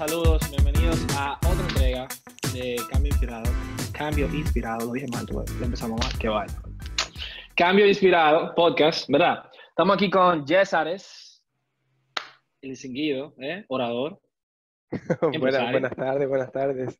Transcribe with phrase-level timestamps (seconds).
[0.00, 2.08] saludos, bienvenidos a otra entrega
[2.54, 3.50] de Cambio Inspirado.
[3.92, 6.54] Cambio Inspirado, lo dije mal, lo empezamos mal, qué vaya.
[7.54, 9.44] Cambio Inspirado, podcast, ¿verdad?
[9.68, 11.44] Estamos aquí con Jess Ares,
[12.62, 13.66] el distinguido, ¿eh?
[13.68, 14.18] orador.
[15.38, 16.98] buenas, buenas tardes, buenas tardes.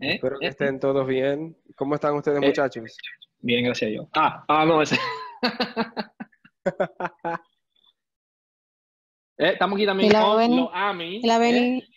[0.00, 0.14] ¿Eh?
[0.14, 0.48] Espero que ¿Eh?
[0.48, 1.56] estén todos bien.
[1.76, 2.96] ¿Cómo están ustedes, Eh, muchachos?
[3.38, 4.08] Bien, gracias a Dios.
[4.16, 4.98] Ah, ah, no, ese.
[9.38, 10.56] Eh, estamos aquí también con Beni.
[10.56, 11.20] los Ami.
[11.22, 11.38] La ¿eh?
[11.38, 11.95] Beni.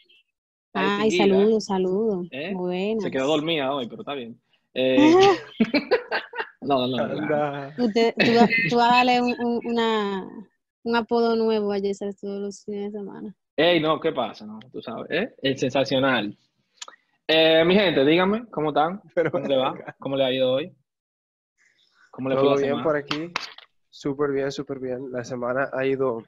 [0.73, 2.28] Ay, saludos, saludos.
[2.32, 2.54] ¿Eh?
[2.54, 3.04] Buenas.
[3.04, 4.40] Se quedó dormida hoy, pero está bien.
[4.73, 5.16] Eh,
[6.62, 7.73] no, no, no.
[7.77, 10.27] Usted- tú, vas- tú vas a darle un, un- una,
[10.84, 13.36] un apodo nuevo a Jessar todos los fines de semana.
[13.58, 14.46] Ey, no, ¿qué pasa?
[14.46, 15.36] No, tú sabes, ¿eh?
[15.41, 16.38] El sensacional.
[17.27, 19.02] Eh, mi gente, díganme, ¿cómo están?
[19.13, 19.74] Pero ¿Cómo le va?
[19.99, 20.74] ¿Cómo le ha ido hoy?
[22.12, 22.84] ¿Cómo le fue Todo bien semana?
[22.84, 23.32] por aquí.
[23.90, 25.12] Súper bien, súper bien.
[25.12, 26.24] La semana ha ido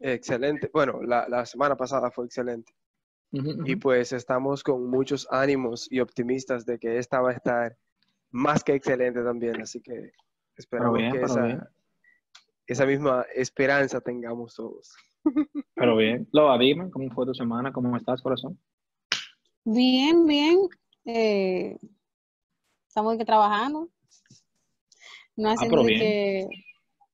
[0.00, 0.70] excelente.
[0.72, 2.72] Bueno, la, la semana pasada fue excelente.
[3.30, 7.76] Y pues estamos con muchos ánimos y optimistas de que esta va a estar
[8.30, 9.60] más que excelente también.
[9.60, 10.12] Así que
[10.56, 11.22] esperamos bien, que
[12.66, 14.94] esa, misma esperanza tengamos todos.
[15.74, 16.26] Pero bien.
[16.32, 17.72] Loba, dime, ¿cómo fue tu semana?
[17.72, 18.58] ¿Cómo estás, corazón?
[19.64, 20.60] Bien, bien.
[21.04, 21.76] Eh,
[22.86, 23.88] estamos que trabajando.
[25.36, 26.00] No de bien.
[26.00, 26.48] que,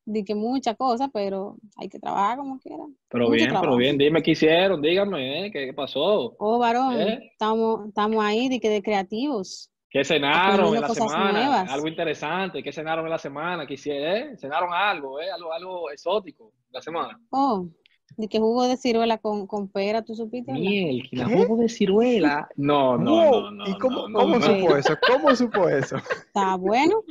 [0.07, 2.85] de que mucha cosa, pero hay que trabajar como quiera.
[3.09, 3.99] Pero Mucho bien, pero bien.
[3.99, 5.51] Dime qué hicieron, dígame, ¿eh?
[5.51, 6.35] ¿Qué, qué pasó?
[6.39, 7.31] Oh, varón, ¿Eh?
[7.33, 9.71] estamos, estamos ahí de que de creativos.
[9.89, 11.33] ¿Qué cenaron en la cosas semana?
[11.33, 11.71] nuevas.
[11.71, 12.63] Algo interesante.
[12.63, 13.65] ¿Qué cenaron en la semana?
[13.67, 14.33] ¿Qué hicieron?
[14.33, 14.37] ¿Eh?
[14.37, 15.31] ¿Cenaron algo, eh?
[15.31, 17.19] Algo, algo exótico la semana.
[17.31, 17.69] Oh,
[18.17, 20.53] de que jugo de ciruela con, con pera, ¿tú supiste?
[20.53, 22.49] Miel, que la jugo de ciruela.
[22.57, 23.69] No, no, Wow, no, no.
[23.69, 24.61] ¿Y cómo, no, cómo no, no.
[24.61, 24.95] supo eso?
[25.13, 25.97] ¿Cómo supo eso?
[25.97, 27.03] Está bueno.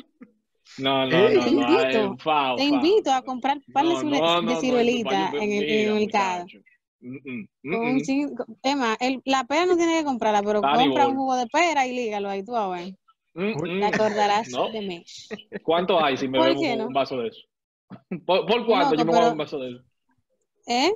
[0.78, 3.94] No, no, Eh, no, Te no, invito, eh, fao, Te invito a comprar pan de,
[3.94, 6.46] No, cirule- no, de no, no, ciruelita en el, mira, en el mercado.
[7.00, 8.96] Mm, mm, mm, mm.
[9.00, 12.30] el- la pera no tiene que comprarla, pero compra un jugo de pera y lígalo
[12.30, 12.96] ahí, tú a ver.
[13.34, 13.80] Mm, mm.
[13.80, 14.70] Te acordarás No.
[14.70, 15.06] de mí.
[15.64, 16.88] ¿Cuánto hay si me ¿Por bebo un, no?
[16.88, 17.42] un vaso de eso?
[18.26, 19.84] ¿Por, por cuánto Loco, yo me voy a dar un vaso de eso?
[20.68, 20.94] ¿Eh?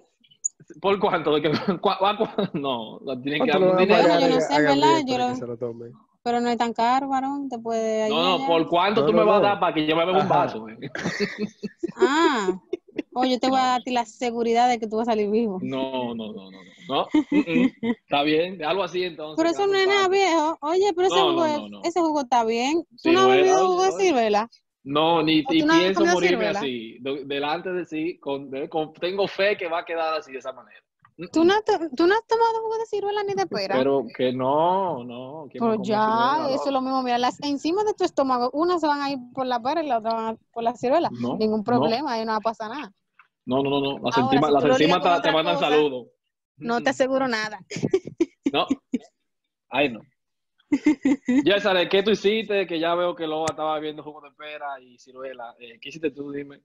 [0.81, 1.33] ¿Por cuánto?
[1.35, 1.49] ¿De que,
[1.81, 4.19] cua- cua- cua- no, tienen que ¿Cuánto darme le un dinero.
[4.19, 7.47] Yo no sé, verdad, yo lo- Pero no es tan caro, varón.
[7.47, 8.21] Te puede ayudar.
[8.21, 10.05] No, no, ¿por cuánto No, tú no, me vas a dar para que yo me
[10.05, 10.67] beba un vaso?
[10.67, 10.77] eh?
[11.95, 12.59] Ah,
[13.13, 15.11] oye, yo te voy a dar a ti la seguridad de que tú vas a
[15.11, 15.59] salir vivo.
[15.61, 16.71] No, no, no, no, no.
[16.89, 17.09] no.
[17.31, 17.91] mm, mm.
[18.03, 19.37] Está bien, algo así entonces.
[19.37, 20.57] Pero eso no es nada viejo.
[20.61, 21.81] Oye, pero ese, No, jugo, no, no, no.
[21.83, 22.85] ese jugo está bien.
[23.01, 24.49] ¿Tú no has bebido jugo de ciruela?
[24.83, 26.59] No, ni, ¿O pienso morirme ciruela?
[26.59, 26.97] así.
[26.99, 30.39] de- delante de sí, con, de- con- tengo fe que va a quedar así de
[30.39, 30.79] esa manera.
[31.31, 31.53] ¿Tú no,
[31.95, 33.75] ¿Tú no has tomado jugo de ciruela ni de pera?
[33.75, 35.47] Pero que no, no.
[35.49, 37.01] ¿quién va a Pero comer ya, ciruela, eso es lo mismo.
[37.01, 39.87] Mira, las enzimas de tu estómago, unas se van a ir por la pera y
[39.87, 41.09] la otra van a- por la ciruela.
[41.09, 41.63] No, Ningún no.
[41.63, 42.93] problema, ahí no va a pasar nada.
[43.45, 43.99] No, no, no, no.
[44.05, 46.07] Las Ahora, enzimas, si las te, te mandan cosa, saludos.
[46.57, 47.59] No te aseguro nada.
[48.53, 48.65] No.
[49.69, 49.99] Ay, no.
[51.43, 52.65] Ya sabes, ¿qué tú hiciste?
[52.65, 55.53] Que ya veo que Loba estaba viendo jugo de pera y ciruela.
[55.59, 56.31] Eh, ¿Qué hiciste tú?
[56.31, 56.61] Dime.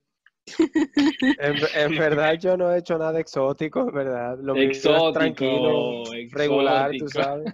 [1.39, 4.37] En, en verdad yo no he hecho nada exótico, en verdad.
[4.41, 7.53] Lo es Exótico, tranquilo, regular, tú sabes.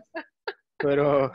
[0.77, 1.31] Pero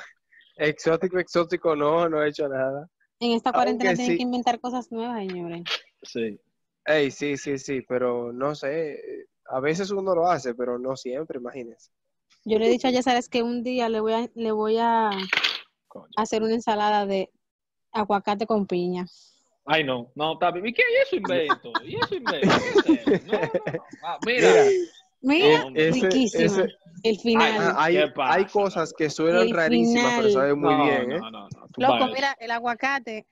[0.57, 2.89] exótico, exótico no, no he hecho nada.
[3.21, 4.17] En esta Aunque cuarentena tienen sí.
[4.17, 5.63] que inventar cosas nuevas, señores.
[6.03, 6.41] Sí.
[6.87, 8.99] Ey, sí, sí, sí, pero no sé.
[9.47, 11.91] A veces uno lo hace, pero no siempre, imagínense.
[12.45, 15.11] Yo le he dicho a Yesares que un día le voy a, le voy a
[15.89, 16.11] Coño.
[16.17, 17.31] hacer una ensalada de
[17.93, 19.07] aguacate con piña.
[19.67, 20.11] Ay, no.
[20.15, 20.67] No, está bien.
[20.67, 21.83] ¿Y qué es eso invento?
[21.85, 22.49] ¿Y eso invento?
[22.63, 23.11] ¿Qué es eso?
[23.27, 23.85] No, no, no.
[24.03, 24.65] Ah, mira.
[25.23, 26.45] Mira, ese- riquísimo.
[26.45, 27.53] ese- El final.
[27.59, 31.13] Ah, hay, ¿Qué pasa, hay cosas que suenan El rarísimas, pero saben muy no, bien,
[31.13, 31.19] ¿eh?
[31.19, 31.69] no, no, no.
[31.73, 33.27] Tú Loco, mira, el aguacate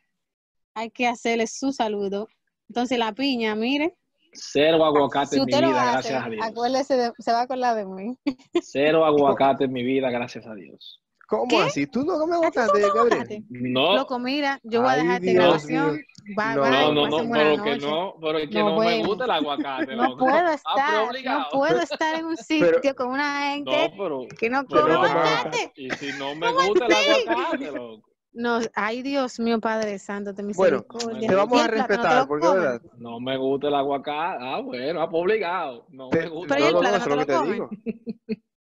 [0.74, 2.28] hay que hacerle su saludo.
[2.68, 3.94] Entonces la piña, mire,
[4.34, 6.46] Cero aguacate si en mi vida, hace, gracias a Dios.
[6.46, 8.16] acuérdese, de- se va a acordar de mí.
[8.62, 11.02] Cero aguacate en mi vida, gracias a Dios.
[11.28, 11.56] ¿Cómo ¿Qué?
[11.62, 11.86] así?
[11.86, 13.12] ¿Tú no comes ¿A ti te aguacate, gusta Gabriel?
[13.20, 13.44] aguacate?
[13.48, 16.00] No, Loco, mira, yo voy a dejar esta grabación.
[16.24, 18.84] Bye, No, bye, no, no, no, pero que no, pero es que No no, me
[18.84, 19.06] puedo.
[19.06, 19.92] gusta el aguacate.
[19.96, 20.16] No loco.
[20.18, 22.36] puedo estar, no puedo estar en un
[22.82, 25.72] sitio con una No, gente pero, que no come aguacate.
[25.76, 28.08] y si no me gusta el aguacate, loco.
[28.34, 31.28] No, ay Dios mío, Padre Santo, te Bueno, misericordia.
[31.28, 32.82] te vamos ¿Y a respetar, lo porque verdad.
[32.96, 34.38] No me gusta el aguacate.
[34.42, 35.86] Ah, bueno, ah, pues obligado.
[35.90, 36.54] No Te- me gusta.
[36.54, 37.52] Pero ¿y el no, no, no, plátano te lo lo que te comes?
[37.52, 37.70] digo.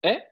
[0.02, 0.22] ¿Eh?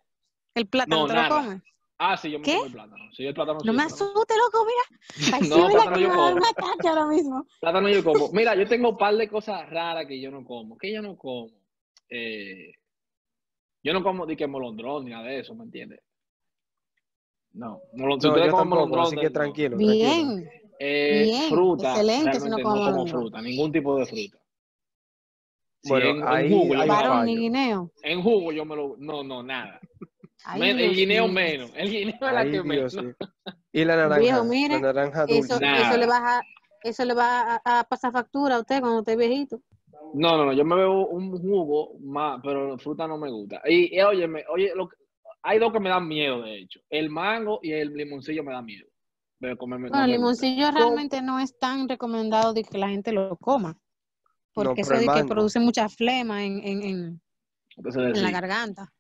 [0.55, 1.29] El plátano No, te nada.
[1.29, 1.63] lo comes.
[2.05, 2.55] Ah, sí, yo me ¿Qué?
[2.55, 3.05] como el plátano.
[3.13, 5.01] Sí, el plátano sí, No me asustes, loco, mira.
[5.37, 6.45] Ay, sí, No, mira plátano que yo me va a dar como.
[6.45, 7.47] un ataque ahora mismo.
[7.61, 8.29] Plátano yo como.
[8.33, 10.77] Mira, yo tengo un par de cosas raras que yo no como.
[10.77, 11.51] Que yo no como.
[12.09, 12.73] Eh,
[13.85, 16.01] yo no como de que molondrón ni nada de eso, ¿me entiendes?
[17.53, 17.81] No.
[17.93, 19.97] Molon- si No, yo tampoco, molondrón, así que tranquilo, tranquilo.
[19.97, 20.51] Bien.
[20.81, 21.91] Eh, Bien, fruta.
[21.91, 23.21] excelente si no como no como molondrón.
[23.23, 24.39] fruta, ningún tipo de fruta.
[25.83, 28.97] Sí, Bueno, en, en ahí jugo, yo hay me lo- en jugo yo me lo...
[28.99, 29.81] No, no, nada.
[30.45, 31.71] Ay, Men- el guineo menos.
[31.77, 32.97] El guineo es la que Dios menos.
[33.73, 35.55] Y la naranja, Viejo, mire, la naranja dulce.
[35.55, 36.43] Eso, eso le va a,
[36.83, 39.61] eso le va a, a pasar factura a usted cuando esté viejito.
[40.15, 43.63] No, no, no, yo me bebo un jugo más, pero fruta no me gusta.
[43.67, 44.97] Y, y óyeme, oye, lo que-
[45.45, 46.81] hay dos que me dan miedo, de hecho.
[46.91, 48.87] El mango y el limoncillo me dan miedo.
[49.41, 50.45] De comerme- no Bueno, el gusta.
[50.47, 53.77] limoncillo realmente no es tan recomendado de que la gente lo coma.
[54.53, 57.21] Porque eso de que produce mucha flema en, en, en,
[57.77, 58.93] en la garganta.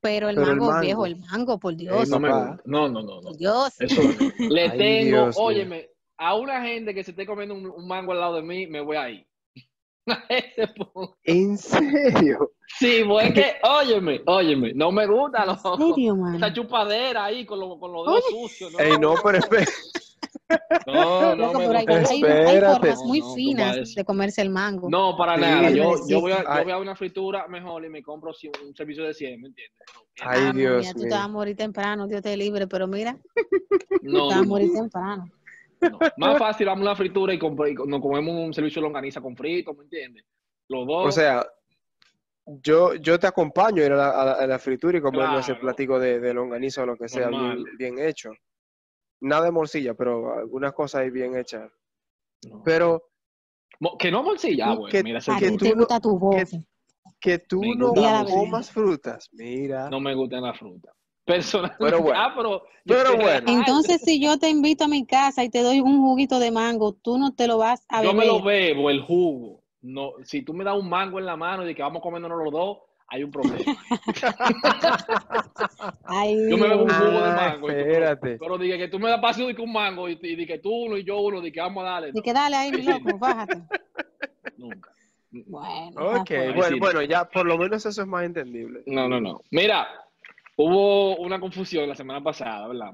[0.00, 2.28] Pero el Pero el mango, viejo, el mango, por Dios, no me.
[2.28, 3.20] No, no, no, no.
[3.22, 3.74] por Dios.
[3.80, 4.02] Eso.
[4.38, 5.36] Le Ay, tengo, Dios
[6.18, 8.80] a una gente que se esté comiendo un, un mango al lado de mí, me
[8.80, 9.26] voy ahí.
[10.08, 11.16] A ese punto.
[11.24, 12.52] ¿En serio?
[12.78, 15.76] Sí, pues es que, óyeme, óyeme, no me gusta ¿En loco.
[15.94, 16.36] serio, man?
[16.36, 18.72] Esa chupadera ahí con, lo- con los dedos sucios.
[18.72, 19.66] No, Ey, no, pero espera.
[20.86, 22.08] No, no me pero hay, gusta.
[22.48, 24.88] hay- formas muy No, no, finas tú de comerse el mango.
[24.88, 25.70] No, para Sí, nada.
[25.70, 28.32] Yo, voy a, yo voy a una fritura mejor y me compro
[28.62, 29.82] un servicio de 100, ¿me entiendes?
[30.20, 33.16] Ay, Ah, Dios mira, tú te vas a morir temprano, Dios te libre, pero mira,
[34.02, 35.30] No, te vas a morir temprano.
[35.80, 35.98] no.
[36.16, 39.20] Más fácil, vamos a una fritura y, compro- y nos comemos un servicio de longaniza
[39.20, 40.24] con frito, ¿me entiendes?
[40.68, 41.06] Los dos.
[41.08, 41.46] O sea,
[42.46, 45.40] yo, yo te acompaño a ir a la, a la- a la fritura y comerme
[45.40, 47.28] ese platico de, de longaniza o lo que sea
[47.76, 48.30] bien hecho.
[49.20, 51.70] Nada de morcilla, pero algunas cosas ahí bien hechas.
[52.48, 52.62] No.
[52.64, 53.02] Pero
[53.98, 56.18] que no bolsilla, ah, tú- bueno, que- mira, que yo- tú te no- gusta tu
[56.18, 56.50] voz.
[57.20, 59.88] que tú Me no comas frutas, mira.
[59.90, 60.92] no me gustan las frutas.
[61.24, 61.84] Personalmente.
[61.84, 62.20] Pero bueno.
[62.20, 62.62] Ah, pero.
[62.84, 63.50] Pero yo- bueno.
[63.52, 66.92] Entonces, si yo te invito a mi casa y te doy un juguito de mango,
[66.92, 68.26] tú no te lo vas a Yo beber.
[68.26, 69.64] me lo bebo, el jugo.
[69.80, 72.38] No, si tú me das un mango en la mano y de que vamos comiéndonos
[72.44, 72.78] los dos,
[73.08, 73.64] hay un problema.
[76.04, 77.66] Ay, Yo me bebo un jugo de mango.
[77.68, 78.38] tú- espérate.
[78.38, 80.58] pero dije que tú me das paso de que un mango y, y de que
[80.58, 82.10] tú uno y yo uno, de que vamos a darle.
[82.14, 83.62] Y que dale ahí, mi loco, bájate.
[84.56, 84.90] Nunca.
[85.30, 86.52] Bueno, Ok, ya fue.
[86.54, 88.82] bueno, bueno, ya por lo menos eso es más entendible.
[88.86, 89.40] No, no, no.
[89.50, 89.86] Mira,
[90.56, 92.92] hubo una confusión la semana pasada, ¿verdad?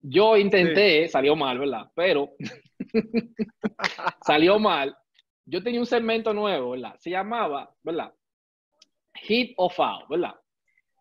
[0.00, 1.90] Yo intenté, salió mal, ¿verdad?
[1.94, 2.30] Pero
[4.26, 4.96] salió mal.
[5.44, 6.96] Yo tenía un segmento nuevo, ¿verdad?
[6.98, 8.12] Se llamaba, ¿verdad?
[9.22, 10.34] Hit o foul, ¿verdad?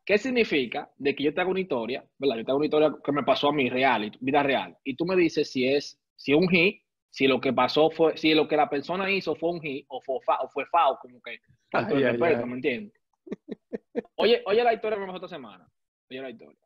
[0.06, 0.92] ¿Qué significa?
[0.98, 2.38] De que yo te hago una historia, ¿verdad?
[2.38, 4.78] Yo te hago una historia que me pasó a mí, real, y- vida real.
[4.84, 8.18] Y tú me dices si es, si es un hit, si lo que pasó fue,
[8.18, 10.98] si lo que la persona hizo fue un hit o fue foul, o fue foul,
[11.02, 11.40] como que
[11.74, 12.46] Ay, el ay, respeto, ay.
[12.46, 12.94] ¿me entiendes?
[14.16, 15.68] Oye, oye la historia que me pasó esta semana.
[16.10, 16.60] Oye la historia.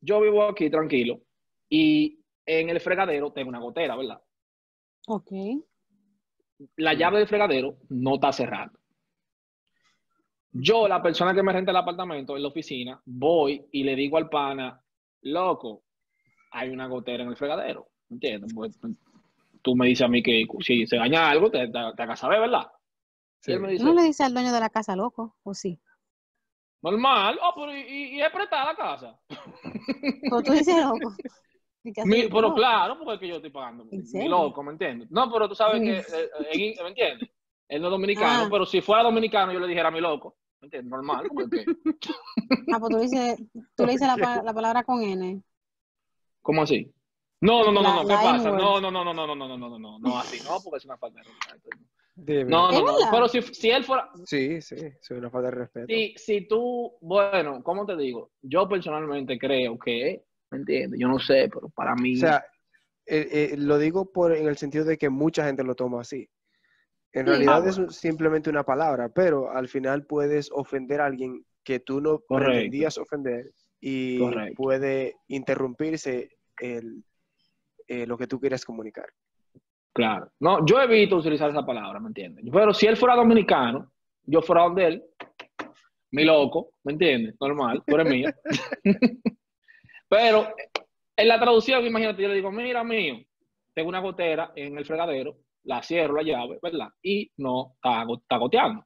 [0.00, 1.20] Yo vivo aquí tranquilo
[1.68, 4.20] y en el fregadero tengo una gotera, ¿verdad?
[5.08, 5.30] Ok.
[6.76, 8.72] La llave del fregadero no está cerrada.
[10.56, 14.16] Yo, la persona que me renta el apartamento en la oficina, voy y le digo
[14.16, 14.80] al pana,
[15.22, 15.82] loco,
[16.52, 17.88] hay una gotera en el fregadero.
[18.08, 18.52] ¿Entiendes?
[18.54, 18.78] Pues,
[19.62, 22.70] tú me dices a mí que si se daña algo, te, te, te saber, ¿verdad?
[23.40, 23.50] Sí.
[23.50, 25.36] Y él me ¿Tú dice, no le dices al dueño de la casa loco?
[25.42, 25.80] ¿O sí?
[26.82, 29.18] normal, oh, pero y, y- y es prestada la casa.
[30.22, 31.14] Pero tú dices loco.
[32.30, 33.84] Pero claro, porque es que yo estoy pagando.
[33.90, 35.10] ¿En Mi loco, ¿me entiendes?
[35.10, 37.28] No, pero tú sabes que, eh, eh, ¿me entiendes?
[37.68, 38.48] Él no es dominicano, Ah.
[38.50, 40.36] pero si fuera dominicano yo le dijera a mi loco.
[40.64, 40.90] ¿Me entiendes?
[40.90, 41.66] Normal, porque,
[42.72, 43.38] Ah, pues tú, dices,
[43.76, 45.42] tú le dices la, la palabra con N.
[46.40, 46.90] ¿cómo así?
[47.42, 48.50] No, no, no, La- no, no, ¿qué pasa?
[48.50, 50.78] No, no, no, no, no, no, no, no, no, no, no, no, así no, porque
[50.78, 51.68] es una falta de respeto.
[52.48, 55.56] No, no, ¿Es no, pero si, si él fuera, Sí, sí, es una falta de
[55.56, 55.86] respeto.
[55.86, 58.30] si, si tú, bueno, ¿cómo te digo?
[58.40, 60.98] Yo personalmente creo que, ¿me entiendes?
[60.98, 62.42] Yo no sé, pero para mí, O sea,
[63.04, 66.30] eh, eh, lo digo por en el sentido de que mucha gente lo toma así.
[67.14, 67.30] En Sí.
[67.30, 72.00] realidad Ah, es simplemente una palabra, pero al final puedes ofender a alguien que tú
[72.00, 72.50] no Correcto.
[72.52, 74.54] pretendías ofender y Correcto.
[74.56, 76.28] puede interrumpirse
[76.60, 77.04] el,
[77.86, 79.06] eh, lo que tú quieres comunicar.
[79.92, 80.30] Claro.
[80.40, 82.44] No, yo evito utilizar esa palabra, ¿me entiendes?
[82.52, 83.92] Pero si él fuera dominicano,
[84.24, 85.04] yo fuera donde él,
[86.10, 87.36] mi loco, ¿me entiendes?
[87.40, 88.28] Normal, tú eres mío.
[90.08, 90.48] Pero
[91.16, 93.20] en la traducción, imagínate, yo le digo, mira, mío,
[93.72, 96.88] tengo una gotera en el fregadero, la cierro la llave, ¿verdad?
[97.02, 98.84] Y no está, go- está goteando.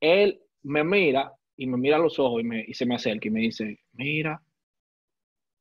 [0.00, 3.28] Él me mira y me mira a los ojos y, me, y se me acerca
[3.28, 4.42] y me dice, mira,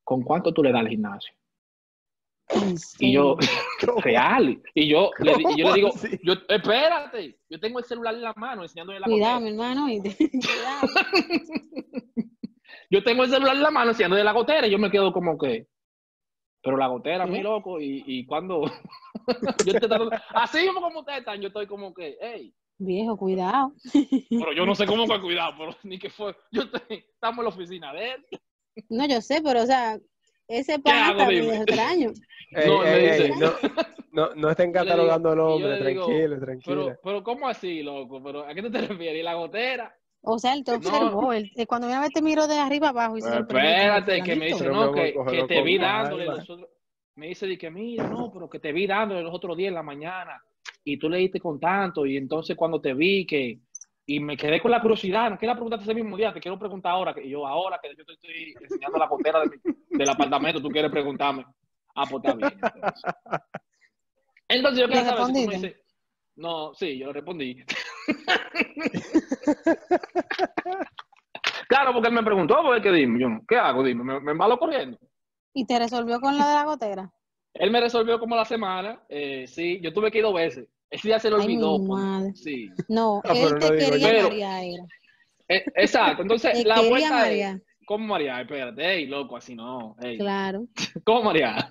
[0.04, 1.34] ¿con cuánto tú le das al gimnasio?
[2.50, 3.38] ¿En Y yo,
[4.04, 4.62] real.
[4.74, 5.90] Y yo, le, y yo le digo,
[6.24, 9.40] yo, espérate, yo tengo el celular en la mano enseñándole la Cuidado, gotera.
[9.40, 9.90] mi hermano.
[9.90, 10.02] y-.
[12.90, 15.38] Yo tengo el celular en la mano enseñándole la gotera y yo me quedo como
[15.38, 15.68] que,
[16.62, 17.32] pero la gotera, ¿Qué?
[17.32, 18.62] mi loco, y, y cuando,
[19.66, 22.54] yo te trato- así mismo como ustedes están, yo estoy como que, hey,
[22.84, 23.74] Viejo, cuidado.
[24.30, 27.44] pero yo no sé cómo fue cuidado, pero ni que fue, yo estoy, estamos en
[27.44, 28.26] la oficina de él.
[28.90, 30.00] No, yo sé, pero o sea,
[30.48, 30.84] ese hago?
[30.84, 31.42] pana está Dime.
[31.48, 32.12] medio extraño.
[32.54, 33.52] Ey, No, ey, ey, no,
[34.12, 36.86] no, no estén catalogando yo hombre, tranquilo, tranquilo.
[36.86, 38.22] Pero, pero ¿cómo así, loco?
[38.24, 39.20] ¿Pero ¿A qué te refieres?
[39.20, 39.96] ¿Y la gotera?
[40.24, 40.78] O sea, él te No.
[40.78, 41.34] observó.
[41.34, 44.46] él- eh, cuando una vez te miró de arriba abajo y se espérate, que me
[44.48, 46.70] dice, no, que, que te vi dándole los otros.
[47.16, 49.76] Me dice de que mira, no, pero que te vi dándole los otros días en
[49.76, 50.42] la mañana
[50.84, 53.60] y tú le diste con tanto y entonces cuando te vi que
[54.06, 56.94] y me quedé con la curiosidad, no quiero preguntarte ese mismo día, te quiero preguntar
[56.94, 59.58] ahora, que yo ahora que yo te estoy enseñando la cotera de mi-
[59.98, 61.46] del apartamento, tú quieres preguntarme.
[61.96, 62.60] Ah, pues está bien.
[62.74, 63.04] Entonces,
[64.50, 65.68] Entonces yo ¿Le quiero saber si tú me respondiste?
[65.68, 65.86] dices,
[66.36, 67.64] no, sí, yo le respondí.
[71.68, 73.20] claro, porque él me preguntó, pues, ¿qué dime?
[73.20, 73.84] Yo, no, ¿qué hago?
[73.84, 74.98] Dime, ¿me, me embalo corriendo?
[75.54, 77.12] Y te resolvió con la de la gotera.
[77.54, 80.68] Él me resolvió como la semana, eh, sí, yo tuve que ir dos veces.
[80.90, 81.78] Ese día se lo Ay, mi olvidó.
[81.86, 82.34] pues, madre.
[82.36, 84.24] Sí, No, Ah, él te no quería yo.
[84.30, 84.84] María, era.
[85.48, 87.52] Eh, exacto, entonces Te la vuelta María.
[87.52, 88.40] es, ¿cómo María?
[88.42, 90.66] Espérate, ey, loco, así no, ey, Claro.
[91.04, 91.70] ¿cómo María?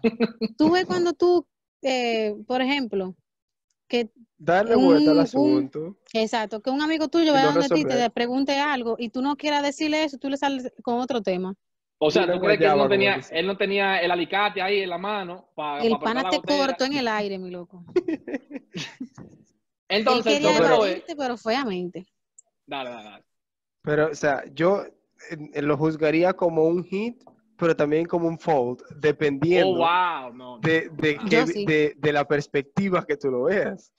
[0.58, 1.46] Tú ves cuando tú,
[1.82, 3.14] eh, por ejemplo,
[3.90, 5.96] que, Darle un- vuelta al un- asunto.
[6.14, 9.20] exacto, que un amigo tuyo vaya no donde ti y te pregunte algo y tú
[9.20, 11.54] no quieras decirle eso, tú le sales con otro tema.
[11.98, 14.88] O sea, ¿tú crees que él no, tenía, él no tenía el alicate ahí en
[14.88, 17.84] la mano para El pana te cortó en el aire, mi loco.
[19.88, 22.06] Entonces, él quería lo primero es- evadirte, pero feamente.
[22.66, 23.24] Dale, dale, dale.
[23.82, 24.84] Pero, o sea, yo
[25.30, 27.22] eh, lo juzgaría como un hit,
[27.60, 30.56] pero también como un fold, dependiendo Oh, wow, no.
[30.56, 30.58] no.
[30.58, 31.64] de, de, que- sí.
[31.66, 33.92] de, de la perspectiva que tú lo veas.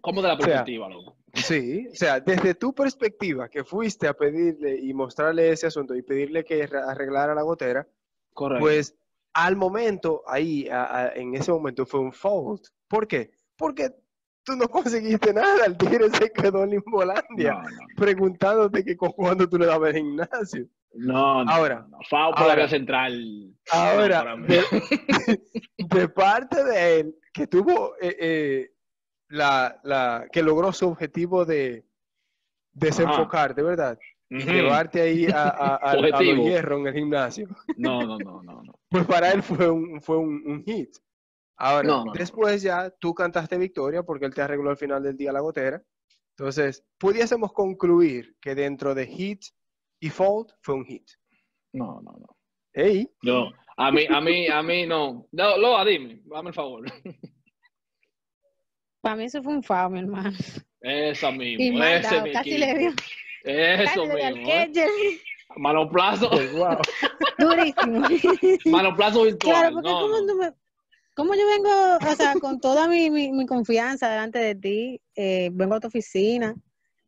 [0.00, 1.16] ¿Cómo de la sea, perspectiva, loco?
[1.34, 6.02] Sí, o sea, desde tu perspectiva que fuiste a pedirle y mostrarle ese asunto y
[6.02, 7.86] pedirle que re- arreglara la gotera,
[8.32, 8.60] Correcto.
[8.64, 8.96] pues
[9.34, 12.68] al momento, ahí, a- a- en ese momento fue un fault.
[12.88, 13.30] ¿Por qué?
[13.56, 13.90] Porque
[14.44, 19.12] tú no conseguiste nada, el tigre se quedó en Limbolandia no, no, preguntándote que cu-
[19.12, 20.66] cuándo tú le dabas el gimnasio.
[20.94, 21.98] No, no, Ahora, no, no.
[22.08, 23.54] Foul por la ahora, vía central.
[23.70, 24.64] Ahora, de,
[25.78, 28.70] de parte de él, que tuvo eh, eh,
[29.28, 31.84] la, la, que logró su objetivo de
[32.72, 33.98] desenfocarte, ¿verdad?
[34.28, 34.50] Y Ujú.
[34.50, 37.48] llevarte ahí a, a, a- a hierros en el gimnasio.
[37.76, 38.74] No, no, no, no, no.
[38.88, 40.96] Pues para él fue un, fue un, un hit.
[41.58, 45.16] Ahora, No, no, después ya tú cantaste victoria porque él te arregló al final del
[45.16, 45.82] día la gotera.
[46.36, 49.42] Entonces, pudiésemos concluir que dentro de hit
[50.00, 51.08] y fault fue un hit.
[51.72, 52.36] No, no, no.
[52.72, 55.26] Ey, No, a mí, a mí, a mí no.
[55.32, 56.84] No, Loa, dime, dame el favor.
[59.00, 60.36] Para mí eso fue un fao, mi hermano.
[60.80, 62.90] Esa mismo, Y mal ese casi le dio.
[63.44, 64.48] Eso Casi mismo.
[64.48, 64.66] ¿eh?
[64.66, 64.90] catcher.
[65.56, 66.78] Mano plazo, wow.
[67.38, 68.00] Durísimo.
[68.66, 69.54] mano plazo virtual.
[69.54, 70.34] Claro, porque no, como no.
[70.36, 70.52] me-
[71.14, 75.48] como yo vengo, o sea, con toda mi, mi, mi confianza delante de ti, eh,
[75.50, 76.54] vengo a tu oficina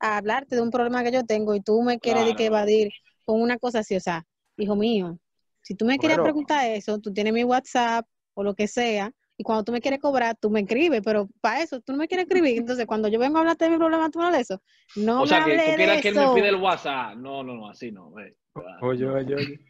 [0.01, 2.91] a hablarte de un problema que yo tengo y tú me quieres de que evadir
[3.25, 4.25] con una cosa así, o sea,
[4.57, 5.19] hijo mío,
[5.63, 9.45] si tú me quieres preguntar eso, tú tienes mi WhatsApp o lo que sea, y
[9.45, 12.27] cuando tú me quieres cobrar, tú me escribes, pero para eso tú no me quieres
[12.27, 14.61] escribir, entonces cuando yo vengo a hablarte de mi problema, tú no de eso,
[14.97, 16.35] no O sea, me que tú de que él me eso.
[16.35, 17.17] pida el WhatsApp.
[17.17, 18.11] No, no, no, así no.
[18.13, 18.37] ve.
[18.81, 19.61] Oye, oye, oye.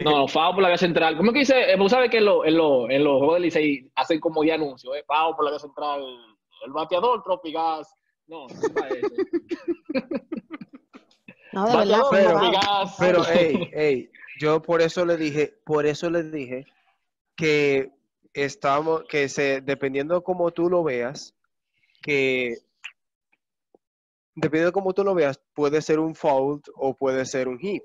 [0.00, 1.16] No, no, FAO por la vía central.
[1.16, 1.72] ¿Cómo que dice?
[1.72, 4.44] Eh, Vos sabes que en, lo- en, lo- en los juegos del Licey hacen como
[4.44, 5.04] ya anuncios, ¿eh?
[5.06, 6.02] FAO por la vía central,
[6.66, 7.94] el bateador, Tropigas.
[8.26, 9.14] No, no es para eso.
[11.52, 12.40] No, de verdad, pero-.
[12.98, 14.10] Pero, hey, hey,
[14.40, 16.66] yo por eso le dije, por eso le dije
[17.36, 17.92] que
[18.32, 21.34] estamos, que se, dependiendo como tú lo veas,
[22.00, 22.56] que
[24.34, 27.84] dependiendo de cómo tú lo veas, puede ser un fault o puede ser un hit.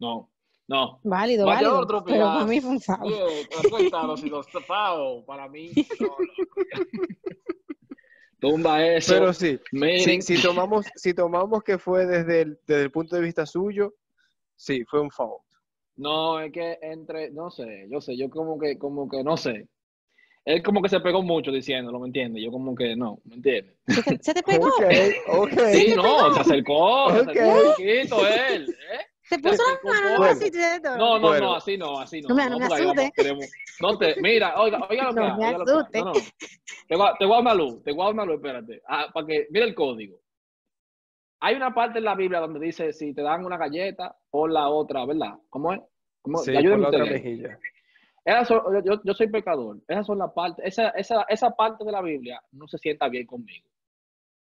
[0.00, 0.28] No,
[0.66, 1.00] no.
[1.04, 2.80] Válido, válido, pero para mí fue un.
[3.02, 5.72] Bien, acéptalo, si los FAO, para mí.
[6.00, 6.16] no, no.
[8.38, 9.14] Tumba eso.
[9.14, 9.58] Pero sí,
[9.98, 13.94] si, si tomamos, si tomamos que fue desde el, desde el punto de vista suyo,
[14.54, 15.42] sí, fue un fault.
[15.96, 19.66] No, es que entre, no sé, yo sé, yo como que, como que, no sé.
[20.44, 22.44] Él como que se pegó mucho diciéndolo, ¿me entiendes?
[22.44, 23.76] Yo como que no, ¿me entiendes?
[24.20, 24.68] ¿Se te, pegó?
[24.68, 24.84] Ok,
[25.28, 25.60] ok.
[25.72, 29.06] Sí, no, se acercó, se acercó un poquito él, ¿eh?
[29.28, 30.50] ¿Se puso las manos así?
[30.98, 31.46] No, no, Bueno.
[31.46, 32.28] no, así no, así no.
[32.28, 33.12] No me- no me asuste.
[33.80, 35.98] no te, mira, oiga, oiga lo que No me asuste.
[35.98, 36.20] No, no, no.
[36.88, 38.34] Te voy, a- te voy a dar una luz, te voy a dar una luz,
[38.36, 38.82] espérate.
[38.86, 40.20] Ah, para que, mira el código.
[41.40, 44.68] Hay una parte en la Biblia donde dice, si te dan una galleta, pon la
[44.68, 45.34] otra, ¿verdad?
[45.50, 45.80] ¿Cómo es?
[46.22, 46.38] ¿Cómo?
[46.38, 47.58] Sí, Ayúdenme la otra mejilla.
[48.24, 49.78] Esas son- yo, yo soy pecador.
[49.86, 53.26] Esas son las partes, esa, esa, esa parte de la Biblia no se sienta bien
[53.26, 53.68] conmigo.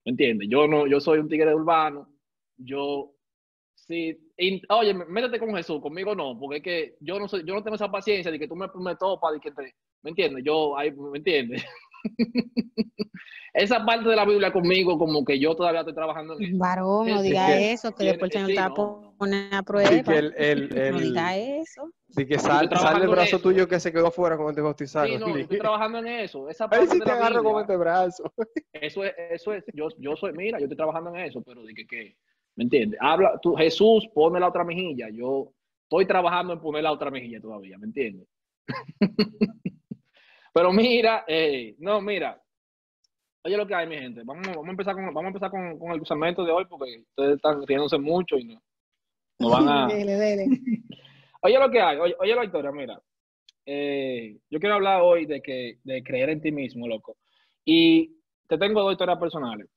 [0.05, 0.47] ¿Me entiendes?
[0.49, 2.07] Yo no, yo soy un tigre urbano.
[2.55, 3.11] Yo
[3.87, 7.53] sí, y, oye, métete con Jesús, conmigo no, porque es que yo no soy, yo
[7.53, 10.43] no tengo esa paciencia de que tú me, me topas, de que te, ¿me entiendes?
[10.45, 11.63] Yo ahí, ¿me entiendes?
[13.53, 16.57] Esa parte de la Biblia conmigo, como que yo todavía estoy trabajando en eso.
[16.59, 18.75] Varón, no Sí, diga que eso, que después el Señor sí, te va a no,
[18.75, 19.13] no.
[19.17, 20.03] poner a prueba.
[20.03, 21.89] que el, el, No el- diga eso.
[22.09, 25.09] de que sal- sale el brazo tuyo que se quedó fuera cuando te bautizaron.
[25.11, 26.47] Sí, no, yo estoy trabajando en eso.
[26.49, 28.31] Esa Ahí parte sí de te la agarro con este brazo.
[28.73, 31.73] Eso es, eso es, yo, yo soy, mira, yo estoy trabajando en eso, pero de
[31.73, 32.15] que, que
[32.57, 32.99] ¿me entiendes?
[33.01, 37.39] Habla, tú, Jesús pone la otra mejilla, yo estoy trabajando en poner la otra mejilla
[37.39, 38.27] todavía, ¿me entiendes?
[40.53, 42.41] pero mira, eh, no, mira,
[43.45, 45.79] oye lo que hay, mi gente, vamos, vamos a empezar con, vamos a empezar con,
[45.79, 48.61] con el segmento de hoy, porque ustedes están riéndose mucho y no,
[49.39, 49.87] no van a...
[49.93, 50.47] Dele, dele.
[51.43, 52.99] Oye lo que hay, oye, oye la historia, mira.
[53.63, 57.17] Eh, yo quiero hablar hoy de que de creer en ti mismo, loco.
[57.63, 59.67] Y te tengo dos historias personales.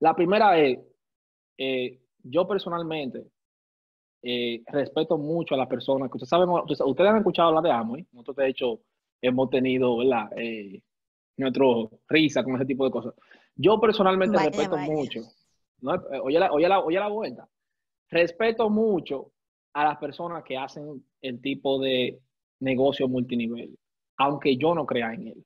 [0.00, 0.78] La primera es,
[1.58, 3.26] eh, yo personalmente
[4.22, 8.06] eh, respeto mucho a las personas que ustedes saben, ustedes, han escuchado hablar de Amway.
[8.12, 8.80] Nosotros de hecho
[9.20, 10.30] hemos tenido, ¿verdad?
[10.36, 10.82] Eh,
[11.36, 13.14] nuestro risa con ese tipo de cosas.
[13.54, 15.20] Yo personalmente respeto mucho.
[15.80, 15.94] ¿no?
[15.94, 17.48] Eh, Oye, la, oye, la, oye la vuelta.
[18.08, 19.32] Respeto mucho
[19.74, 22.20] a las personas que hacen el tipo de
[22.60, 23.76] negocio multinivel,
[24.16, 25.44] aunque yo no crea en él.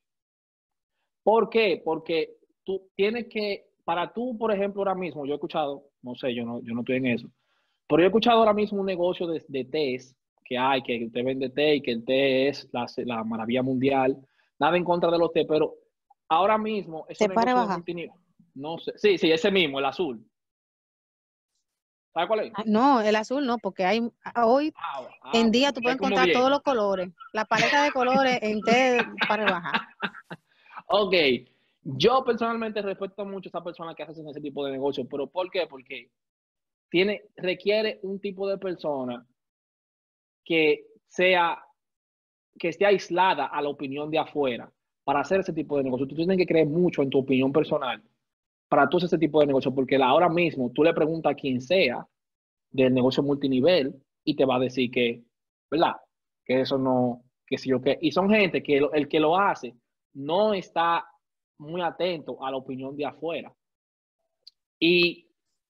[1.25, 1.83] ¿Por qué?
[1.85, 6.35] Porque tú tienes que, para tú, por ejemplo, ahora mismo, yo he escuchado, no sé,
[6.35, 7.29] yo no, yo no estoy en eso,
[7.89, 10.15] pero yo he escuchado ahora mismo un negocio de, de tés
[10.45, 14.17] que hay, que usted vende té y que el té es la, la maravilla mundial.
[14.59, 15.75] Nada en contra de los té, pero
[16.29, 17.77] ahora mismo ese ¿Té para bajar?
[17.77, 18.11] multinivel,
[18.55, 20.25] no sé, sí, sí, ese mismo, el azul.
[22.15, 22.53] ¿Sabes cuál es?
[22.57, 24.01] Ah, No, el azul no, porque hay
[24.43, 26.39] hoy Ah, ah, en día tú es puedes encontrar bien.
[26.39, 27.11] todos los colores.
[27.33, 29.81] La paleta de colores en té para rebajar.
[30.91, 31.13] Ok,
[31.91, 35.51] yo personalmente respeto mucho a esas personas que hacen ese tipo de negocio, pero ¿por
[35.51, 35.67] qué?
[35.67, 36.11] Porque
[36.91, 39.27] tiene, requiere un tipo de persona
[40.45, 41.59] que sea,
[42.59, 44.71] que esté aislada a la opinión de afuera
[45.03, 46.07] para hacer ese tipo de negocio.
[46.07, 48.03] Tú tienes que creer mucho en tu opinión personal
[48.69, 51.63] para tú hacer ese tipo de negocio, porque ahora mismo tú le preguntas a quien
[51.63, 52.07] sea
[52.71, 55.23] del negocio multinivel y te va a decir que,
[55.71, 55.95] ¿verdad?
[56.45, 57.97] Que eso no, que sí o qué.
[58.03, 59.75] Y son gente que el que lo hace
[60.13, 61.07] no está
[61.59, 63.53] muy atento a la opinión de afuera.
[64.81, 65.27] Y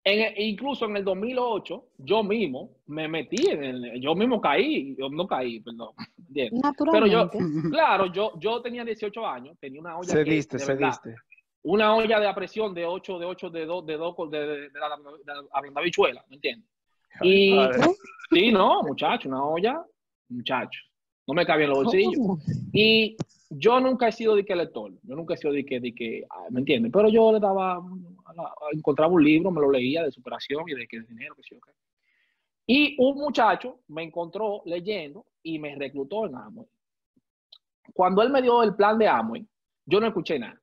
[0.03, 5.09] en- incluso en el 2008, yo mismo me metí en el, yo mismo caí, yo
[5.09, 5.93] no caí, perdón.
[6.33, 7.69] Pero yo, Naturalmente.
[7.69, 11.21] claro, yo, yo tenía 18 años, tenía una olla que, Cediste, de verdad, cediste.
[11.63, 14.47] una olla de a presión de 8, de 8, de 2, de 2, de, de,
[14.69, 16.67] de la, de la ablandada bichuela, ¿me entiendes?
[17.21, 17.53] Y
[18.31, 19.83] sí, no, muchacho, una olla,
[20.29, 20.79] muchacho,
[21.27, 22.13] no me cabía en los bolsillos.
[22.71, 23.17] Y
[23.53, 26.23] yo nunca he sido de que lector, yo nunca he sido de que, de que
[26.29, 26.91] ah, ¿me entiendes?
[26.91, 30.63] Pero yo le daba, a la- a- encontraba un libro, me lo leía de superación
[30.67, 31.69] y de que de dinero, que sí, ok.
[32.67, 36.67] Y un muchacho me encontró leyendo y me reclutó en Amway.
[37.93, 39.45] Cuando él me dio el plan de Amway,
[39.85, 40.59] yo no escuché nada.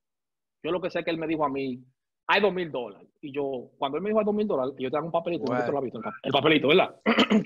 [0.63, 1.83] Yo lo que sé es que él me dijo a mí,
[2.27, 3.09] hay dos mil dólares.
[3.21, 5.45] Y yo, cuando él me dijo hay dos mil dólares, yo te hago un papelito,
[5.45, 6.97] no sé si tú lo has visto, el pa- el papelito, ¿verdad?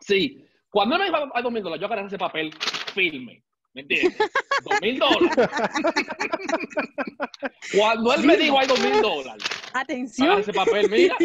[0.00, 2.52] Sí, cuando él me dijo hay dos mil dólares, yo agarré ese papel
[2.92, 3.42] firme,
[3.74, 4.16] ¿me entiendes?
[4.64, 5.48] Dos mil dólares.
[7.76, 11.16] Cuando él me dijo hay dos mil dólares, Atención, ese papel, mira,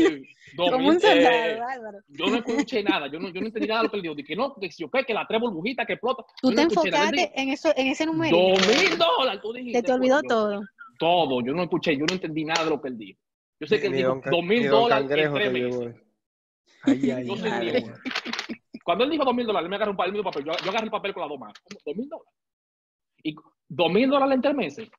[0.56, 1.60] dos como mil, un soldado, eh,
[2.08, 4.16] yo no escuché nada, yo no, yo no entendí nada de lo que él dijo,
[4.16, 6.24] de que no, que si yo que la tres burbujitas que explota.
[6.42, 8.38] Tú yo te no enfocaste en eso, en ese número.
[8.38, 9.80] Dos mil dólares, tú dijiste.
[9.80, 10.62] Se te olvidó todo.
[11.00, 13.20] Todo, yo no escuché, yo no entendí nada de lo que él dijo.
[13.60, 15.96] Yo sé que él Ni dijo dos mil dólares en tres te meses.
[16.84, 17.86] Ay, ay, Yo ay.
[18.84, 20.46] Cuando él dijo dos mil dólares, él me agarró un papel, el mismo papel.
[20.46, 21.56] Yo, yo agarré el papel con las dos manos.
[21.86, 22.32] ¿Dos mil dólares?
[23.24, 23.36] Y
[23.68, 24.90] dos mil dólares en tres meses.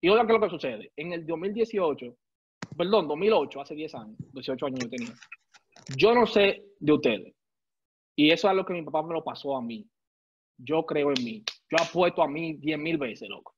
[0.00, 0.92] Y oigan qué es lo que sucede.
[0.96, 2.16] En el 2018,
[2.76, 5.12] perdón, 2008, hace 10 años, 18 años yo tenía.
[5.96, 7.34] Yo no sé de ustedes.
[8.16, 9.88] Y eso es lo que mi papá me lo pasó a mí.
[10.56, 11.44] Yo creo en mí.
[11.70, 13.54] Yo apuesto a mí 10 mil veces, loco.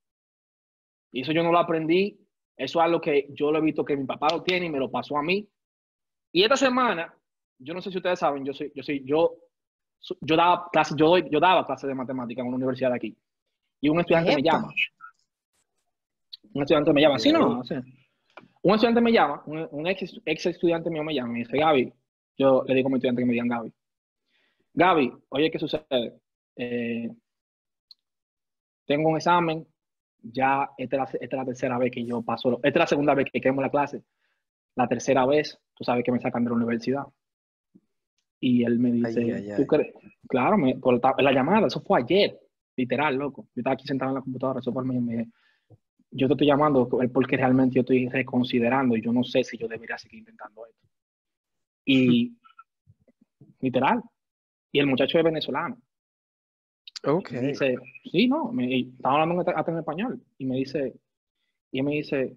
[1.12, 2.18] Y eso yo no lo aprendí.
[2.56, 4.78] Eso es algo que yo lo he visto que mi papá lo tiene y me
[4.78, 5.48] lo pasó a mí.
[6.32, 7.12] Y esta semana,
[7.58, 9.34] yo no sé si ustedes saben, yo soy, yo soy, yo,
[10.20, 13.16] yo daba clases, yo, yo daba clases de matemática en una universidad de aquí.
[13.80, 14.68] Y un estudiante me llama.
[16.52, 17.18] Un estudiante me llama.
[17.18, 17.62] Sí, no.
[18.62, 21.56] Un estudiante me llama, un, un ex, ex estudiante mío me llama y me dice,
[21.56, 21.92] Gaby,
[22.36, 23.72] yo le digo a mi estudiante que me digan Gaby.
[24.74, 26.20] Gaby, oye, ¿qué sucede?
[26.56, 27.08] Eh,
[28.86, 29.66] tengo un examen,
[30.22, 32.86] ya esta es, la, esta es la tercera vez que yo paso, esta es la
[32.86, 34.02] segunda vez que quemo la clase,
[34.74, 37.04] la tercera vez, tú sabes que me sacan de la universidad.
[38.40, 39.94] Y él me dice, Ay, ay, ¿tú crees?
[40.28, 42.38] Claro, me, por la, la llamada, eso fue ayer,
[42.76, 43.42] literal, loco.
[43.54, 45.28] Yo estaba aquí sentado en la computadora, eso mí, me,
[46.10, 49.68] yo te estoy llamando porque realmente yo estoy reconsiderando y yo no sé si yo
[49.68, 50.88] debería seguir intentando esto.
[51.84, 52.36] Y
[53.60, 54.02] literal.
[54.72, 55.80] Y el muchacho es venezolano.
[57.04, 57.32] Ok.
[57.32, 60.22] Me dice, sí, no, me, estaba hablando en- hasta en español.
[60.38, 60.94] Y me dice,
[61.72, 62.36] y me dice,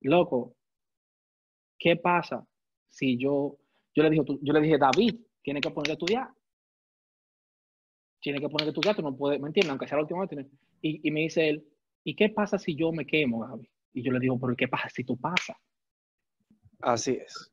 [0.00, 0.56] loco,
[1.78, 2.46] ¿qué pasa
[2.88, 3.58] si yo,
[3.94, 6.28] yo le dije, tú- yo le dije, David, tiene que poner a estudiar.
[8.24, 9.68] Tiene que poner a estudiar, tú no puedes, ¿me entiendes?
[9.70, 10.30] Aunque sea la última vez.
[10.30, 10.48] tiene-
[10.80, 11.62] Y, y me dice él,
[12.04, 13.68] ¿y qué pasa si yo me quemo, Gaby?
[13.92, 15.56] Y yo le digo, pero ¿qué pasa si tú pasas?
[16.80, 17.52] Así es.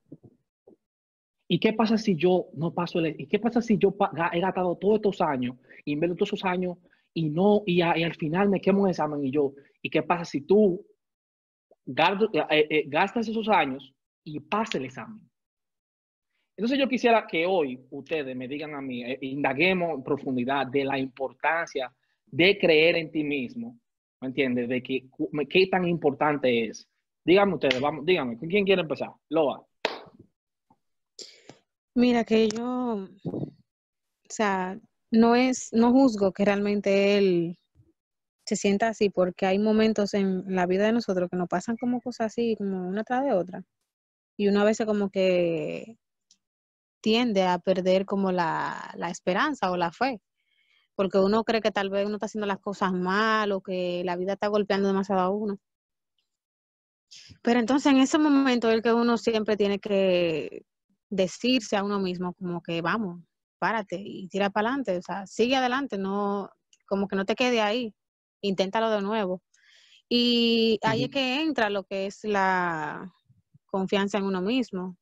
[1.50, 3.20] ¿Y qué pasa si yo no paso el...
[3.20, 3.94] ¿Y qué pasa si yo
[4.32, 6.78] he gastado todos estos años, invierto todos esos años
[7.14, 10.02] y no, y, a- y al final me quemo el examen y yo, ¿y qué
[10.04, 10.86] pasa si tú
[11.86, 15.20] eh, eh, gastas esos años y pasas el examen?
[16.62, 20.86] Entonces yo quisiera que hoy ustedes me digan a mí, eh, indaguemos en profundidad de
[20.86, 21.92] la importancia
[22.28, 23.80] de creer en ti mismo,
[24.20, 24.70] ¿me entiendes?
[24.70, 25.10] De que,
[25.50, 26.88] qué tan importante es.
[27.26, 29.10] Díganme ustedes, vamos, díganme, ¿con quién quiere empezar?
[29.30, 29.66] Loa.
[31.96, 37.58] Mira que yo, o sea, no es, no juzgo que realmente él
[38.46, 42.02] se sienta así, porque hay momentos en la vida de nosotros que nos pasan como
[42.02, 43.64] cosas así, como una tras de otra.
[44.38, 45.98] Y uno a veces como que
[47.02, 50.22] tiende a perder como la, la esperanza o la fe,
[50.96, 54.16] porque uno cree que tal vez uno está haciendo las cosas mal o que la
[54.16, 55.60] vida está golpeando demasiado a uno.
[57.42, 60.64] Pero entonces en ese momento es el que uno siempre tiene que
[61.10, 63.22] decirse a uno mismo como que vamos,
[63.60, 66.50] párate y tira para adelante, o sea, sigue adelante, no,
[66.88, 67.94] como que no te quede ahí,
[68.42, 69.42] inténtalo de nuevo.
[70.10, 73.14] Y ahí es que entra lo que es la
[73.66, 74.98] confianza en uno mismo,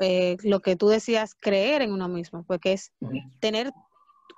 [0.00, 2.92] eh, lo que tú decías, creer en uno mismo, porque es
[3.40, 3.72] tener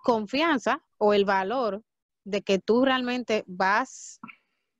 [0.02, 1.82] confianza o el valor
[2.24, 4.20] de que tú realmente vas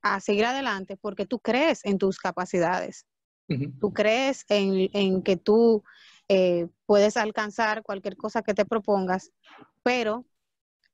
[0.02, 3.06] a seguir adelante porque tú crees en tus capacidades.
[3.80, 5.84] Tú crees en, en que tú
[6.28, 9.30] eh, puedes alcanzar cualquier cosa que te propongas,
[9.82, 10.24] pero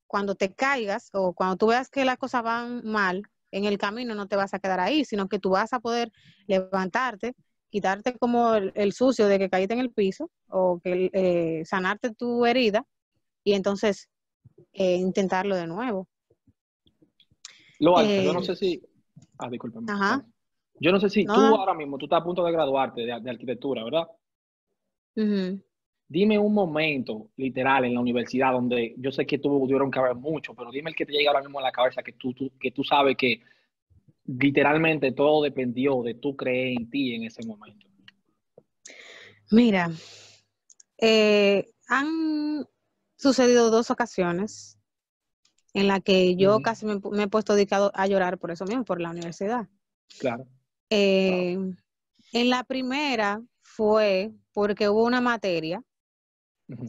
[0.08, 4.14] cuando te caigas o cuando tú veas que las cosas van mal en el camino,
[4.14, 6.10] no te vas a quedar ahí, sino que tú vas a poder
[6.48, 7.34] levantarte,
[7.70, 12.14] quitarte como el, el sucio de que caíste en el piso o que eh, sanarte
[12.14, 12.85] tu herida
[13.44, 14.09] y entonces
[14.74, 16.09] eh, intentarlo de nuevo.
[17.81, 18.83] Lo alto, yo no Eh, sé si.
[19.38, 19.87] Ah, discúlpame.
[19.92, 20.24] Ajá.
[20.81, 23.20] Yo no sé si No, tú ahora mismo, tú estás a punto de graduarte de,
[23.20, 24.09] de arquitectura, ¿verdad?
[26.11, 30.54] Dime un momento literal en la universidad donde yo sé que tuvieron que haber mucho,
[30.54, 32.70] pero dime el que te llega ahora mismo a la cabeza que tú, tú- que
[32.70, 33.42] tú sabes que
[34.28, 37.86] literalmente todo dependió de tú creer en ti en ese momento.
[39.50, 39.90] Mira,
[40.98, 42.66] eh, han
[43.16, 44.78] sucedido dos ocasiones
[45.72, 49.00] en las que yo casi me, he puesto dedicado a llorar por eso mismo, por
[49.00, 49.66] la universidad.
[50.18, 50.46] Claro.
[50.90, 51.56] Eh,
[52.32, 55.82] En la primera fue porque hubo una materia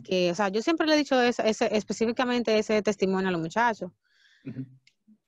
[0.03, 3.39] que, o sea, yo siempre le he dicho ese, ese- específicamente ese testimonio a los
[3.41, 3.91] muchachos,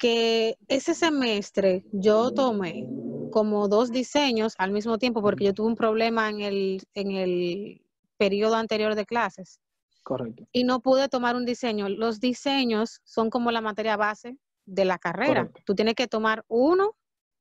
[0.02, 2.88] que ese semestre yo tomé
[3.30, 7.86] como dos diseños al mismo tiempo porque yo tuve un problema en el, en el
[8.18, 9.60] periodo anterior de clases
[10.02, 10.48] Correcto.
[10.52, 11.88] y no pude tomar un diseño.
[11.88, 15.42] Los diseños son como la materia base de la carrera.
[15.42, 15.62] Correcto.
[15.68, 16.96] Tú tienes que tomar uno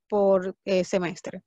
[0.06, 1.42] por eh, semestre.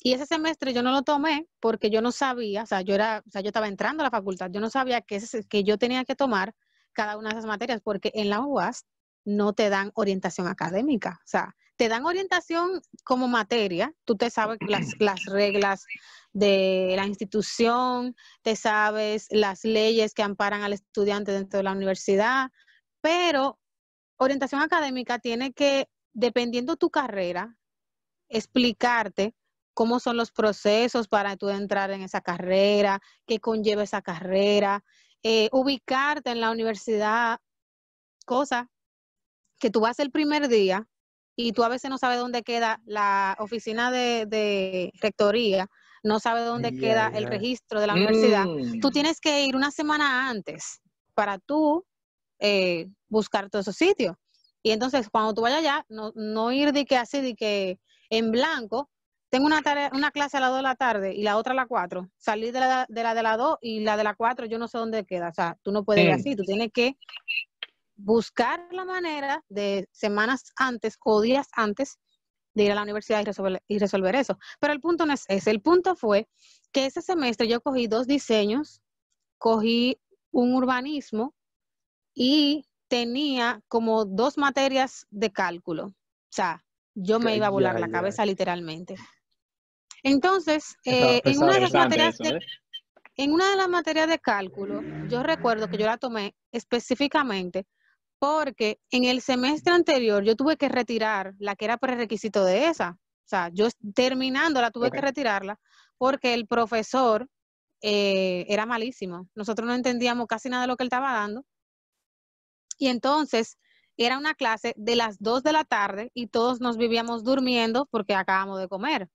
[0.00, 3.24] Y ese semestre yo no lo tomé porque yo no sabía, o sea, yo era,
[3.26, 5.78] o sea, yo estaba entrando a la facultad, yo no sabía que, ese- que yo
[5.78, 6.54] tenía que tomar
[6.92, 8.86] cada una de esas materias porque en la UAS
[9.24, 14.58] no te dan orientación académica, o sea, te dan orientación como materia, tú te sabes
[14.66, 15.84] las, las reglas
[16.32, 22.50] de la institución, te sabes las leyes que amparan al estudiante dentro de la universidad,
[23.00, 23.58] pero
[24.18, 27.56] orientación académica tiene que, dependiendo tu carrera,
[28.28, 29.34] explicarte
[29.72, 34.84] cómo son los procesos para tú entrar en esa carrera, qué conlleva esa carrera,
[35.22, 37.38] eh, ubicarte en la universidad,
[38.26, 38.68] cosa
[39.58, 40.86] que tú vas el primer día
[41.36, 45.68] y tú a veces no sabes dónde queda la oficina de, de rectoría,
[46.02, 48.46] no sabes dónde queda el registro de la universidad.
[48.46, 50.80] Mm, Tú tienes que ir una semana antes
[51.14, 51.84] para tú
[52.38, 54.16] eh, buscar todos esos sitios.
[54.62, 57.78] Y entonces, cuando tú vayas allá, no, no ir de que así, de que
[58.10, 58.90] en blanco,
[59.30, 61.56] tengo una, tarea, una clase a las 2 de la tarde y la otra a
[61.56, 62.08] las 4.
[62.16, 64.68] Salir de la de la de las 2 y la de las 4 yo no
[64.68, 65.28] sé dónde queda.
[65.28, 66.14] O sea, tú no puedes ir Mm.
[66.14, 66.96] así, tú tienes que
[67.98, 71.98] buscar la manera de semanas antes o días antes
[72.54, 74.38] de ir a la universidad y resolver, y resolver eso.
[74.60, 75.50] Pero el punto no es ese.
[75.50, 76.28] El punto fue
[76.72, 78.80] que ese semestre yo cogí dos diseños,
[79.36, 81.34] cogí un urbanismo
[82.14, 85.86] y tenía como dos materias de cálculo.
[85.86, 88.96] O sea, yo me iba a volar la cabeza literalmente.
[90.02, 92.38] Entonces, eh, en una de las materias de, ¿eh?
[93.16, 97.66] en una de las materias de cálculo, yo recuerdo que yo la tomé específicamente
[98.18, 102.98] porque en el semestre anterior yo tuve que retirar la que era prerequisito de esa.
[103.00, 105.58] O sea, yo terminándola tuve que retirarla
[105.98, 107.28] porque el profesor
[107.82, 109.28] eh, era malísimo.
[109.34, 111.44] Nosotros no entendíamos casi nada de lo que él estaba dando.
[112.78, 113.58] Y entonces
[113.96, 118.14] era una clase de las 2 de la tarde y todos nos vivíamos durmiendo porque
[118.14, 119.08] acabamos de comer.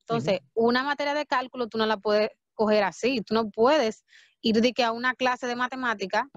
[0.00, 3.22] Entonces, una materia de cálculo tú no la puedes coger así.
[3.22, 4.04] Tú no puedes
[4.42, 6.30] ir de que a una clase de matemática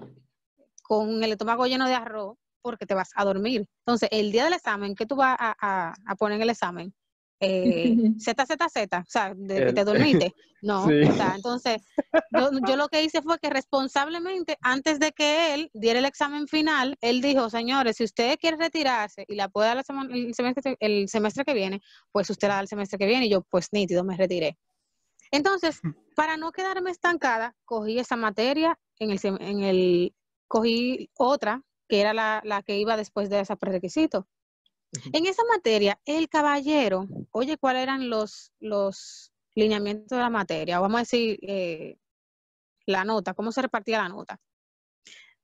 [0.90, 3.64] con el estómago lleno de arroz porque te vas a dormir.
[3.86, 6.92] Entonces, el día del examen, ¿qué tú vas a, a- a poner en el examen?
[7.38, 10.34] Eh, Z, Z, Z, o sea, de que te dormiste.
[10.62, 11.08] No, Sí.
[11.08, 11.80] o sea, entonces,
[12.32, 16.48] yo, yo lo que hice fue que responsablemente, antes de que él diera el examen
[16.48, 20.34] final, él dijo, señores, si usted quiere retirarse y la puede dar la semana- el,
[20.34, 23.42] semestre, el semestre que viene, pues usted la da el semestre que viene y yo,
[23.42, 24.58] pues nítido, me retiré.
[25.30, 25.80] Entonces,
[26.16, 30.12] para no quedarme estancada, cogí esa materia en el, en el
[30.50, 34.28] cogí otra, que era la, la que iba después de ese prerequisito.
[35.12, 40.80] En esa materia, el caballero, oye, ¿cuáles eran los, los lineamientos de la materia?
[40.80, 41.96] Vamos a decir, eh,
[42.86, 44.40] la nota, cómo se repartía la nota.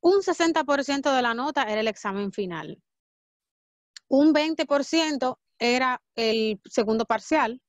[0.01, 2.83] Un 60% de la nota era el examen final.
[4.09, 7.62] Un 20% era el segundo parcial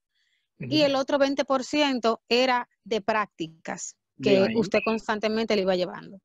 [0.59, 6.19] y el otro 20% era de prácticas que usted constantemente le iba llevando.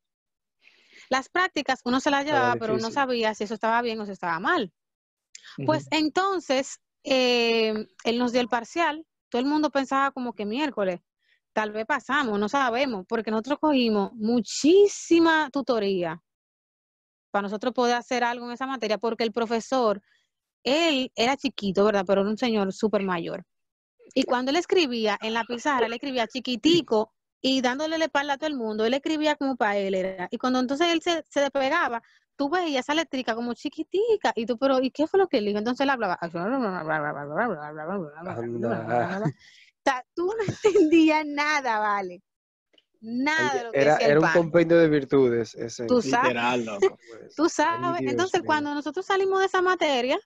[1.13, 2.95] Las prácticas uno se las llevaba, pero no difícil.
[2.95, 4.73] sabía si eso estaba bien o si estaba mal.
[5.67, 11.03] Pues entonces, eh, él nos dio el parcial, todo el mundo pensaba como que miércoles,
[11.53, 16.19] tal vez pasamos, no sabemos, porque nosotros cogimos muchísima tutoría
[17.31, 20.01] para nosotros poder hacer algo en esa materia, porque el profesor,
[20.65, 22.05] él era chiquito, ¿verdad?
[22.07, 23.45] Pero era un señor súper mayor.
[24.15, 28.39] Y cuando él escribía en la pizarra, él escribía chiquitico y dándole la espalda a
[28.39, 30.29] todo el mundo, él escribía como para él era.
[30.31, 32.01] Y cuando entonces él se, se despegaba,
[32.37, 35.47] tú veías esa eléctrica como chiquitica y tú, pero ¿y qué fue lo que él
[35.47, 35.59] dijo?
[35.59, 36.17] Entonces él hablaba.
[36.21, 36.47] Anda.
[39.25, 42.23] O sea, tú no entendías nada, vale.
[43.01, 45.87] Nada de lo que Era, decía el era un compendio de virtudes ese.
[45.87, 46.29] Tú sabes.
[46.29, 46.99] Literal, loco.
[47.09, 48.47] Pues, Tú sabes, entonces mío.
[48.47, 50.17] cuando nosotros salimos de esa materia,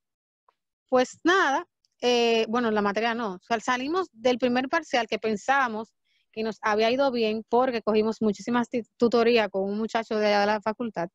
[0.90, 1.66] pues nada,
[2.02, 5.94] eh, bueno, la materia no, o sea, salimos del primer parcial que pensábamos
[6.36, 8.68] que nos había ido bien porque cogimos muchísimas
[8.98, 11.08] tutorías con un muchacho de allá de la facultad.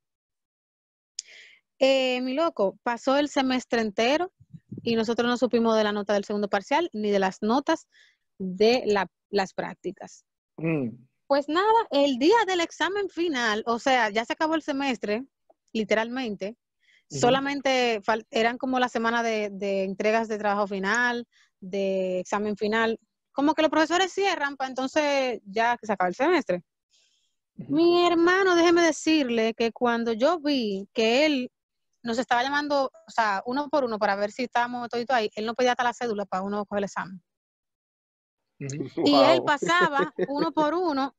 [1.78, 4.32] Eh, mi loco, pasó el semestre entero
[4.82, 7.88] y nosotros no supimos de la nota del segundo parcial ni de las notas
[8.40, 10.26] de la- las prácticas.
[10.58, 10.90] Mm.
[11.28, 15.24] Pues nada, el día del examen final, o sea, ya se acabó el semestre,
[15.72, 16.58] literalmente.
[17.10, 21.28] Solamente eran como la semana de, de entregas de trabajo final,
[21.60, 23.00] de examen final.
[23.32, 26.64] Como que los profesores cierran para entonces ya que se acaba el semestre.
[27.56, 31.52] Mi hermano, déjeme decirle que cuando yo vi que él
[32.04, 35.46] nos estaba llamando, o sea, uno por uno para ver si estábamos todito ahí, él
[35.46, 37.24] no pedía hasta la cédula para uno coger el examen.
[38.60, 41.16] Y él pasaba uno por uno,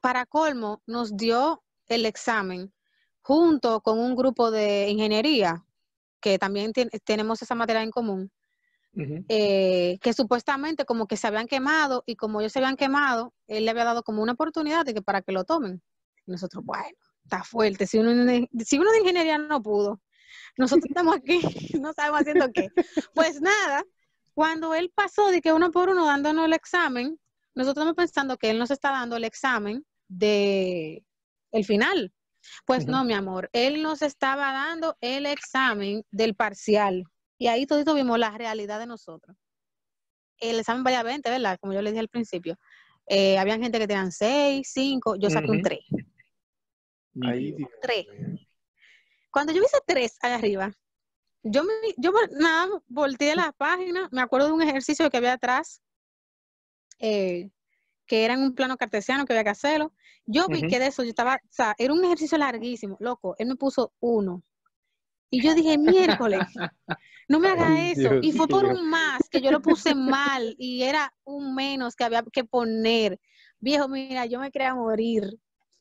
[0.00, 2.72] para colmo, nos dio el examen
[3.20, 5.64] junto con un grupo de ingeniería,
[6.20, 6.72] que también
[7.04, 8.30] tenemos esa materia en común,
[9.28, 13.64] Eh, que supuestamente como que se habían quemado y como ellos se habían quemado, él
[13.64, 15.82] le había dado como una oportunidad de que para que lo tomen.
[16.26, 16.84] Y nosotros, bueno,
[17.22, 20.00] está fuerte, si uno, de- si uno de ingeniería no pudo,
[20.56, 21.40] nosotros estamos aquí,
[21.80, 22.68] no sabemos haciendo qué.
[23.14, 23.84] Pues nada,
[24.34, 27.18] cuando él pasó de que uno por uno dándonos el examen,
[27.54, 31.04] nosotros estamos pensando que él nos está dando el examen de
[31.52, 32.12] el final.
[32.66, 37.04] Pues no, mi amor, él nos estaba dando el examen del parcial.
[37.44, 39.36] Y ahí todito vimos la realidad de nosotros.
[40.38, 41.58] El examen valía 20, ¿verdad?
[41.60, 42.56] Como yo le dije al principio.
[43.06, 45.64] Eh, habían gente que tenían 6, 5, yo saqué un Ujú.
[45.64, 45.80] 3.
[47.20, 47.68] Ay, Nítido.
[47.68, 48.06] Dios Tres.
[48.08, 48.38] mío.
[49.30, 50.72] Cuando yo vi ese 3 allá arriba,
[51.42, 55.34] yo, me, yo nada, más volteé la página, me acuerdo de un ejercicio que había
[55.34, 55.82] atrás,
[56.98, 57.50] eh,
[58.06, 59.92] que era en un plano cartesiano que había que hacerlo.
[60.24, 63.48] Yo vi que de eso yo estaba, o sea, era un ejercicio larguísimo, loco, él
[63.48, 64.42] me puso uno.
[65.34, 66.46] Y yo dije, miércoles,
[67.28, 68.20] no me haga eso.
[68.22, 72.04] Y fue por un más que yo lo puse mal y era un menos que
[72.04, 73.18] había que poner.
[73.58, 75.24] Viejo, mira, yo me quería morir.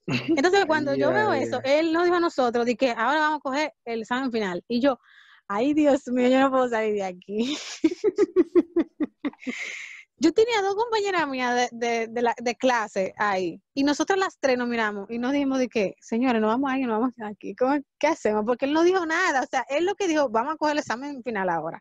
[0.07, 3.41] Entonces, cuando yo veo eso, él nos dijo a nosotros de que ahora vamos a
[3.41, 4.63] coger el examen final.
[4.67, 4.99] Y yo,
[5.47, 7.55] ay, Dios mío, yo no puedo salir de aquí.
[10.23, 13.61] yo tenía dos compañeras mías de, de, de, la, de clase ahí.
[13.73, 16.77] Y nosotros las tres nos miramos y nos dijimos de que, señores, no vamos a
[16.77, 17.53] ir, no vamos a aquí.
[17.55, 18.45] ¿Cómo, ¿Qué hacemos?
[18.45, 19.41] Porque él no dijo nada.
[19.41, 21.77] O sea, él lo que dijo, vamos a coger el examen final ahora.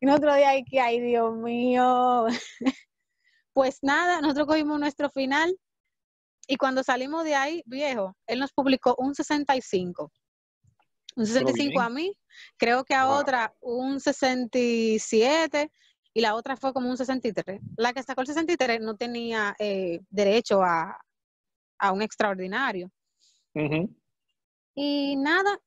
[0.00, 2.26] Y nosotros de ahí que, ay, Dios mío.
[3.52, 5.54] pues nada, nosotros cogimos nuestro final
[6.48, 10.10] y cuando salimos de ahí, viejo, él nos publicó un 65.
[11.16, 12.16] Un 65 a mí,
[12.56, 13.16] creo que a Wow.
[13.16, 15.70] otra un 67
[16.14, 17.60] y la otra fue como un 63.
[17.76, 20.96] La que sacó el 63 no tenía eh, derecho a,
[21.78, 22.90] a un extraordinario.
[24.74, 25.58] Y nada,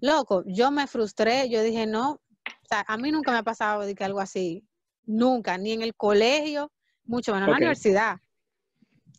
[0.00, 3.82] loco, yo me frustré, yo dije, no, o sea, a mí nunca me ha pasado
[3.82, 4.64] de que algo así,
[5.04, 6.72] nunca, ni en el colegio,
[7.04, 8.16] mucho menos en la universidad.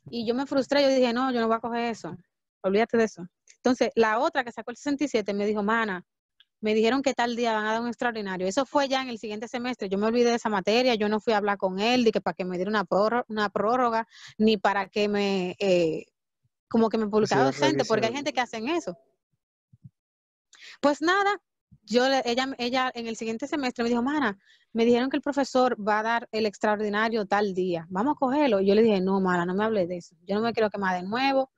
[0.10, 2.16] Y yo me frustré, yo dije, no, yo no voy a coger eso,
[2.62, 3.28] olvídate de eso.
[3.58, 6.06] Entonces, la otra que sacó el 67 me dijo, mana,
[6.60, 8.48] me dijeron que tal día van a dar un extraordinario.
[8.48, 9.90] Eso fue ya en el siguiente semestre.
[9.90, 12.22] Yo me olvidé de esa materia, yo no fui a hablar con él, de que
[12.22, 16.06] para que me diera una, prórroga, una prórroga, ni para que me, eh,
[16.68, 18.98] como que me publicara docente, porque hay gente que hacen eso.
[20.82, 21.42] Pues nada,
[21.84, 24.38] yo le- ella, ella en el siguiente semestre me dijo, mana,
[24.74, 28.60] me dijeron que el profesor va a dar el extraordinario tal día, vamos a cogerlo.
[28.62, 30.16] Y yo le dije, no, mana, no me hables de eso.
[30.26, 31.52] Yo no me quiero quemar de nuevo,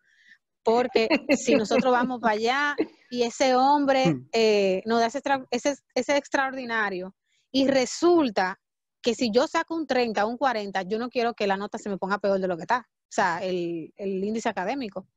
[0.64, 2.78] porque si nosotros vamos para allá
[3.10, 4.28] y ese hombre Hmm.
[4.34, 7.16] eh, nos da ese, ese, ese extraordinario
[7.52, 8.60] y resulta
[9.02, 11.78] que si yo saco un 30 o un 40, yo no quiero que la nota
[11.78, 12.86] se me ponga peor de lo que está.
[12.90, 15.08] O sea, el, el índice académico.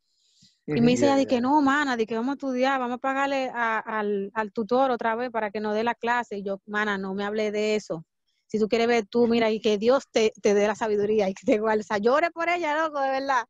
[0.65, 2.99] Y me dice ella de que no, mana, de que vamos a estudiar, vamos a
[2.99, 6.39] pagarle a- al, al tutor otra vez para que nos dé la clase.
[6.39, 8.07] Y yo, mana, no me hable de eso.
[8.47, 11.35] Si tú quieres ver tú, mira, y que Dios te, te dé la sabiduría y
[11.35, 11.81] que te guarde.
[11.81, 13.45] O sea, llore por ella, loco, de verdad.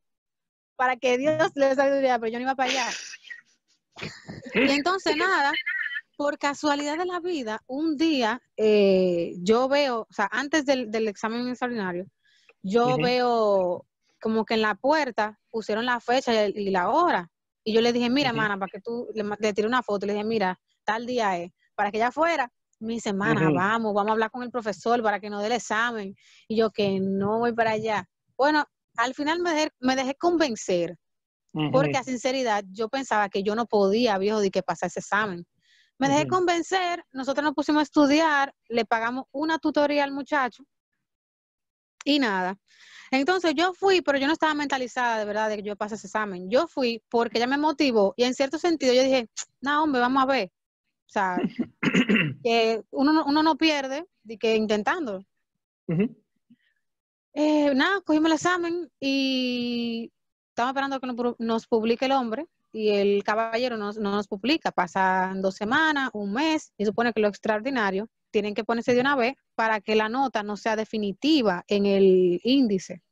[0.76, 2.86] Para que Dios le dé sabiduría, pero yo no iba para allá.
[4.54, 5.52] Y entonces, nada,
[6.16, 11.08] por casualidad de la vida, un día eh, yo veo, o sea, antes del, del
[11.08, 12.06] examen extraordinario,
[12.62, 13.86] yo veo
[14.20, 17.28] como que en la puerta pusieron la fecha y, la hora.
[17.64, 18.38] Y yo le dije, mira, Ujú.
[18.38, 21.50] mana, para que tú le, le tiré una foto, le dije, mira, tal día es,
[21.74, 22.50] para que ella fuera.
[22.78, 23.54] Me dice, mana, Ujú.
[23.54, 26.14] vamos, vamos a hablar con el profesor para que nos dé el examen.
[26.48, 28.08] Y yo que no voy para allá.
[28.36, 28.64] Bueno,
[28.96, 30.96] al final me dejé, me dejé convencer
[31.72, 35.46] porque a sinceridad yo pensaba que yo no podía, viejo, de que pasar ese examen.
[35.98, 40.64] Me dejé convencer, nosotros nos pusimos a estudiar, le pagamos una tutoría al muchacho
[42.04, 42.58] y nada.
[43.10, 46.06] Entonces yo fui, pero yo no estaba mentalizada de verdad de que yo pase ese
[46.06, 46.48] examen.
[46.50, 49.28] Yo fui porque ella me motivó y en cierto sentido yo dije,
[49.60, 50.50] no, hombre, vamos a ver.
[51.06, 51.36] O sea,
[52.42, 55.22] que uno, no- uno no pierde de que intentando.
[57.34, 60.12] Eh, nada, cogimos el examen y
[60.50, 64.70] estamos esperando que nos, pu- nos publique el hombre y el caballero no nos publica.
[64.70, 69.16] Pasan dos semanas, un mes y supone que lo extraordinario tienen que ponerse de una
[69.16, 73.02] vez para que la nota no sea definitiva en el índice.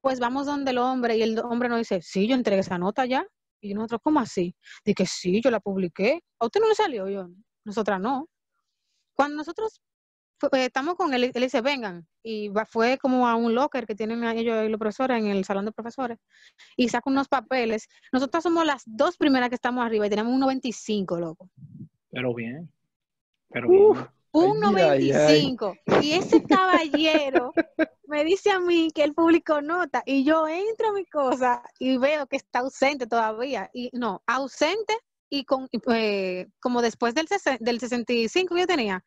[0.00, 3.04] Pues vamos donde el hombre y el hombre nos dice, sí, yo entregué esa nota
[3.06, 3.26] ya.
[3.60, 4.54] Y nosotros, ¿cómo así?
[4.84, 6.22] Dije, sí, yo la publiqué.
[6.38, 7.08] ¿A usted no le salió?
[7.08, 7.28] Yo,
[7.64, 8.26] nosotras no.
[9.14, 9.82] Cuando nosotros
[10.52, 12.06] eh, estamos con él, él dice, vengan.
[12.22, 15.44] Y va- fue como a un locker que tienen ellos y los profesores en el
[15.44, 16.18] salón de profesores.
[16.76, 17.88] Y saca unos papeles.
[18.12, 21.48] Nosotros somos las dos primeras que estamos arriba y tenemos un 95, loco.
[22.10, 22.70] Pero bien.
[23.48, 23.98] Pero Uf.
[23.98, 24.08] bien.
[24.32, 25.42] Un Ay, ay, ay.
[25.56, 25.74] 95.
[26.02, 27.52] Y ese caballero
[28.06, 31.96] me dice a mí que él publicó nota y yo entro a mi cosa y
[31.96, 33.70] veo que está ausente todavía.
[33.74, 34.94] Y no, ausente
[35.30, 37.26] y con eh, como después del,
[37.60, 39.04] del 65 que yo tenía,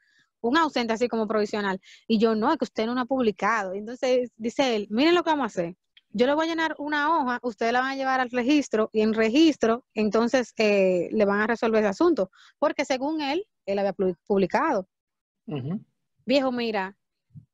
[0.49, 1.79] un ausente así como provisional.
[2.07, 3.73] Y yo, no, es que usted no lo ha publicado.
[3.73, 5.75] Entonces dice él, miren lo que vamos a hacer.
[6.15, 9.01] Yo le voy a llenar una hoja, ustedes la van a llevar al registro y
[9.01, 12.29] en registro, entonces eh, le van a resolver ese asunto.
[12.59, 14.87] Porque según él, él había pu- publicado.
[16.25, 16.95] Viejo, mira,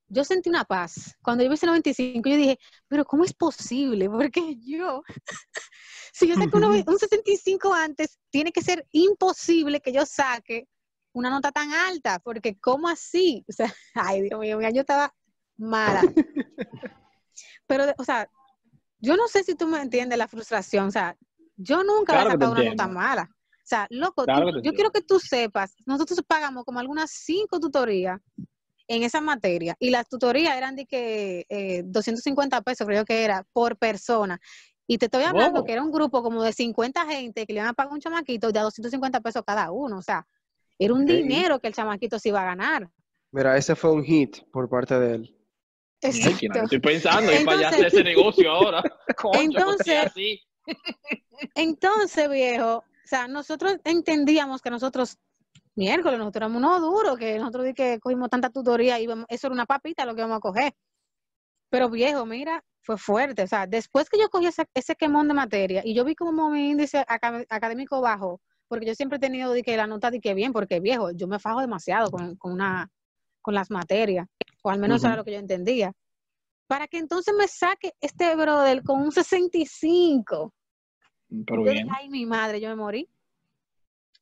[0.10, 1.16] yo sentí una paz.
[1.24, 4.10] Cuando yo vi ese 95, yo dije, pero ¿cómo es posible?
[4.10, 5.04] Porque yo,
[6.14, 10.68] si yo saco uno- un 65 antes, tiene que ser imposible que yo saque
[11.14, 13.46] una nota tan alta, porque ¿cómo así?
[13.50, 15.14] O sea, ay, Dios mío, yo estaba
[15.58, 16.02] mala.
[17.68, 18.30] Pero, o sea,
[19.00, 21.16] yo no sé si tú me entiendes la frustración, o sea,
[21.56, 23.30] yo nunca Claro te sacado una nota mala.
[23.32, 27.60] O sea, loco, Claro tú- yo quiero que tú sepas, nosotros pagamos como algunas cinco
[27.60, 28.20] tutorías
[28.88, 33.46] en esa materia y las tutorías eran de que eh, 250 pesos creo que era
[33.54, 34.40] por persona.
[34.88, 35.66] Y te estoy hablando Wow.
[35.68, 38.52] que era un grupo como de 50 gente que le iban a pagar un chamaquito
[38.52, 40.00] de a 250 pesos cada uno.
[40.00, 40.26] O sea,
[40.80, 42.90] era un dinero que el chamaquito se iba a ganar.
[43.32, 45.36] Mira, ese fue un hit por parte de él.
[46.02, 46.64] Exacto.
[46.64, 48.82] Estoy pensando en para allá hacer Entonces- ese negocio ahora.
[49.18, 50.42] Concho, Entonces- sea así.
[51.56, 55.18] Entonces, viejo, o sea, nosotros entendíamos que nosotros,
[55.76, 59.48] miércoles, nosotros éramos unos duros, que nosotros di que cogimos tanta tutoría y íbamos- eso
[59.48, 60.74] era una papita lo que íbamos a coger.
[61.70, 63.44] Pero viejo, mira, fue fuerte.
[63.44, 66.50] O sea, después que yo cogí ese, ese quemón de materia y yo vi como
[66.50, 70.22] mi índice acad- académico bajó, porque yo siempre he tenido de que la nota de
[70.22, 72.90] que bien, porque viejo, yo me fajo demasiado con, con una,
[73.42, 74.28] con las materias,
[74.62, 75.92] o al menos eso era lo que yo entendía.
[76.68, 80.54] Para que entonces me saque este brother con un 65.
[81.48, 81.88] Pero bien.
[81.92, 83.10] ay, mi madre, yo me morí.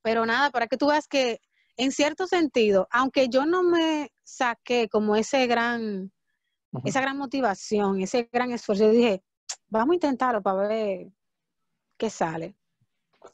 [0.02, 1.42] Pero nada, para que tú veas que
[1.76, 6.12] en cierto sentido, aunque yo no me saqué como ese gran,
[6.86, 9.24] esa gran motivación, ese gran esfuerzo, yo dije,
[9.68, 11.08] vamos a intentarlo para ver
[11.98, 12.56] qué sale.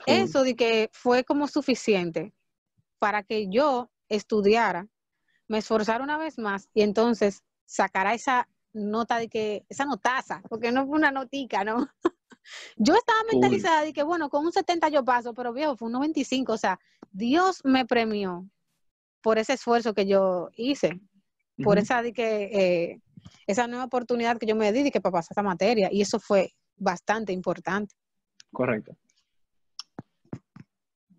[0.06, 2.34] Eso de que fue como suficiente
[3.00, 4.88] para que yo estudiara,
[5.48, 10.72] me esforzara una vez más y entonces sacara esa nota de que, esa notaza, porque
[10.72, 11.88] no fue una notica, ¿no?
[12.78, 15.94] yo estaba mentalizada de que, bueno, con un 70 yo paso, pero viejo, fue un
[15.94, 16.80] 95, o sea,
[17.12, 18.48] Dios me premió
[19.22, 21.00] por ese esfuerzo que yo hice,
[21.64, 23.02] por esa de que, eh,
[23.48, 26.20] esa nueva oportunidad que yo me di de que para pasar esa materia, y eso
[26.20, 27.96] fue bastante importante.
[28.52, 28.98] Correcto.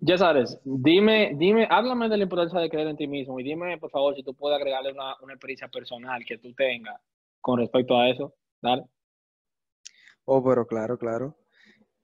[0.06, 3.78] Ya sabes, dime, dime, háblame de la importancia de creer en ti mismo y dime,
[3.78, 7.00] por favor, si tú puedes agregarle una, una experiencia personal que tú tengas
[7.40, 8.34] con respecto a eso.
[8.60, 8.84] Dale.
[10.26, 11.38] Oh, pero claro, claro.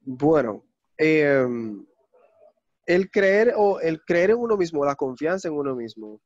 [0.01, 0.65] Bueno,
[0.97, 1.85] em,
[2.87, 6.23] el creer o el creer en uno mismo, la confianza en uno mismo,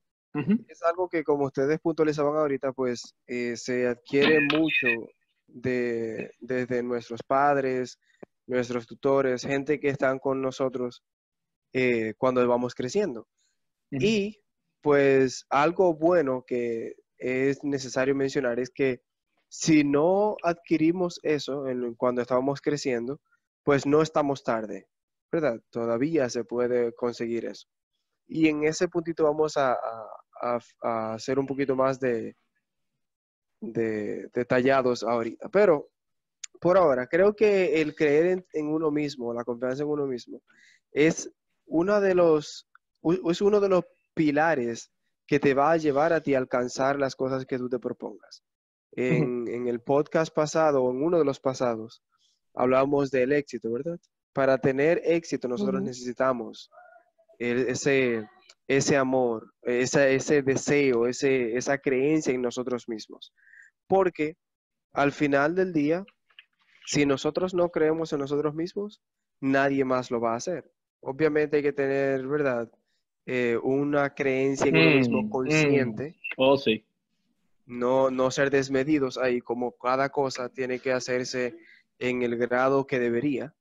[0.69, 5.09] es algo que como ustedes puntualizaban ahorita, pues eh, se adquiere mucho
[5.49, 7.99] de, desde nuestros padres,
[8.47, 11.03] nuestros tutores, gente que están con nosotros
[11.75, 13.27] eh, cuando vamos creciendo.
[13.91, 14.41] Y
[14.81, 19.03] pues algo bueno que es necesario mencionar es que
[19.49, 21.65] si no adquirimos eso
[21.97, 23.21] cuando estábamos creciendo,
[23.65, 24.87] pues no estamos tarde,
[25.33, 25.61] ¿verdad?
[25.71, 27.67] Todavía se puede conseguir eso.
[28.29, 29.77] Y en ese puntito vamos a,
[30.81, 32.37] hacer un poquito más de,
[33.61, 35.49] de detallados ahorita.
[35.49, 35.89] Pero
[36.61, 40.41] por ahora, creo que el creer en, en, uno mismo, la confianza en uno mismo,
[40.93, 41.31] es
[41.67, 42.69] uno de los,
[43.03, 43.85] es uno de los
[44.15, 44.91] pilares
[45.27, 48.43] que te va a llevar a ti a alcanzar las cosas que tú te propongas.
[48.93, 52.03] En, el podcast pasado, o en uno de los pasados,
[52.55, 53.99] hablábamos del éxito, ¿verdad?
[54.33, 56.71] Para tener éxito nosotros necesitamos
[57.39, 58.29] ese,
[58.69, 63.33] ese amor, ese, ese deseo, ese, esa creencia en nosotros mismos.
[63.89, 64.37] Porque
[64.93, 66.05] al final del día,
[66.87, 69.01] si nosotros no creemos en nosotros mismos,
[69.41, 70.74] nadie más lo va a hacer
[71.05, 72.71] obviamente hay que tener, ¿verdad?
[73.27, 76.11] Eh, una creencia en uno mismo mm, consciente.
[76.11, 76.35] Mm.
[76.37, 76.85] Oh, sí.
[77.67, 81.57] No, no ser desmedidos ahí, como cada cosa tiene que hacerse
[81.99, 83.55] en el grado que debería.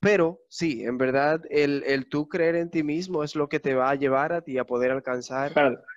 [0.00, 3.74] Pero sí, en verdad, el, el, tú creer en ti mismo es lo que te
[3.74, 5.50] va a llevar a ti a poder alcanzar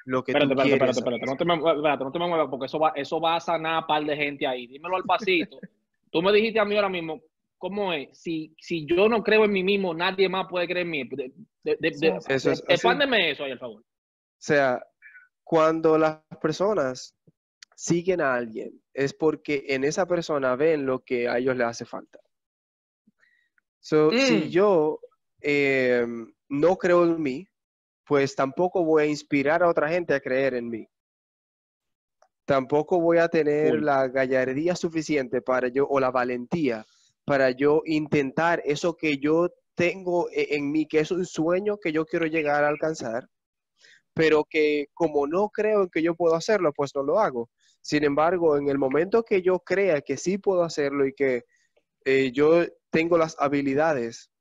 [0.06, 0.98] lo que espérate, tú espérate, quieres.
[0.98, 3.36] Espérate, espérate, no te me, espérate, no te me muevas porque eso va, eso va
[3.36, 4.66] a sanar a par de gente ahí.
[4.68, 5.60] Dímelo al pasito.
[6.12, 7.22] tú me dijiste a mí ahora mismo,
[7.58, 8.18] ¿cómo es?
[8.18, 11.10] Si, si yo no creo en mí mismo, nadie más puede creer en mí.
[11.64, 11.78] De,
[12.30, 13.82] eso es, expándeme eso ahí, por favor.
[13.82, 14.86] O sea,
[15.44, 17.16] cuando las personas
[17.76, 21.86] siguen a alguien, es porque en esa persona ven lo que a ellos les hace
[21.86, 22.20] falta.
[23.80, 24.50] So, Si mm.
[24.50, 25.00] yo
[25.42, 27.48] em, no creo en mí,
[28.06, 30.88] pues tampoco voy a inspirar a otra gente a creer en mí.
[32.46, 36.86] Tampoco voy a tener la gallardía suficiente para yo, o la valentía
[37.28, 41.92] para yo intentar eso que yo tengo e-, en mí, que es un sueño que
[41.92, 43.28] yo quiero llegar a alcanzar,
[44.14, 47.50] pero que como no creo en que yo puedo hacerlo, pues no lo hago.
[47.82, 51.44] Sin embargo, en el momento que yo crea que sí puedo hacerlo y que
[52.06, 54.32] eh, yo tengo las habilidades,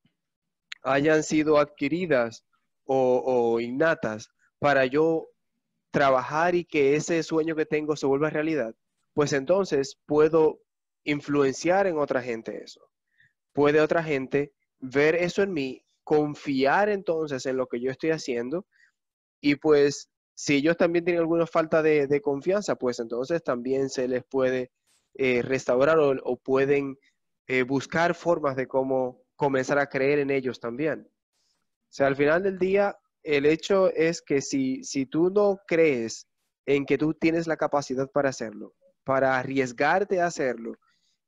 [0.85, 2.45] hayan sido adquiridas
[2.85, 4.31] o, o innatas
[4.61, 5.27] para yo
[5.91, 8.77] trabajar y que ese sueño que tengo se vuelva realidad,
[9.13, 10.61] pues entonces puedo
[11.07, 12.89] influenciar en otra gente eso.
[13.53, 18.67] Puede otra gente ver eso en mí, confiar entonces en lo que yo estoy haciendo
[19.41, 24.23] y pues si ellos también tienen alguna falta de, confianza, pues entonces también se les
[24.25, 24.71] puede
[25.15, 26.99] eh, restaurar o, pueden
[27.47, 31.09] eh, buscar formas de cómo comenzar a creer en ellos también.
[31.09, 36.27] O sea, al final del día, el hecho es que si, si tú no crees
[36.67, 40.75] en que tú tienes la capacidad para hacerlo, para arriesgarte a hacerlo,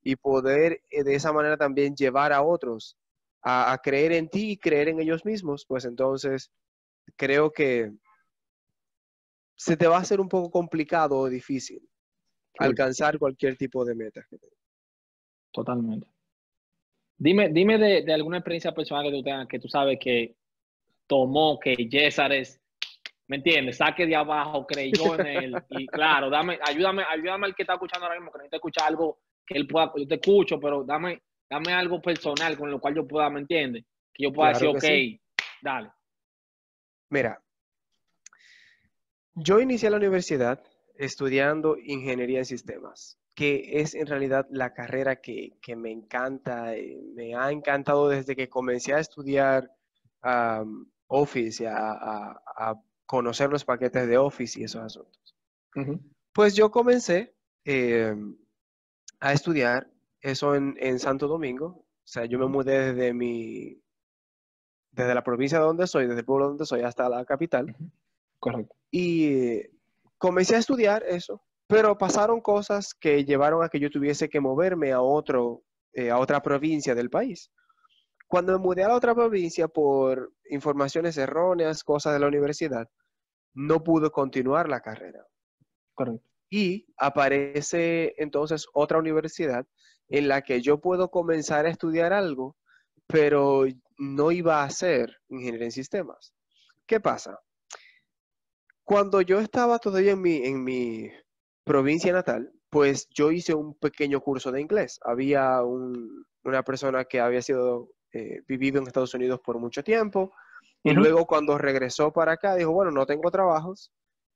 [0.03, 2.97] y poder eh, de esa manera también llevar a otros
[3.43, 6.51] a, creer en ti y creer en ellos mismos, pues entonces
[7.17, 7.93] creo que
[9.57, 11.89] se te va a hacer un poco complicado o difícil
[12.59, 14.27] alcanzar cualquier tipo de meta.
[15.53, 16.09] Totalmente.
[17.17, 20.37] Dime, dime de, alguna experiencia personal que tú tengas, que tú sabes que
[21.07, 22.61] tomó, que César es,
[23.27, 23.79] ¿me entiendes?
[23.79, 25.63] Saque de abajo, creyó en él.
[25.71, 29.19] Y claro, dame, ayúdame, ayúdame al que está escuchando ahora mismo, que necesita escuchar algo
[29.49, 33.07] que él pueda, yo te escucho, pero dame, dame algo personal con lo cual yo
[33.07, 33.85] pueda, ¿me entiendes?
[34.13, 34.85] Que yo pueda decir, ok,
[35.63, 35.91] dale.
[37.11, 37.43] Mira,
[39.35, 40.63] yo inicié la universidad
[40.97, 47.35] estudiando ingeniería en sistemas, que es en realidad la carrera que, me encanta, eh, me
[47.35, 49.71] ha encantado desde que comencé a estudiar
[51.07, 52.75] Office, a,
[53.07, 55.35] conocer los paquetes de Office y esos asuntos.
[56.33, 57.35] Pues yo comencé
[57.65, 58.15] eh,
[59.21, 59.91] a estudiar
[60.21, 61.67] eso en, Santo Domingo.
[61.67, 63.81] O sea, yo me mudé desde mi,
[64.93, 67.77] desde la provincia donde soy, desde el pueblo donde soy hasta la capital.
[68.39, 68.75] Correcto.
[68.91, 69.63] Y
[70.17, 74.93] comencé a estudiar eso, pero pasaron cosas que llevaron a que yo tuviese que moverme
[74.93, 75.63] a otro,
[75.93, 77.51] eh, a otra provincia del país.
[78.27, 82.89] Cuando me mudé a la otra provincia por informaciones erróneas, cosas de la universidad,
[83.55, 85.27] no pude continuar la carrera.
[85.95, 86.28] Correcto.
[86.51, 89.67] Y aparece entonces otra universidad
[90.09, 92.57] en la que yo puedo comenzar a estudiar algo,
[93.07, 93.65] pero
[93.99, 96.33] no iba a ser ingeniería en sistemas.
[96.87, 97.39] ¿Qué pasa?
[98.85, 101.11] Cuando yo estaba todavía en mi, en mi
[101.65, 104.99] provincia natal, pues yo hice un pequeño curso de inglés.
[105.03, 110.33] Había una persona que había sido eh, vivido en Estados Unidos por mucho tiempo
[110.83, 113.93] y luego cuando regresó para acá dijo, bueno, no tengo trabajos,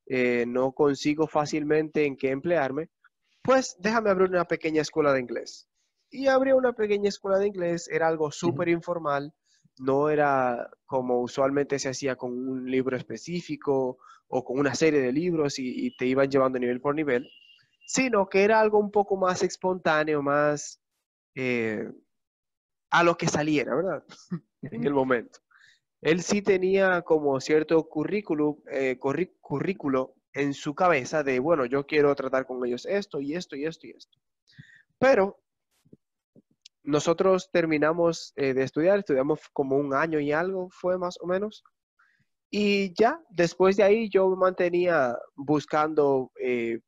[0.06, 2.90] eh, no consigo fácilmente en qué emplearme,
[3.42, 5.68] pues déjame abrir una pequeña escuela de inglés.
[6.10, 9.32] Y abrió una pequeña escuela de inglés, era algo súper informal,
[9.78, 13.98] no era como usualmente se hacía con un libro específico
[14.28, 17.28] o con una serie de libros y, te iban llevando nivel por nivel,
[17.86, 20.80] sino que era algo un poco más espontáneo, más
[21.34, 21.90] eh,
[22.90, 24.04] a lo que saliera, ¿verdad?
[24.62, 25.40] en el momento.
[26.02, 32.14] Él sí tenía como cierto currículum, eh, currículo en su cabeza de, bueno, yo quiero
[32.16, 34.18] tratar con ellos esto y esto y esto y esto.
[34.98, 35.38] Pero
[36.82, 41.62] nosotros terminamos eh, de estudiar, estudiamos como un año y algo, fue más o menos.
[42.50, 46.80] Y ya, después de ahí yo me mantenía buscando eh,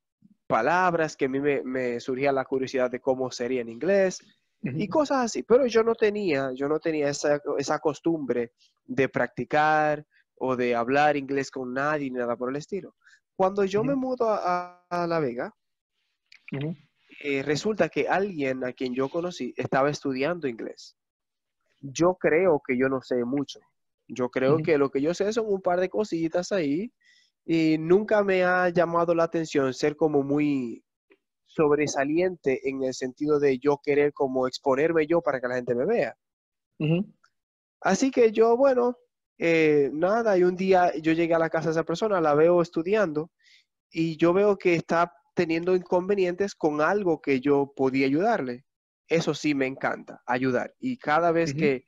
[0.45, 4.19] palabras que a mí me, surgía la curiosidad de cómo sería en inglés
[4.73, 5.43] y cosas así.
[5.43, 8.53] Pero yo no tenía, yo no tenía esa, costumbre
[8.85, 10.05] de practicar
[10.35, 12.95] o de hablar inglés con nadie ni nada por el estilo.
[13.35, 15.53] Cuando yo me mudo a, La Vega,
[17.21, 20.95] eh, resulta que alguien a quien yo conocí estaba estudiando inglés.
[21.81, 23.59] Yo creo que yo no sé mucho.
[24.07, 26.91] Yo creo que lo que yo sé son un par de cositas ahí
[27.45, 30.84] y nunca me ha llamado la atención ser como muy
[31.45, 35.85] sobresaliente en el sentido de yo querer como exponerme yo para que la gente me
[35.85, 36.17] vea.
[37.81, 38.97] Así que yo, bueno,
[39.37, 42.61] eh, nada, y un día yo llegué a la casa de esa persona, la veo
[42.61, 43.31] estudiando
[43.91, 48.65] y yo veo que está teniendo inconvenientes con algo que yo podía ayudarle.
[49.07, 50.73] Eso sí me encanta, ayudar.
[50.79, 51.85] Y cada vez que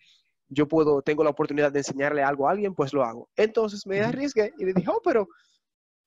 [0.50, 3.30] yo puedo, tengo la oportunidad de enseñarle algo a alguien, pues lo hago.
[3.36, 5.28] Entonces me arriesgué y le dije, oh, pero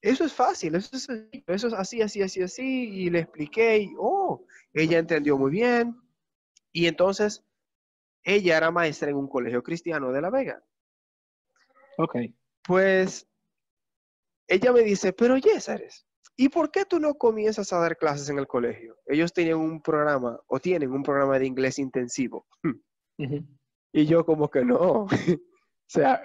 [0.02, 1.08] eso es fácil, eso es,
[1.46, 2.88] eso es así, así, así, así.
[2.88, 6.00] Y le expliqué y, oh, ella entendió muy bien.
[6.72, 7.44] Y entonces,
[8.22, 10.62] ella era maestra en un colegio cristiano de La Vega.
[11.98, 12.16] Ok.
[12.64, 13.26] Pues,
[14.46, 18.38] ella me dice, pero Yesares, ¿y por qué tú no comienzas a dar clases en
[18.38, 18.96] el colegio?
[19.06, 22.46] Ellos tenían un programa o tienen un programa de inglés intensivo.
[23.92, 25.04] Y yo como que no.
[25.06, 25.38] o
[25.86, 26.22] sea,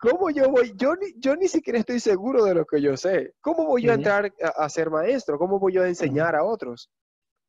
[0.00, 0.72] ¿cómo yo voy?
[0.76, 3.34] Yo ni, yo ni siquiera estoy seguro de lo que yo sé.
[3.40, 5.38] ¿Cómo voy yo a entrar a, ser maestro?
[5.38, 6.90] ¿Cómo voy yo a enseñar a otros?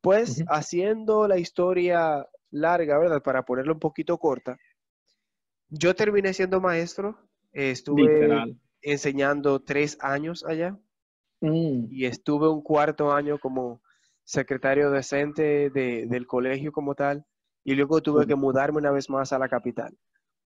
[0.00, 3.22] Pues haciendo la historia larga, ¿verdad?
[3.22, 4.56] Para ponerla un poquito corta.
[5.68, 7.18] Yo terminé siendo maestro.
[7.52, 10.78] estuve enseñando tres años allá.
[11.40, 11.86] Mm.
[11.90, 13.80] Y estuve un cuarto año como
[14.24, 17.24] secretario docente del colegio como tal,
[17.64, 19.96] y luego tuve que mudarme una vez más a la capital.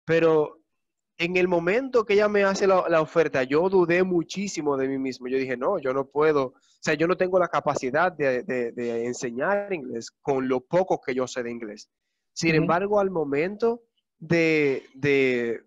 [0.03, 0.58] Pero
[1.19, 5.27] en el momento que ella me hace la, oferta, yo dudé muchísimo de mí mismo.
[5.27, 9.71] Yo dije, no, yo no puedo, o sea, yo no tengo la capacidad de, enseñar
[9.73, 11.89] inglés con lo poco que yo sé de inglés.
[12.31, 13.81] Sin embargo, al momento
[14.17, 15.61] de,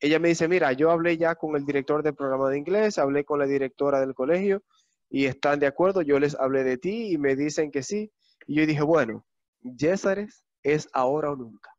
[0.00, 3.26] ella me dice, mira, yo hablé ya con el director del programa de inglés, hablé
[3.26, 4.62] con la directora del colegio
[5.10, 8.10] y están de acuerdo, yo les hablé de ti y me dicen que sí.
[8.46, 9.26] Y yo dije, bueno,
[9.60, 11.71] Yesares es ahora o nunca.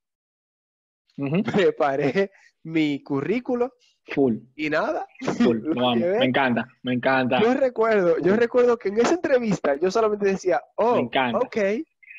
[1.54, 2.32] Preparé
[2.64, 3.74] mi currículo.
[4.08, 4.36] Full.
[4.56, 5.08] Y nada.
[5.38, 5.60] Full.
[5.76, 7.42] me encanta, me encanta.
[7.42, 11.58] Yo recuerdo, yo recuerdo que en esa entrevista yo solamente decía, oh, ok,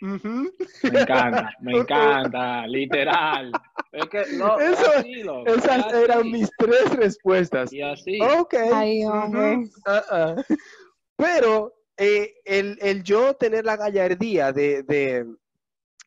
[0.01, 3.53] me encanta, me encanta, literal.
[3.92, 7.72] Es que no, esas eran mis tres respuestas.
[7.72, 8.18] Y así.
[8.20, 8.55] Ok.
[8.55, 10.42] Uh-uh.
[11.16, 15.26] Pero eh, el, yo tener la gallardía de,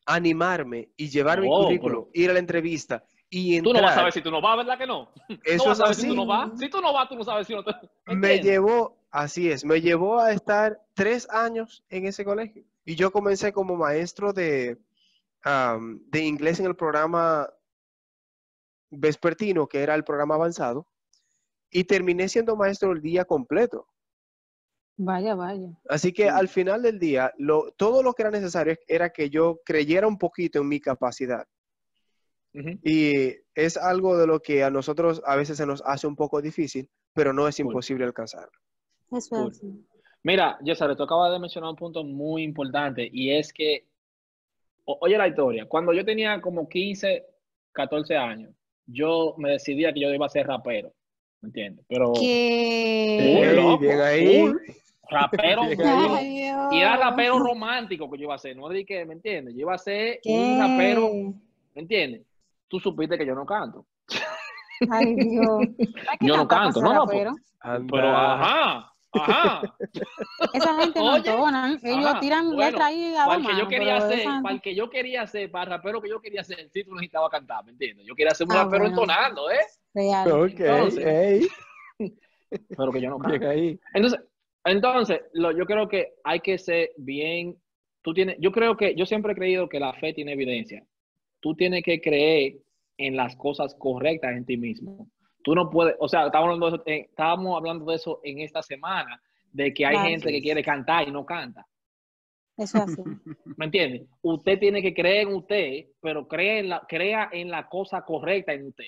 [0.08, 3.74] animarme y llevar mi currículum, ir a la entrevista y entrar.
[3.74, 5.10] Tú no vas a saber si tú no vas, ¿verdad que no?
[5.44, 6.02] Eso es así.
[6.02, 7.74] Si tú no vas, si tú no vas, tú no sabes si no te...
[8.06, 12.64] Me llevó, así es, me llevó a estar tres años en ese colegio.
[12.86, 14.78] Y yo comencé como maestro de,
[15.44, 17.46] de inglés en el programa
[18.88, 20.86] vespertino, que era el programa avanzado,
[21.70, 23.86] y terminé siendo maestro el día completo.
[25.00, 25.68] Vaya, vaya.
[25.88, 29.60] Así que al final del día, lo, todo lo que era necesario era que yo
[29.64, 31.46] creyera un poquito en mi capacidad.
[32.82, 36.42] Y es algo de lo que a nosotros a veces se nos hace un poco
[36.42, 38.48] difícil, pero no es imposible alcanzar.
[39.12, 39.52] Eso
[40.24, 43.86] Mira, César, tú acabas de mencionar un punto muy importante y es que,
[44.84, 47.24] oye la historia, cuando yo tenía como 15,
[47.70, 48.52] 14 años,
[48.86, 50.92] yo me decidía que yo iba a ser rapero,
[51.40, 51.86] ¿me entiendes?
[51.88, 52.12] Pero...
[52.18, 53.78] ¿Qué?
[53.80, 54.52] bien ahí.
[55.10, 55.62] Rapero.
[56.70, 59.54] y era rapero romántico que yo iba a ser, no de que, ¿me entiendes?
[59.54, 61.10] Yo iba a ser un rapero,
[61.74, 62.22] ¿me entiendes?
[62.68, 63.86] Tú supiste que yo no canto.
[64.90, 65.60] Ay, Dios.
[66.20, 67.06] Yo no canto, no, no.
[67.06, 67.32] Pero,
[67.90, 69.62] pero, ajá, ajá.
[70.52, 74.24] Esa gente no entona, ellos tiran letra ahí a para el que yo quería hacer,
[74.42, 76.94] para el que yo quería hacer, para el rapero que yo quería hacer, sí tú
[76.94, 78.06] necesitabas cantar, ¿me entiendes?
[78.06, 79.66] Yo quería ser un ah, rapero entonando, ¿eh?
[79.94, 80.30] Real.
[80.30, 81.48] Ok, Entonces,
[82.76, 83.48] Pero que yo no canto.
[83.48, 83.80] Ahí.
[83.94, 84.20] Entonces,
[84.64, 87.56] entonces, lo, yo creo que hay que ser bien,
[88.02, 90.84] tú tienes, yo creo que, yo siempre he creído que la fe tiene evidencia.
[91.40, 92.56] Tú tienes que creer
[92.96, 95.08] en las cosas correctas en ti mismo.
[95.42, 98.40] Tú no puedes, o sea, estábamos hablando de eso, eh, estábamos hablando de eso en
[98.40, 101.66] esta semana, de que hay gente que quiere cantar y no canta.
[102.56, 103.00] Eso así.
[103.56, 104.08] ¿Me entiendes?
[104.20, 108.52] Usted tiene que creer en usted, pero cree en la, crea en la cosa correcta
[108.52, 108.84] en usted.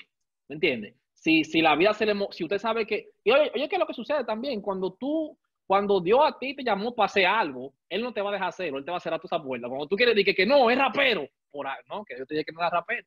[0.49, 0.97] ¿Me entiende?
[1.15, 2.15] Si, si la vida se le...
[2.33, 3.11] Si usted sabe que...
[3.23, 4.61] Y oye, oye, ¿qué es lo que sucede también?
[4.61, 5.39] Cuando tú
[5.71, 8.49] cuando Dios a ti te llamó para hacer algo, Él no te va a dejar
[8.49, 9.69] hacerlo, Él te va a cerrar tus puertas.
[9.69, 12.51] Cuando tú quieres decir que, no, es rapero, por no, que Dios te diga que
[12.51, 13.07] no es rapero.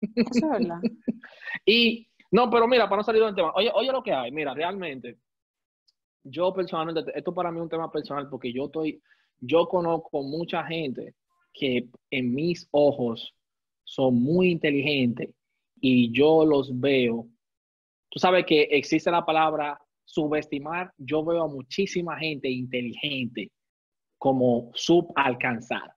[0.00, 0.80] Eso es verdad.
[1.64, 4.52] y, no, pero mira, para no salir del tema, oye, oye lo que hay, mira,
[4.52, 5.18] realmente,
[6.24, 9.00] yo personalmente, esto para mí es un tema personal porque yo estoy,
[9.38, 11.14] yo conozco mucha gente
[11.54, 13.32] que en mis ojos
[13.84, 15.32] son muy inteligentes
[15.80, 17.28] y yo los veo.
[18.08, 19.80] Tú sabes que existe la palabra
[20.12, 23.50] subestimar, yo veo a muchísima gente inteligente
[24.18, 25.94] como subalcanzar.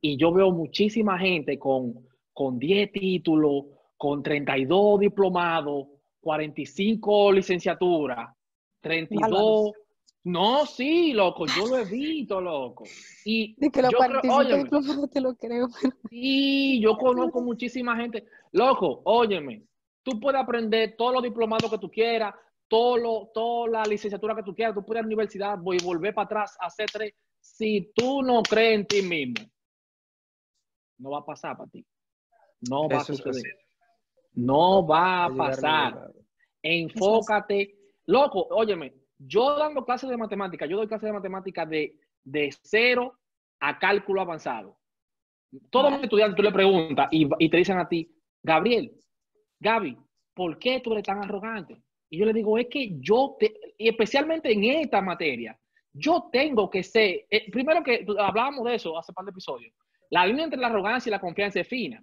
[0.00, 3.66] Y yo veo muchísima gente con, con 10 títulos,
[3.96, 5.86] con 32 diplomados,
[6.20, 8.30] 45 licenciaturas,
[8.80, 9.72] 32...
[10.24, 12.84] No, sí, loco, yo lo he visto, loco.
[13.24, 15.68] Y de que los 45 diplomados te lo creo.
[16.10, 18.24] Sí, yo conozco muchísima gente.
[18.52, 19.62] Loco, óyeme,
[20.02, 22.34] tú puedes aprender todos los diplomados que tú quieras,
[22.68, 25.84] todo toda la licenciatura que tú quieras, tú puedes ir a la universidad, voy a
[25.84, 27.14] volver para atrás a hacer tres.
[27.40, 29.50] Si tú no crees en ti mismo,
[30.98, 31.84] no va a pasar para ti.
[32.68, 33.56] No va a suceder.
[34.34, 36.12] No va a pasar.
[36.62, 37.74] Enfócate.
[38.06, 43.18] Loco, óyeme, yo dando clases de matemática, yo doy clases de matemática de, de cero
[43.60, 44.78] a cálculo avanzado.
[45.70, 48.92] Todos los estudiantes tú le preguntas y, y, te dicen a ti, Gabriel,
[49.60, 49.98] Gaby,
[50.34, 51.82] ¿por qué tú eres tan arrogante?
[52.10, 53.36] Y yo le digo, es que yo,
[53.76, 55.58] y especialmente en esta materia,
[55.92, 59.72] yo tengo que ser, eh, primero que hablábamos de eso hace par de episodios,
[60.10, 62.02] la línea entre la arrogancia y la confianza es fina.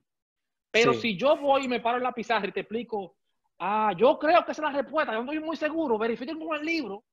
[0.71, 3.15] Pero si yo voy y me paro en la pizarra y te explico,
[3.59, 6.57] ah, yo creo que esa es la respuesta, yo no estoy muy seguro, verifiquen con
[6.57, 7.03] el libro.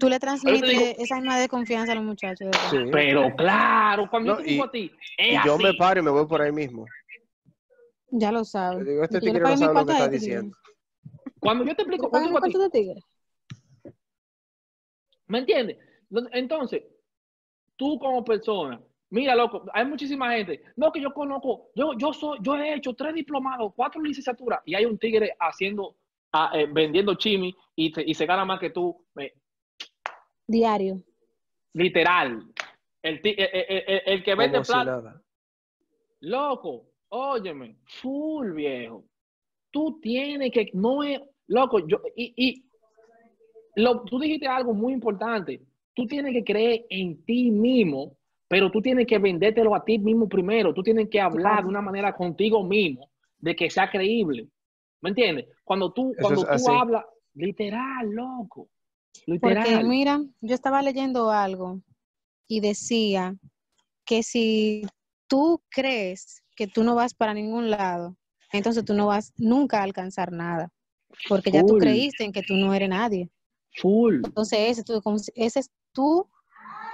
[0.00, 2.50] Tú le transmites esa misma de confianza a los muchachos.
[2.90, 6.26] Pero claro, cuando yo te digo a ti, y yo me paro y me voy
[6.26, 6.84] por ahí mismo.
[8.10, 8.84] Ya lo sabes.
[8.86, 10.56] digo, este tigre no sabe lo que está diciendo.
[11.44, 12.10] Cuando yo te explico,
[15.26, 15.76] ¿me entiendes?
[16.32, 16.84] Entonces,
[17.76, 18.80] tú como persona,
[19.10, 20.62] mira, loco, hay muchísima gente.
[20.76, 24.74] No, que yo conozco, yo, yo soy, yo he hecho tres diplomados, cuatro licenciaturas, y
[24.74, 25.98] hay un tigre haciendo,
[26.54, 29.04] eh, vendiendo chimi y, se gana más que tú.
[30.46, 31.02] Diario.
[31.74, 32.42] Literal.
[33.02, 35.22] El, el, que vende plata.
[36.20, 39.04] Loco, óyeme, full viejo.
[39.70, 42.64] Tú tienes que, no es, Loco, yo, y, y
[43.76, 45.60] lo, tú dijiste algo muy importante.
[45.94, 48.16] Tú tienes que creer en ti mismo,
[48.48, 50.74] pero tú tienes que vendértelo a ti mismo primero.
[50.74, 54.48] Tú tienes que hablar de una manera contigo mismo de que sea creíble.
[55.00, 55.46] ¿Me entiendes?
[55.64, 58.68] Cuando tú, cuando tú hablas, literal, loco.
[59.26, 59.64] Literal.
[59.64, 61.80] Porque mira, yo estaba leyendo algo
[62.48, 63.36] y decía
[64.04, 64.86] que si
[65.28, 68.16] tú crees que tú no vas para ningún lado,
[68.52, 70.72] entonces tú no vas nunca a alcanzar nada.
[71.28, 73.30] Porque ya tú creíste en que tú no eres nadie.
[73.76, 74.22] Full.
[74.24, 74.82] Entonces,
[75.34, 76.28] esa es tu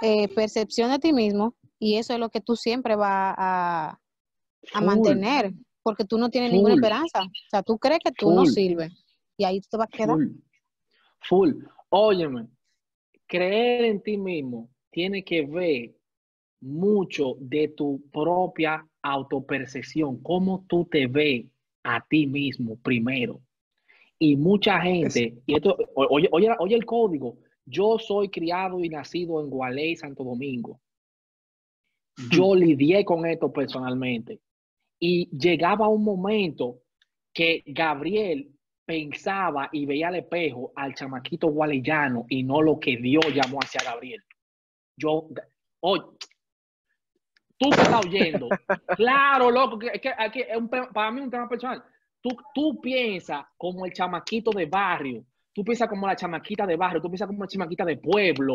[0.02, 3.98] eh, percepción de ti mismo y eso es lo que tú siempre vas a,
[4.72, 5.52] a mantener,
[5.82, 7.22] porque tú no tienes ninguna esperanza.
[7.22, 8.92] O sea, tú crees que tú no sirves
[9.36, 10.16] y ahí tú te vas a quedar.
[11.22, 11.64] Full.
[11.90, 12.48] Óyeme,
[13.26, 15.94] creer en ti mismo tiene que ver
[16.60, 21.46] mucho de tu propia autopercepción, cómo tú te ves
[21.82, 23.40] a ti mismo primero.
[24.22, 29.40] Y mucha gente, y esto, oye, oye, oye el código, yo soy criado y nacido
[29.40, 30.78] en Gualey, Santo Domingo.
[32.30, 34.40] Yo lidié con esto personalmente.
[34.98, 36.82] Y llegaba un momento
[37.32, 38.50] que Gabriel
[38.84, 43.80] pensaba y veía al espejo al chamaquito gualeyano y no lo que Dios llamó hacia
[43.82, 44.22] Gabriel.
[44.98, 45.28] Yo,
[45.80, 46.02] oye,
[47.56, 48.48] tú te estás oyendo.
[48.96, 51.82] claro, loco, que, que, que es un, para mí un tema personal.
[52.22, 57.00] Tú, tú piensas como el chamaquito de barrio, tú piensas como la chamaquita de barrio,
[57.00, 58.54] tú piensas como la chamaquita de pueblo.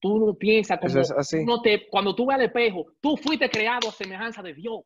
[0.00, 1.00] Tú no piensas como.
[1.00, 1.44] Es así.
[1.44, 4.82] No te, cuando tú ves al espejo, tú fuiste creado a semejanza de Dios.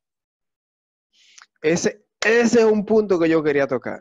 [1.61, 4.01] Ese, ese es un punto que yo quería tocar.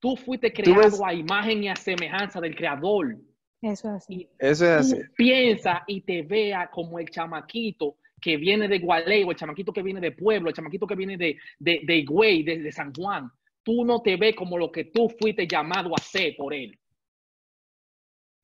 [0.00, 3.16] Tú fuiste creado a imagen y a semejanza del Creador.
[3.60, 4.14] Eso es así.
[4.14, 4.96] Y Eso es así.
[5.14, 9.82] piensa y te vea como el chamaquito que viene de Gualey, o el chamaquito que
[9.82, 13.30] viene de Pueblo, el chamaquito que viene de, de, de Higüey, de, de San Juan.
[13.62, 16.78] Tú no te ves como lo que tú fuiste llamado a ser por él.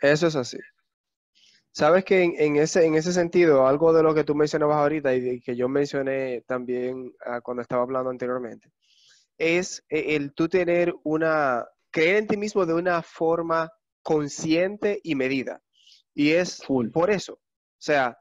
[0.01, 0.59] Eso es así.
[1.73, 5.15] Sabes que en, en, ese, en ese sentido, algo de lo que tú mencionabas ahorita
[5.15, 8.71] y que yo mencioné también uh, cuando estaba hablando anteriormente,
[9.39, 13.71] es el tú tener una, creer en ti mismo de una forma
[14.03, 15.61] consciente y medida.
[16.15, 16.91] Y es Full.
[16.91, 17.35] por eso.
[17.35, 17.41] O
[17.79, 18.17] sea,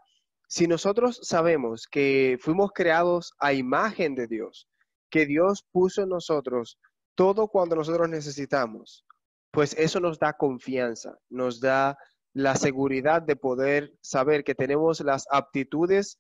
[0.48, 4.68] si nosotros sabemos que fuimos creados a imagen de Dios,
[5.16, 6.78] que Dios puso en nosotros
[7.16, 9.06] todo cuando nosotros necesitamos,
[9.50, 11.98] pues eso nos da confianza, nos da
[12.34, 16.20] la seguridad de poder saber que tenemos las aptitudes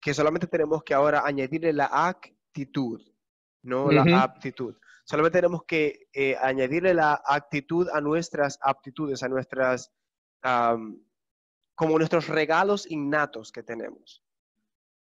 [0.00, 3.02] que solamente tenemos que ahora añadirle la actitud,
[3.64, 4.76] no la aptitud.
[5.04, 9.92] Solamente tenemos que eh, añadirle la actitud a nuestras aptitudes, a nuestras,
[11.74, 14.22] como nuestros regalos innatos que tenemos.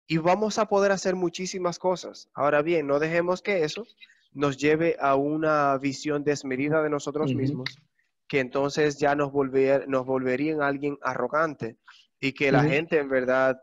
[0.08, 2.30] Y vamos a poder hacer muchísimas cosas.
[2.34, 3.86] Ahora bien, no dejemos que eso
[4.34, 7.80] nos lleve a una visión desmedida de nosotros mismos,
[8.28, 11.78] que entonces ya nos, volver, nos volvería en alguien arrogante
[12.20, 13.58] y que la gente en verdad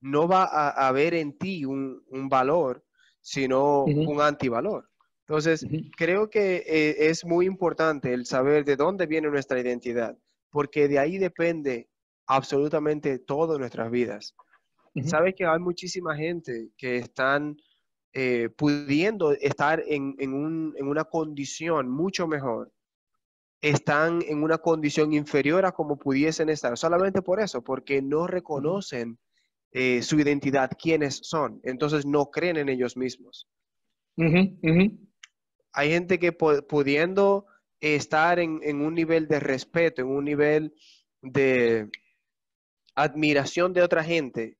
[0.00, 2.84] no va a, a ver en ti un, un valor,
[3.20, 4.12] sino Ujú.
[4.12, 4.90] un antivalor.
[5.26, 10.16] Entonces, creo que eh, es muy importante el saber de dónde viene nuestra identidad,
[10.50, 11.88] porque de ahí depende
[12.26, 14.36] absolutamente todo nuestras vidas.
[15.04, 17.56] Sabes que hay muchísima gente que están
[18.12, 22.72] eh, pudiendo estar en, en, un, en una condición mucho mejor,
[23.60, 29.18] están en una condición inferior a como pudiesen estar, solamente por eso, porque no reconocen
[29.72, 33.46] eh, su identidad, quiénes son, entonces no creen en ellos mismos.
[35.72, 37.46] Hay gente que pu- pudiendo
[37.80, 40.72] estar en, en un nivel de respeto, en un nivel
[41.20, 41.90] de
[42.96, 44.56] admiración de otra gente,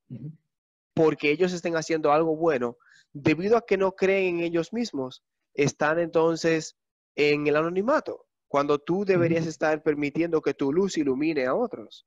[0.94, 2.76] porque ellos estén haciendo algo bueno,
[3.12, 5.22] debido a que no creen en ellos mismos,
[5.54, 6.76] están entonces
[7.16, 12.06] en el anonimato, cuando tú deberías estar permitiendo que tu luz ilumine a otros.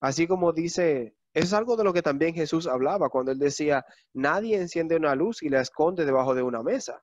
[0.00, 4.56] Así como dice, es algo de lo que también Jesús hablaba cuando él decía, nadie
[4.56, 7.02] enciende una luz y la esconde debajo de una mesa,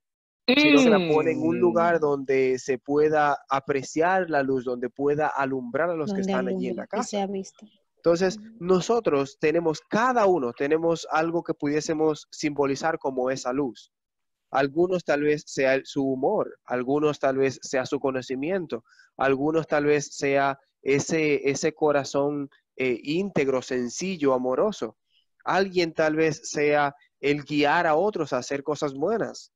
[0.57, 1.61] sino que la pone en un Mm.
[1.61, 6.67] lugar donde se pueda apreciar la luz, donde pueda alumbrar a los que están allí
[6.67, 7.03] en la casa.
[7.99, 13.91] Entonces, nosotros tenemos, cada uno tenemos algo que pudiésemos simbolizar como esa luz.
[14.51, 18.85] Algunos tal vez sea su humor, algunos tal vez sea su conocimiento,
[19.17, 24.97] algunos tal vez sea ese, ese corazón eh, íntegro, sencillo, amoroso.
[25.43, 29.51] Alguien tal vez sea el guiar a otros a hacer cosas buenas.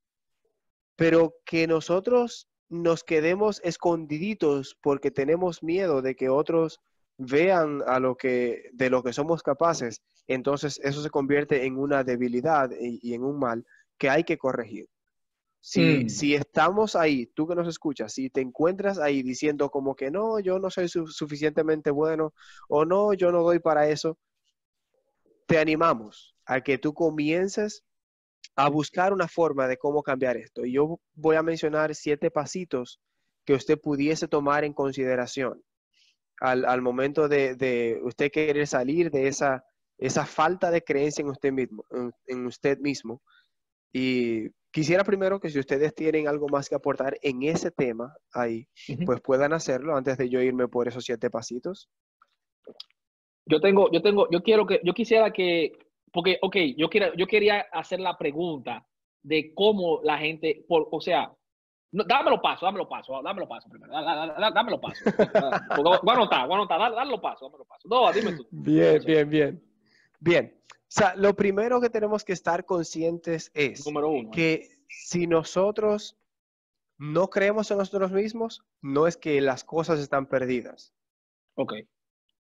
[0.97, 6.81] Pero que nosotros nos quedemos escondiditos porque tenemos miedo de que otros
[7.17, 12.03] vean a lo que de lo que somos capaces, entonces eso se convierte en una
[12.03, 13.65] debilidad y, y en un mal
[13.97, 14.87] que hay que corregir.
[15.61, 16.09] Si, Mm.
[16.09, 20.39] si estamos ahí, tú que nos escuchas, si te encuentras ahí diciendo como que no,
[20.39, 22.33] yo no soy su- suficientemente bueno
[22.69, 24.17] o no, yo no doy para eso,
[25.47, 27.83] te animamos a que tú comiences
[28.55, 30.65] a buscar una forma de cómo cambiar esto.
[30.65, 33.01] Y yo voy a mencionar siete pasitos
[33.45, 35.63] que usted pudiese tomar en consideración
[36.39, 39.63] al, al momento de, de usted querer salir de esa,
[39.97, 43.21] esa falta de creencia en usted mismo, en, en usted mismo.
[43.93, 48.67] Y quisiera primero que si ustedes tienen algo más que aportar en ese tema ahí,
[49.05, 51.89] pues puedan hacerlo antes de yo irme por esos siete pasitos.
[53.45, 55.73] Yo tengo, yo tengo, yo quiero que, yo quisiera que,
[56.11, 58.85] porque, ok, yo, quiero, yo quería hacer la pregunta
[59.21, 61.31] de cómo la gente, por, o sea,
[61.93, 65.03] no, dámelo paso, dámelo paso, dámelo paso primero, dá- dá- dá- dámelo paso.
[65.05, 67.87] Porque voy a anotar, voy a anotar, dá- dale paso, dámelo paso.
[67.87, 68.45] No, dime tú.
[68.51, 69.63] Bien, bien, bien.
[70.19, 70.61] Bien.
[70.87, 73.83] sea, lo primero que tenemos que estar conscientes es
[74.31, 76.15] que si nosotros
[76.97, 80.93] no creemos en nosotros mismos, no es que las cosas están perdidas.
[81.55, 81.73] Ok.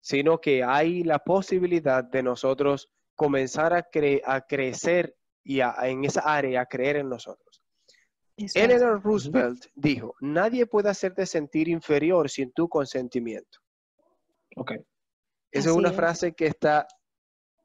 [0.01, 3.89] Sino que hay la posibilidad de nosotros comenzar a,
[4.27, 7.54] a crecer y en esa área a creer en nosotros.
[8.37, 13.61] Eleanor Roosevelt dijo, nadie puede hacerte sentir inferior sin tu consentimiento.
[14.57, 14.73] Ok.
[15.53, 16.87] Esa es una frase que está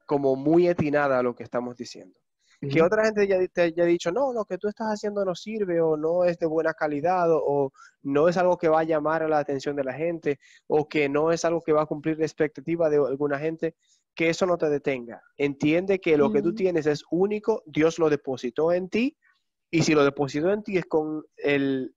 [0.06, 2.18] como muy atinada a lo que estamos diciendo.
[2.60, 5.80] Que otra gente ya te haya dicho, no, lo que tú estás haciendo no sirve
[5.80, 9.28] o no es de buena calidad o, no es algo que va a llamar a
[9.28, 12.26] la atención de la gente o que no es algo que va a cumplir la
[12.26, 13.76] expectativa de alguna gente,
[14.14, 15.22] que eso no te detenga.
[15.38, 19.16] Entiende que lo que tú tienes es único, Dios lo depositó en ti
[19.70, 21.94] y si lo depositó en ti es con el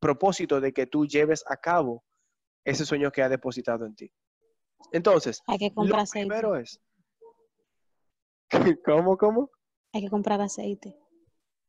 [0.00, 2.04] propósito de que tú lleves a cabo
[2.64, 4.12] ese sueño que ha depositado en ti.
[4.92, 6.80] Entonces, Hay que comprar lo primero es...
[8.84, 9.50] ¿Cómo, cómo?
[9.92, 10.96] Hay que comprar aceite.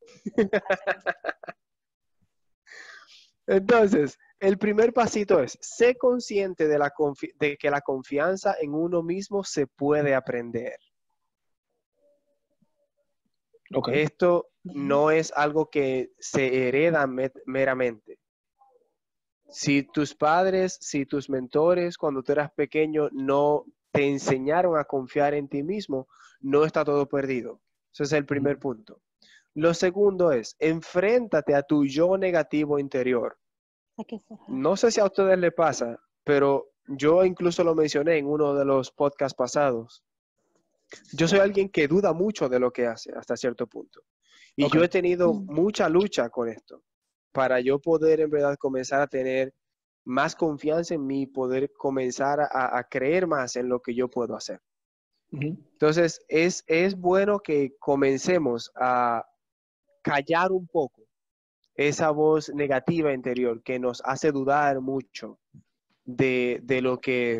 [3.47, 6.93] Entonces, el primer pasito es, sé consciente de, la
[7.39, 10.77] de que la confianza en uno mismo se puede aprender.
[13.91, 17.07] Esto no es algo que se hereda
[17.45, 18.19] meramente.
[19.49, 25.33] Si tus padres, si tus mentores cuando tú eras pequeño no te enseñaron a confiar
[25.33, 26.07] en ti mismo,
[26.41, 27.61] no está todo perdido.
[27.93, 29.01] Ese es el primer punto.
[29.53, 33.37] Lo segundo es, enfréntate a tu yo negativo interior.
[34.47, 38.65] No sé si a ustedes les pasa, pero yo incluso lo mencioné en uno de
[38.65, 40.03] los podcasts pasados.
[41.13, 44.01] Yo soy alguien que duda mucho de lo que hace hasta cierto punto.
[44.55, 45.45] Y yo he tenido mm.
[45.45, 46.83] mucha lucha con esto
[47.31, 49.53] para yo poder en verdad comenzar a tener
[50.05, 54.61] más confianza en mí, poder comenzar a creer más en lo que yo puedo hacer.
[55.31, 59.25] Entonces, es, es bueno que comencemos a
[60.01, 61.03] callar un poco
[61.75, 65.39] esa voz negativa interior que nos hace dudar mucho
[66.05, 67.39] de, lo que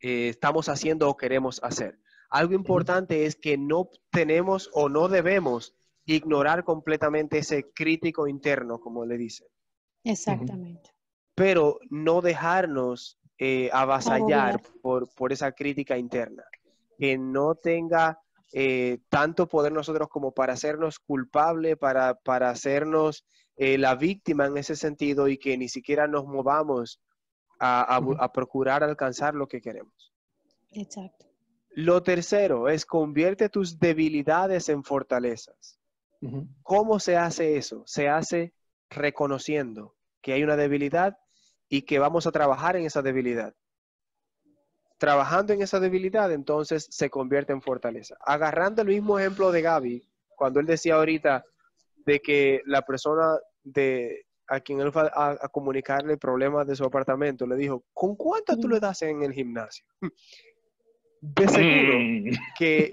[0.00, 1.98] eh, estamos haciendo o queremos hacer.
[2.34, 5.72] Algo importante es que no tenemos o no debemos
[6.04, 9.46] ignorar completamente ese crítico interno, como le dicen.
[10.02, 10.90] Exactamente.
[11.36, 16.42] Pero no dejarnos eh, avasallar por, por, esa crítica interna
[16.98, 18.20] que no tenga
[18.52, 23.24] eh, tanto poder nosotros como para hacernos culpable, para, para hacernos
[23.56, 27.00] eh, la víctima en ese sentido y que ni siquiera nos movamos
[27.60, 30.12] a, procurar alcanzar lo que queremos.
[30.72, 31.33] Exacto.
[31.74, 35.78] Lo tercero es convierte tus debilidades en fortalezas.
[36.62, 37.82] ¿Cómo se hace eso?
[37.86, 38.54] Se hace
[38.88, 41.18] reconociendo que hay una debilidad
[41.68, 43.54] y que vamos a trabajar en esa debilidad
[44.98, 48.16] trabajando en esa debilidad, entonces se convierte en fortaleza.
[48.20, 51.44] Agarrando el mismo ejemplo de Gaby, cuando él decía ahorita
[52.06, 57.46] de que la persona de a quien él va a, comunicarle problemas de su apartamento,
[57.46, 59.84] le dijo, ¿con cuánto tú le das en el gimnasio?
[61.26, 62.30] De seguro mm.
[62.58, 62.90] que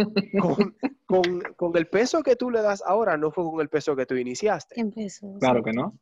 [1.57, 4.15] con, el peso que tú le das ahora no fue con el peso que tú
[4.15, 4.75] iniciaste.
[5.39, 5.99] Claro que no.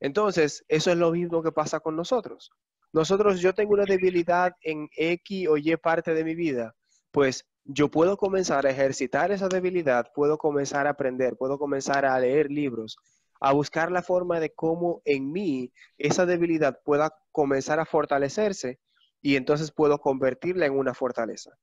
[0.00, 2.50] Entonces, eso es lo mismo que pasa con nosotros
[2.92, 6.74] nosotros, yo tengo una debilidad en X o Y parte de mi vida,
[7.10, 12.18] pues yo puedo comenzar a ejercitar esa debilidad, puedo comenzar a aprender, puedo comenzar a
[12.20, 12.98] leer libros,
[13.40, 18.78] a buscar la forma de cómo en mí esa debilidad pueda comenzar a fortalecerse
[19.22, 21.56] y entonces puedo convertirla en una fortaleza.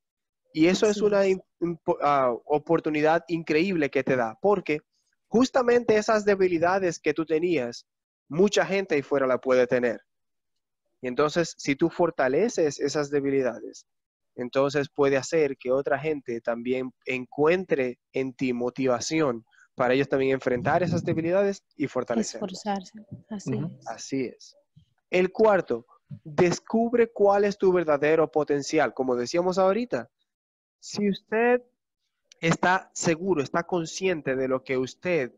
[0.54, 1.22] Y eso es una
[2.02, 4.80] ah, oportunidad increíble que te da, porque
[5.28, 7.86] justamente esas debilidades que tú tenías,
[8.28, 10.02] mucha gente ahí fuera la puede tener.
[11.02, 13.86] Y entonces, si tú fortaleces esas debilidades,
[14.36, 19.46] entonces puede hacer que otra gente también encuentre en ti motivación
[19.76, 22.52] para ellos también enfrentar esas debilidades y fortalecerlas.
[22.52, 23.00] Esforzarse.
[23.30, 23.88] Así, es.
[23.88, 24.58] Así es.
[25.10, 25.86] El cuarto,
[26.24, 28.94] descubre cuál es tu verdadero potencial.
[28.94, 30.10] Como decíamos ahorita,
[30.80, 31.62] si usted
[32.42, 35.34] está seguro, está consciente de lo que usted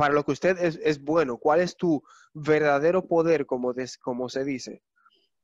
[0.00, 2.02] para lo que usted es, bueno, cuál es tu
[2.32, 4.82] verdadero poder, como, como se dice,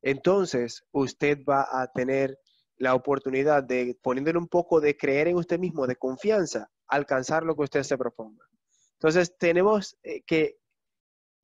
[0.01, 2.39] entonces usted va a tener
[2.79, 7.55] la oportunidad de, poniéndole un poco de creer en usted mismo, de confianza, alcanzar lo
[7.55, 8.47] que usted se proponga.
[8.95, 10.57] Entonces tenemos eh, que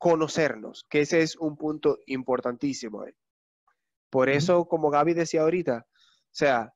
[0.03, 3.05] conocernos, que ese es un punto importantísimo.
[4.11, 6.75] Por eso, como Gaby decía ahorita, o sea,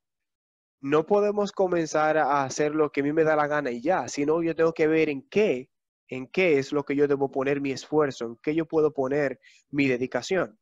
[0.81, 4.07] no podemos comenzar a hacer lo que a mí me da la gana y ya,
[4.07, 5.68] sino yo tengo que ver en qué
[6.07, 9.41] en qué es lo que yo debo poner mi esfuerzo, en qué yo puedo poner
[9.70, 10.57] mi dedicación.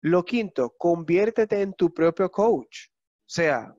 [0.00, 2.88] Lo quinto, conviértete en tu propio coach.
[2.88, 3.76] O sea,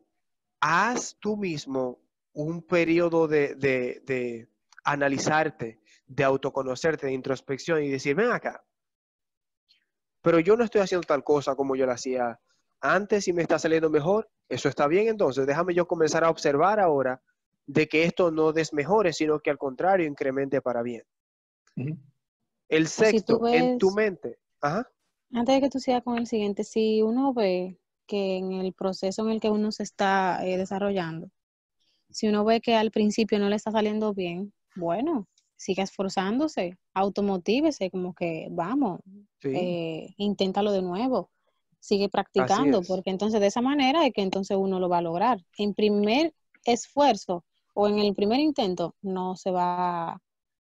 [0.61, 1.99] haz tú mismo
[2.31, 4.47] un periodo de, de
[4.85, 5.82] analizarte,
[6.16, 8.64] de autoconocerte, de introspección y decir, ven acá,
[10.22, 12.39] pero yo no estoy haciendo tal cosa como yo la hacía
[12.80, 16.80] antes y me está saliendo mejor, eso está bien entonces, déjame yo comenzar a observar
[16.80, 17.22] ahora
[17.66, 21.03] de que esto no desmejore, sino que al contrario incremente para bien.
[22.70, 24.38] El sexto, en tu mente.
[24.61, 29.24] Antes de que tú sigas con el siguiente, si uno ve que en el proceso
[29.24, 31.30] en el que uno se está eh, desarrollando,
[32.09, 35.28] si uno ve que al principio no le está saliendo bien, bueno,
[35.64, 38.99] siga esforzándose, automotívese, como que vamos,
[39.43, 41.30] eh, inténtalo de nuevo,
[41.80, 45.39] sigue practicando, porque entonces de esa manera es que entonces uno lo va a lograr.
[45.57, 46.34] En primer
[46.66, 50.22] esfuerzo o en el primer intento no se va a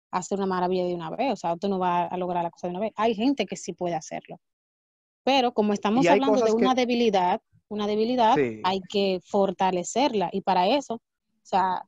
[0.10, 2.68] hacer una maravilla de una vez, o sea, tú no vas a lograr la cosa
[2.68, 2.94] de una vez.
[2.96, 4.40] Hay gente que sí puede hacerlo.
[5.24, 10.96] Pero como estamos hablando de una debilidad, una debilidad, hay que fortalecerla y para eso,
[10.96, 11.02] o
[11.44, 11.84] sea,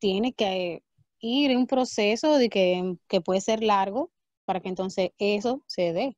[0.00, 0.83] tiene que
[1.24, 4.10] ir en un proceso de que, que puede ser largo
[4.44, 6.16] para que entonces eso se dé.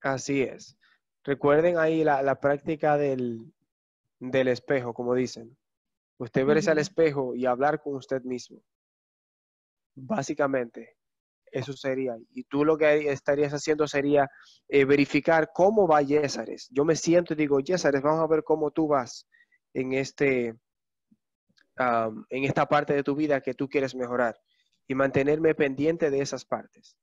[0.00, 0.76] Así es.
[1.24, 3.52] Recuerden ahí la, práctica del,
[4.20, 5.56] espejo, como dicen.
[6.18, 8.62] Usted verse al espejo y hablar con usted mismo.
[9.96, 10.96] Básicamente,
[11.50, 12.16] eso sería.
[12.30, 14.30] Y tú lo que estarías haciendo sería
[14.68, 16.68] eh, verificar cómo va Yesares.
[16.70, 19.26] Yo me siento y digo, Yesares, vamos a ver cómo tú vas
[19.74, 20.54] en, este,
[21.78, 24.38] en esta parte de tu vida que tú quieres mejorar
[24.86, 26.96] y mantenerme pendiente de esas partes.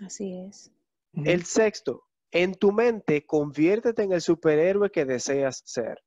[0.00, 0.70] Así es.
[1.12, 6.02] El sexto, en tu mente, conviértete en el superhéroe que deseas ser.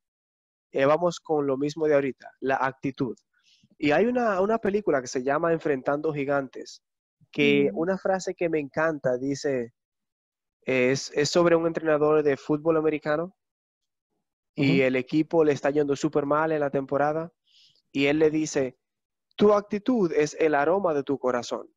[0.72, 3.18] Eh, vamos con lo mismo de ahorita, la actitud.
[3.78, 6.82] Y hay una, película que se llama Enfrentando Gigantes,
[7.32, 9.74] que una frase que me encanta dice,
[10.64, 13.36] es, sobre un entrenador de fútbol americano
[14.56, 17.32] y el equipo le está yendo súper mal en la temporada
[17.98, 18.78] y él le dice,
[19.36, 21.68] tu actitud es el aroma de tu corazón.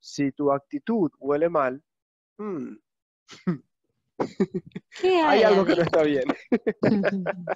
[0.00, 1.84] Si tu actitud huele mal,
[2.38, 2.76] hmm,
[5.26, 6.24] hay algo que no está bien.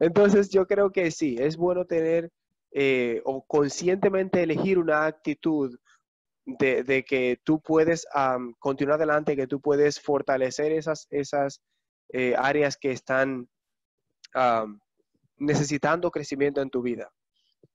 [0.00, 2.30] Entonces yo creo que sí, es bueno tener
[2.72, 5.78] eh, o conscientemente elegir una actitud
[6.44, 8.06] de, que tú puedes
[8.58, 11.62] continuar adelante, que tú puedes fortalecer esas, esas
[12.12, 13.48] eh, áreas que están
[15.38, 17.10] necesitando crecimiento en tu vida.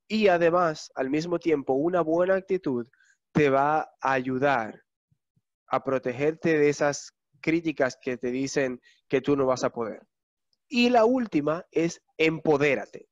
[0.07, 2.87] Y además, al mismo tiempo, una buena actitud
[3.31, 4.83] te va a ayudar
[5.67, 10.07] a protegerte de esas críticas que te dicen que tú no vas a poder.
[10.67, 13.07] Y la última es empodérate.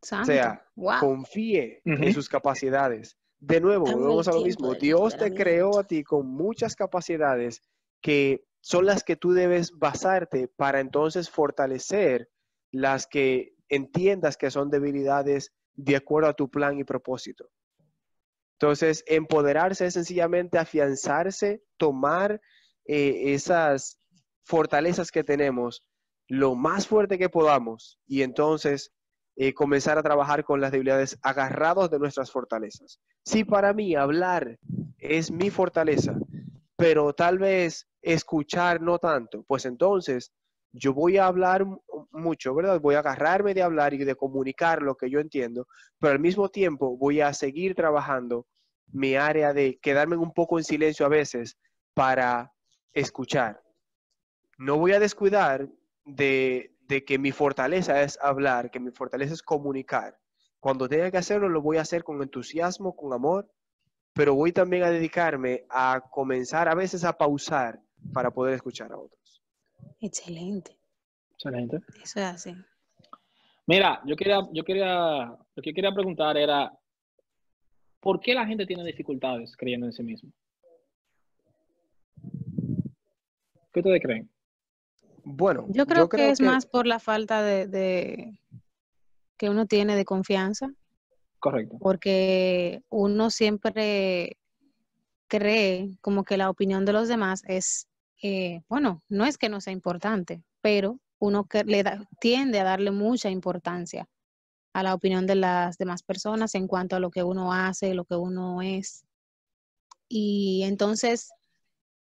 [0.00, 0.66] O sea,
[0.98, 3.16] confíe en sus capacidades.
[3.38, 4.74] De nuevo, volvemos a lo mismo.
[4.74, 7.62] Dios te creó a ti con muchas capacidades
[8.00, 12.28] que son las que tú debes basarte para entonces fortalecer
[12.70, 17.50] las que entiendas que son debilidades de acuerdo a tu plan y propósito.
[18.60, 22.40] Entonces, empoderarse es sencillamente afianzarse, tomar
[22.84, 23.98] eh, esas
[24.44, 25.84] fortalezas que tenemos
[26.28, 28.92] lo más fuerte que podamos y entonces
[29.36, 33.00] eh, comenzar a trabajar con las debilidades agarrados de nuestras fortalezas.
[33.24, 34.58] Si para mí hablar
[34.98, 36.14] es mi fortaleza,
[36.76, 40.32] pero tal vez escuchar no tanto, pues entonces
[40.72, 41.66] yo voy a hablar
[42.10, 42.80] mucho, ¿verdad?
[42.80, 45.68] Voy a agarrarme de hablar y de comunicar lo que yo entiendo,
[45.98, 48.46] pero al mismo tiempo voy a seguir trabajando
[48.86, 51.58] mi área de quedarme un poco en silencio a veces
[51.94, 52.52] para
[52.92, 53.62] escuchar.
[54.58, 55.68] No voy a descuidar
[56.04, 56.74] de,
[57.06, 60.18] que mi fortaleza es hablar, que mi fortaleza es comunicar.
[60.60, 63.50] Cuando tenga que hacerlo, lo voy a hacer con entusiasmo, con amor,
[64.12, 67.80] pero voy también a dedicarme a comenzar a veces a pausar
[68.12, 69.21] para poder escuchar a otros.
[70.02, 70.76] Excelente.
[71.34, 71.78] Excelente.
[72.02, 72.54] Eso es así.
[73.66, 76.76] Mira, yo quería, yo quería, lo que quería preguntar era,
[78.00, 80.32] ¿por qué la gente tiene dificultades creyendo en sí mismo?
[83.72, 84.28] ¿Qué ustedes creen?
[85.24, 88.38] Bueno, yo creo, que es más por la falta de,
[89.36, 90.68] que uno tiene de confianza.
[91.38, 91.78] Correcto.
[91.78, 94.36] Porque uno siempre
[95.28, 97.88] cree como que la opinión de los demás es,
[98.22, 101.84] eh, bueno, no es que no sea importante, pero uno que le
[102.20, 104.08] tiende a darle mucha importancia
[104.72, 108.04] a la opinión de las demás personas en cuanto a lo que uno hace, lo
[108.04, 109.04] que uno es.
[110.08, 111.30] Y entonces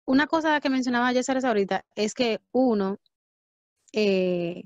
[0.05, 2.99] una cosa que mencionaba Jessar ahorita es que uno
[3.93, 4.63] eh,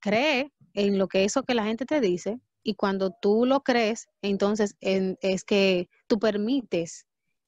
[0.00, 4.08] cree en lo que eso que la gente te dice y cuando tú lo crees,
[4.22, 7.06] entonces es que tú permites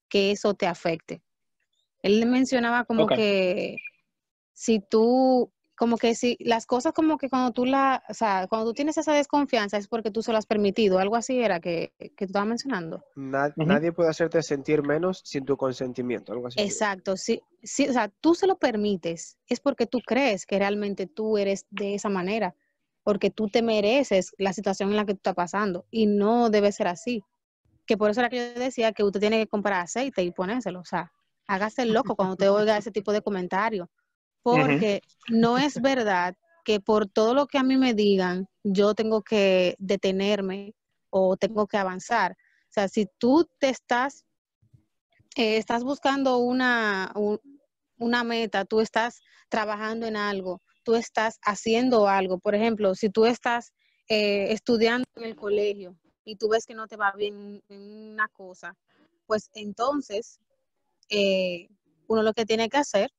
[0.09, 1.21] que eso te afecte.
[2.03, 3.77] Él mencionaba como que
[4.53, 8.67] si tú como que si las cosas como que cuando tú la, o sea, cuando
[8.69, 11.93] tú tienes esa desconfianza es porque tú se lo has permitido, algo así era que,
[11.97, 13.03] que tú estabas mencionando.
[13.15, 16.61] Nadie puede hacerte sentir menos sin tu consentimiento, algo así.
[16.61, 21.07] Exacto, sí, sí, o sea, tú se lo permites, es porque tú crees que realmente
[21.07, 22.55] tú eres de esa manera,
[23.01, 26.71] porque tú te mereces la situación en la que tú estás pasando y no debe
[26.71, 27.23] ser así.
[27.85, 30.79] Que por eso era que yo decía que usted tiene que comprar aceite y ponérselo,
[30.79, 31.11] o sea,
[31.47, 33.87] hágase el loco cuando te oiga ese tipo de comentarios
[34.43, 36.35] porque no es verdad
[36.65, 40.75] que por todo lo que a mí me digan, yo tengo que detenerme
[41.09, 42.33] o tengo que avanzar.
[42.33, 44.25] O sea, si tú te estás,
[45.35, 47.13] eh, estás buscando una,
[47.97, 52.37] una meta, tú estás trabajando en algo, tú estás haciendo algo.
[52.39, 53.71] Por ejemplo, si tú estás
[54.09, 58.27] eh, estudiando en el colegio y tú ves que no te va bien en una
[58.29, 58.75] cosa,
[59.25, 60.39] pues entonces
[61.13, 61.69] eh,
[62.07, 63.11] uno lo que tiene que hacer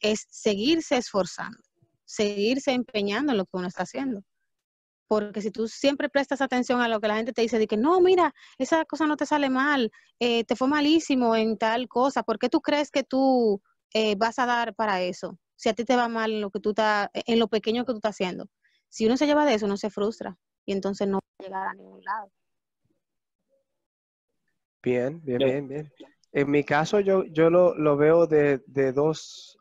[0.00, 1.58] es seguirse esforzando,
[2.04, 4.22] seguirse empeñando en lo que uno está haciendo.
[5.06, 7.76] Porque si tú siempre prestas atención a lo que la gente te dice, de que
[7.76, 12.22] no, mira, esa cosa no te sale mal, eh, te fue malísimo en tal cosa,
[12.22, 13.60] ¿por qué tú crees que tú
[13.92, 15.38] eh, vas a dar para eso?
[15.54, 17.92] Si a ti te va mal en lo que tú estás, en lo pequeño que
[17.92, 18.48] tú estás haciendo.
[18.88, 21.68] Si uno se lleva de eso, uno se frustra y entonces no va a llegar
[21.68, 22.32] a ningún lado.
[24.82, 25.92] Bien, bien, bien, bien.
[26.32, 28.62] En mi caso, yo, yo lo, veo de,
[28.94, 29.58] dos,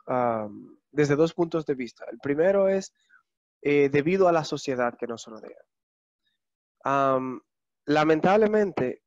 [0.91, 2.05] desde dos puntos de vista.
[2.09, 2.93] El primero es
[3.61, 5.63] eh, debido a la sociedad que nos rodea.
[7.85, 9.03] lamentablemente,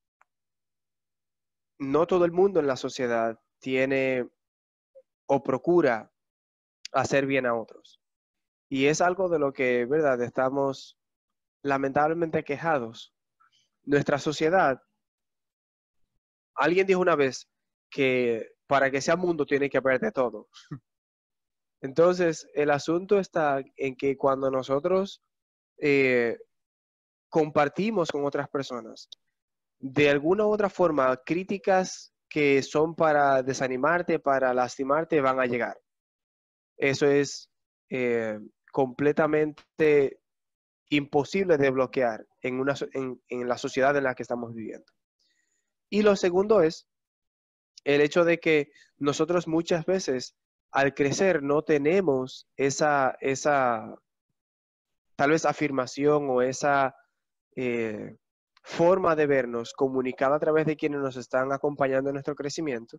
[1.78, 4.28] no todo el mundo en la sociedad tiene
[5.26, 6.12] o procura
[6.92, 8.00] hacer bien a otros.
[8.68, 10.98] Y es algo de lo que, ¿verdad?, estamos
[11.62, 13.14] lamentablemente quejados.
[13.84, 14.82] Nuestra sociedad,
[16.54, 17.48] alguien dijo una vez,
[17.90, 20.48] que para que sea mundo tiene que haber de todo.
[21.80, 25.22] Entonces, el asunto está en que cuando nosotros
[25.78, 26.38] eh,
[27.28, 29.08] compartimos con otras personas,
[29.78, 35.78] de alguna u otra forma, críticas que son para desanimarte, para lastimarte, van a llegar.
[36.76, 37.50] Eso es
[37.90, 38.38] eh,
[38.72, 40.20] completamente
[40.88, 44.90] imposible de bloquear en, una, en la sociedad en la que estamos viviendo.
[45.90, 46.88] Y lo segundo es
[47.84, 50.34] el hecho de que nosotros muchas veces
[50.70, 53.94] al crecer no tenemos esa, esa
[55.16, 56.96] tal vez afirmación o esa
[57.56, 58.16] eh,
[58.62, 62.98] forma de vernos comunicada a través de quienes nos están acompañando en nuestro crecimiento.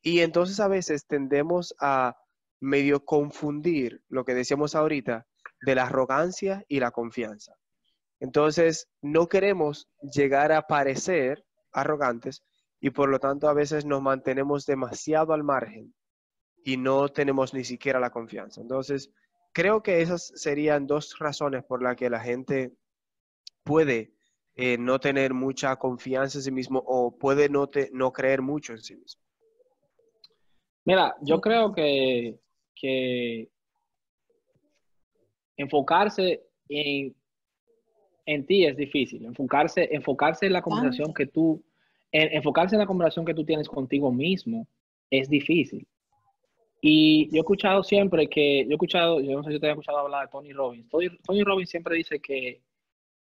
[0.00, 2.16] Y entonces a veces tendemos a
[2.60, 5.26] medio confundir lo que decíamos ahorita
[5.62, 7.54] de la arrogancia y la confianza.
[8.20, 12.42] Entonces, no queremos llegar a parecer arrogantes,
[12.80, 15.94] y por lo tanto a veces nos mantenemos demasiado al margen
[16.64, 18.60] y no tenemos ni siquiera la confianza.
[18.60, 19.10] Entonces,
[19.52, 22.72] creo que esas serían dos razones por las que la gente
[23.64, 24.12] puede
[24.54, 28.80] eh, no tener mucha confianza en sí mismo o puede no, no creer mucho en
[28.80, 29.22] sí mismo.
[30.84, 32.38] Mira, yo creo que,
[32.74, 33.50] que
[35.56, 37.14] enfocarse en,
[38.26, 39.24] en ti es difícil.
[39.26, 41.62] Enfocarse, enfocarse en la conversación que tú
[42.12, 44.66] enfocarse en la conversación que tú tienes contigo mismo
[45.10, 45.86] es difícil.
[46.80, 49.70] Y yo he escuchado siempre que, yo he escuchado, yo no sé si te he
[49.70, 50.88] escuchado hablar de Tony Robbins.
[50.88, 52.62] Tony, Robbins siempre dice que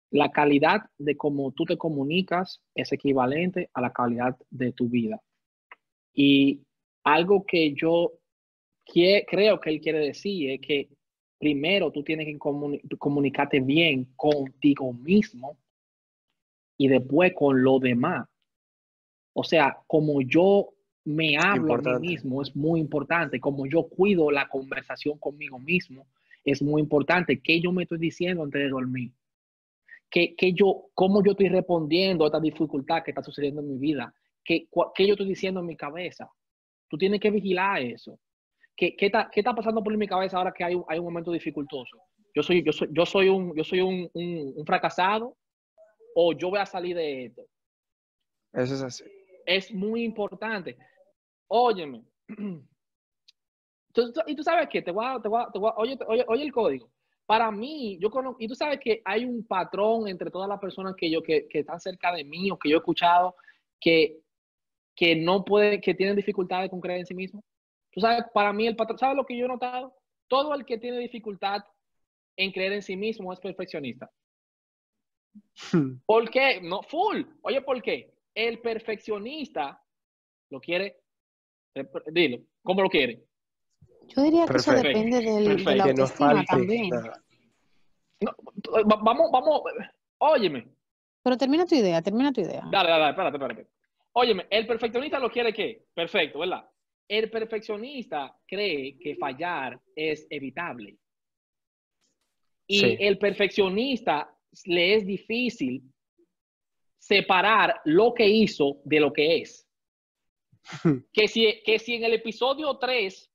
[0.09, 5.21] la calidad de cómo tú te comunicas es equivalente a la calidad de tu vida.
[6.13, 6.61] Y
[7.03, 8.13] algo que yo
[8.85, 10.89] creo que él quiere decir es que
[11.37, 12.37] primero tú tienes que
[12.97, 15.57] comunicarte bien contigo mismo
[16.77, 18.27] y después con lo demás.
[19.33, 20.69] O sea, como yo
[21.03, 26.05] me hablo a mí mismo es muy importante, como yo cuido la conversación conmigo mismo
[26.43, 29.11] es muy importante, qué yo me estoy diciendo antes de dormir,
[30.09, 34.13] ¿Qué, yo, cómo yo estoy respondiendo a esta dificultad que está sucediendo en mi vida,
[34.43, 36.29] qué, qué yo estoy diciendo en mi cabeza.
[36.89, 38.19] Tú tienes que vigilar eso.
[38.75, 41.31] ¿Qué, qué, está, qué está pasando por mi cabeza ahora que hay, hay un momento
[41.31, 41.97] dificultoso?
[42.35, 45.37] Yo soy, yo soy, yo soy, un, yo soy un, un fracasado
[46.13, 47.43] o yo voy a salir de esto.
[48.51, 50.77] Eso es así es muy importante.
[51.47, 52.03] Óyeme.
[54.27, 55.97] y tú sabes que te voy a, te voy a, te voy a oye,
[56.27, 56.89] oye, el código.
[57.25, 60.95] Para mí, yo conozco, y tú sabes que hay un patrón entre todas las personas
[60.97, 63.35] que yo, que, que están cerca de mí o que yo he escuchado,
[63.79, 64.19] que,
[64.95, 67.43] que no puede, que tienen dificultades con creer en sí mismo.
[67.91, 69.95] Tú sabes, para mí el patrón, ¿sabes lo que yo he notado?
[70.27, 71.63] Todo el que tiene dificultad
[72.37, 74.09] en creer en sí mismo es perfeccionista.
[76.05, 76.61] ¿Por qué?
[76.61, 77.23] No, full.
[77.41, 78.13] Oye, ¿por qué?
[78.33, 79.81] El perfeccionista
[80.49, 80.97] lo quiere,
[82.11, 83.23] dilo, ¿cómo lo quiere?
[84.07, 86.89] Yo diría que eso depende del, de la autoestima también.
[88.85, 89.61] vamos, vamos,
[90.19, 90.67] óyeme.
[91.23, 92.63] Pero termina tu idea, termina tu idea.
[92.71, 93.67] Dale, dale, espérate, espérate.
[94.13, 95.85] Óyeme, el perfeccionista lo quiere qué?
[95.93, 96.69] Perfecto, ¿verdad?
[97.07, 100.97] El perfeccionista cree que fallar es evitable.
[102.67, 104.33] Y el perfeccionista
[104.65, 105.83] le es difícil
[107.11, 109.67] separar lo que hizo de lo que es.
[111.11, 113.29] que, si, que si en el episodio 3,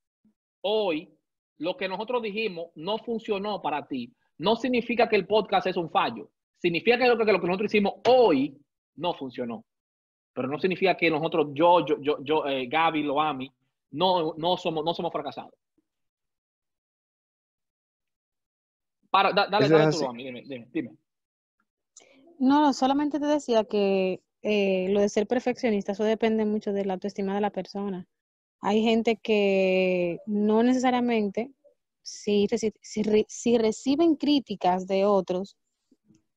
[0.62, 1.12] hoy,
[1.58, 5.90] lo que nosotros dijimos no funcionó para ti, no significa que el podcast es un
[5.90, 6.30] fallo.
[6.58, 8.56] Significa que lo que, lo que nosotros hicimos hoy
[8.94, 9.66] no funcionó.
[10.32, 13.52] Pero no significa que nosotros, yo, yo, yo, yo eh, Gaby, Loami,
[13.90, 15.52] no, no, somos, no somos fracasados.
[19.10, 20.96] Para, dale, dale tú, Loami, dime, dime.
[22.38, 26.94] No, solamente te decía que eh, lo de ser perfeccionista, eso depende mucho de la
[26.94, 28.06] autoestima de la persona.
[28.60, 31.52] Hay gente que no necesariamente,
[32.02, 32.46] si,
[32.80, 35.56] si, reciben críticas de otros,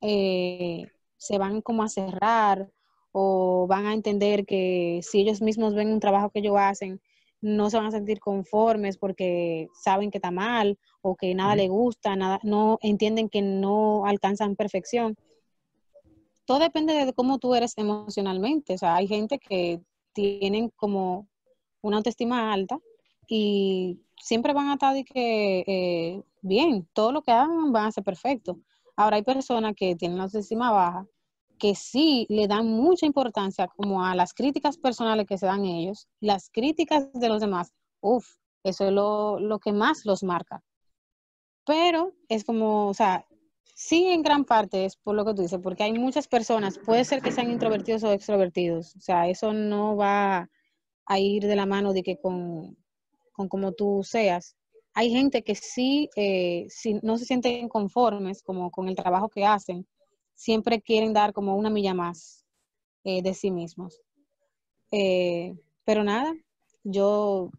[0.02, 2.70] eh, se van como a cerrar
[3.12, 7.02] o van a entender que si ellos mismos ven un trabajo que ellos hacen,
[7.42, 11.68] no se van a sentir conformes porque saben que está mal o que nada le
[11.70, 15.16] gusta, nada, no entienden que no alcanzan perfección
[16.50, 18.74] todo depende de cómo tú eres emocionalmente.
[18.74, 21.28] O sea, hay gente que tienen como
[21.84, 22.80] una autoestima alta
[23.28, 27.92] y siempre van a estar de que eh, bien, todo lo que hagan van a
[27.92, 28.58] ser perfecto.
[28.96, 31.06] Ahora hay personas que tienen una autoestima baja
[31.60, 36.08] que sí le dan mucha importancia como a las críticas personales que se dan ellos,
[36.20, 37.74] las críticas de los demás.
[38.02, 38.26] Uf,
[38.64, 40.64] eso es lo, lo que más los marca.
[41.64, 43.28] Pero es como, o sea,
[43.82, 47.06] Sí, en gran parte es por lo que tú dices, porque hay muchas personas, puede
[47.06, 50.50] ser que sean introvertidos o extrovertidos, o sea, eso no va
[51.06, 52.78] a ir de la mano de que con,
[53.32, 54.58] con como tú seas.
[54.94, 59.46] Hay gente que sí, eh, si no se sienten conformes como con el trabajo que
[59.46, 59.88] hacen,
[60.36, 62.46] siempre quieren dar como una milla más
[63.06, 64.02] eh, de sí mismos.
[64.92, 66.34] Eh, pero nada,
[66.84, 67.50] yo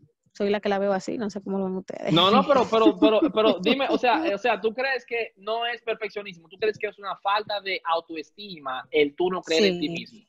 [0.41, 2.15] soy la que la veo así, no sé cómo lo ven ustedes.
[2.15, 5.67] No, no, pero, pero, pero, pero dime, o sea, o sea, tú crees que no
[5.67, 9.81] es perfeccionismo, tú crees que es una falta de autoestima el tú no creer en
[9.81, 10.21] ti mismo.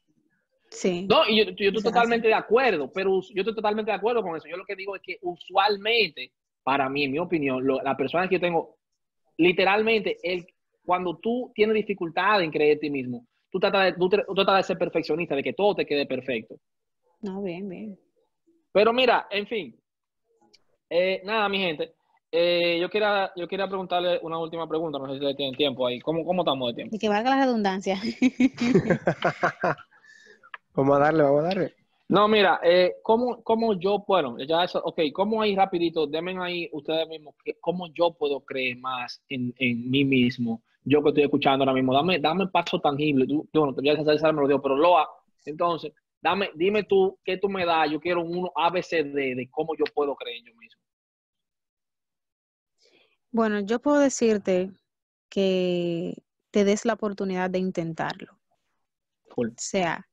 [0.69, 1.07] Sí.
[1.09, 4.35] No, y yo, yo estoy totalmente de acuerdo, pero yo estoy totalmente de acuerdo con
[4.35, 4.49] eso.
[4.49, 8.35] Yo lo que digo es que usualmente, para mí, en mi opinión, la persona que
[8.35, 8.79] yo tengo,
[9.37, 10.45] literalmente, el,
[10.83, 14.63] cuando tú tienes dificultad en creer en ti mismo, tú tratas, de, tú tratas de
[14.63, 16.57] ser perfeccionista, de que todo te quede perfecto.
[17.21, 17.97] No, bien, bien.
[18.73, 19.80] Pero mira, en fin,
[20.91, 21.93] eh, nada, mi gente.
[22.33, 25.99] Eh, yo, quería, yo quería preguntarle una última pregunta, no sé si tienen tiempo ahí.
[26.01, 26.95] ¿Cómo, cómo estamos de tiempo?
[26.95, 27.97] Y que valga la redundancia.
[30.75, 31.73] vamos a darle, vamos a darle.
[32.09, 36.69] No, mira, eh, ¿cómo, ¿cómo, yo, bueno, ya eso, ok, ¿cómo ahí rapidito, denme ahí
[36.73, 41.63] ustedes mismos, cómo yo puedo creer más en, en, mí mismo, yo que estoy escuchando
[41.63, 43.93] ahora mismo, dame, dame paso tangible, tú, bueno, ya
[44.33, 45.07] me lo digo, pero Loa,
[45.45, 47.89] entonces, dame, dime tú, ¿qué tú me das?
[47.91, 50.81] Yo quiero un ABCD de cómo yo puedo creer en yo mismo.
[53.31, 54.71] Bueno, yo puedo decirte
[55.29, 56.21] que
[56.51, 58.37] te des la oportunidad de intentarlo.
[59.35, 60.07] O sea,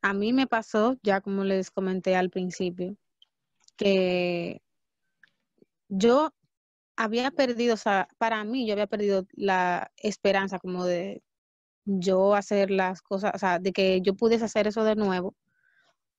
[0.00, 2.96] a mí me pasó, ya como les comenté al principio,
[3.76, 4.62] que
[5.88, 6.32] yo
[6.96, 11.22] había perdido, o sea, para mí yo había perdido la esperanza como de
[11.88, 15.34] yo hacer las cosas, o sea, de que yo pudiese hacer eso de nuevo,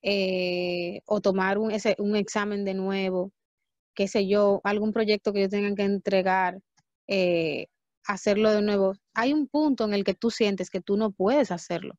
[0.02, 3.32] eh, o tomar un, ese, un examen de nuevo,
[3.96, 6.60] qué sé yo, algún proyecto que yo tenga que entregar,
[7.08, 7.68] eh,
[8.06, 8.94] hacerlo de nuevo.
[9.14, 11.96] Hay un punto en el que tú sientes que tú no puedes hacerlo.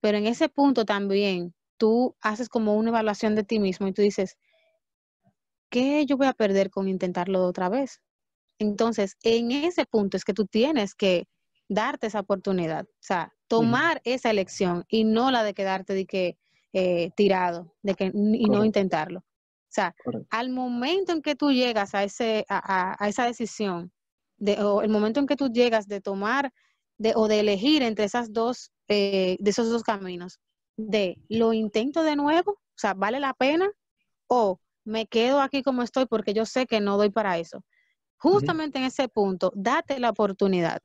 [0.00, 4.02] Pero en ese punto también tú haces como una evaluación de ti mismo y tú
[4.02, 4.36] dices,
[5.70, 8.00] ¿qué yo voy a perder con intentarlo otra vez?
[8.58, 11.26] Entonces, en ese punto es que tú tienes que
[11.68, 16.38] darte esa oportunidad, o sea, tomar esa elección y no la de quedarte de que
[16.72, 19.20] eh, tirado, de que y no intentarlo.
[19.20, 19.94] O sea,
[20.30, 23.92] al momento en que tú llegas a, ese, a, esa decisión,
[24.36, 26.52] de, o el momento en que tú llegas de tomar
[26.96, 30.38] de, o de elegir entre esas dos, eh, de esos dos caminos,
[30.76, 33.70] de lo intento de nuevo, o sea, ¿vale la pena?
[34.28, 37.64] O me quedo aquí como estoy porque yo sé que no doy para eso.
[38.16, 40.80] Justamente en ese punto, date la oportunidad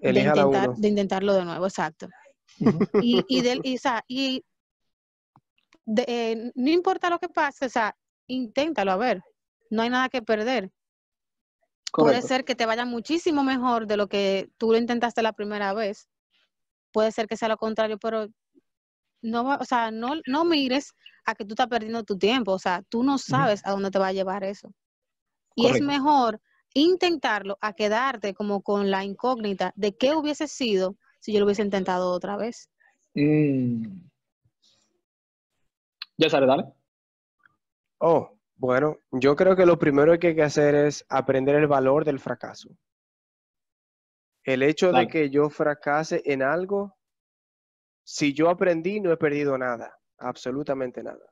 [0.00, 2.08] de, intentar, de, intentarlo de nuevo, exacto.
[3.02, 4.44] Y, y, de, y, o sea, y
[6.06, 7.96] eh, no importa lo que pase, o sea,
[8.26, 9.22] inténtalo a ver,
[9.70, 10.70] no hay nada que perder.
[11.92, 15.72] Puede ser que te vaya muchísimo mejor de lo que tú lo intentaste la primera
[15.74, 16.08] vez.
[16.92, 18.28] Puede ser que sea lo contrario, pero
[19.22, 20.92] no, o sea, no, no mires
[21.24, 22.52] a que tú estás perdiendo tu tiempo.
[22.52, 24.72] O sea, tú no sabes a dónde te va a llevar eso.
[25.56, 26.40] Y es mejor
[26.74, 31.62] intentarlo a quedarte como con la incógnita de qué hubiese sido si yo lo hubiese
[31.62, 32.70] intentado otra vez.
[33.14, 33.84] Mm.
[36.16, 36.64] Ya sabes, dale.
[37.98, 42.04] Oh, bueno, yo creo que lo primero que hay que hacer es aprender el valor
[42.04, 42.70] del fracaso.
[44.44, 46.96] El hecho de que yo fracase en algo,
[48.04, 51.24] si yo aprendí, no he perdido nada, absolutamente nada.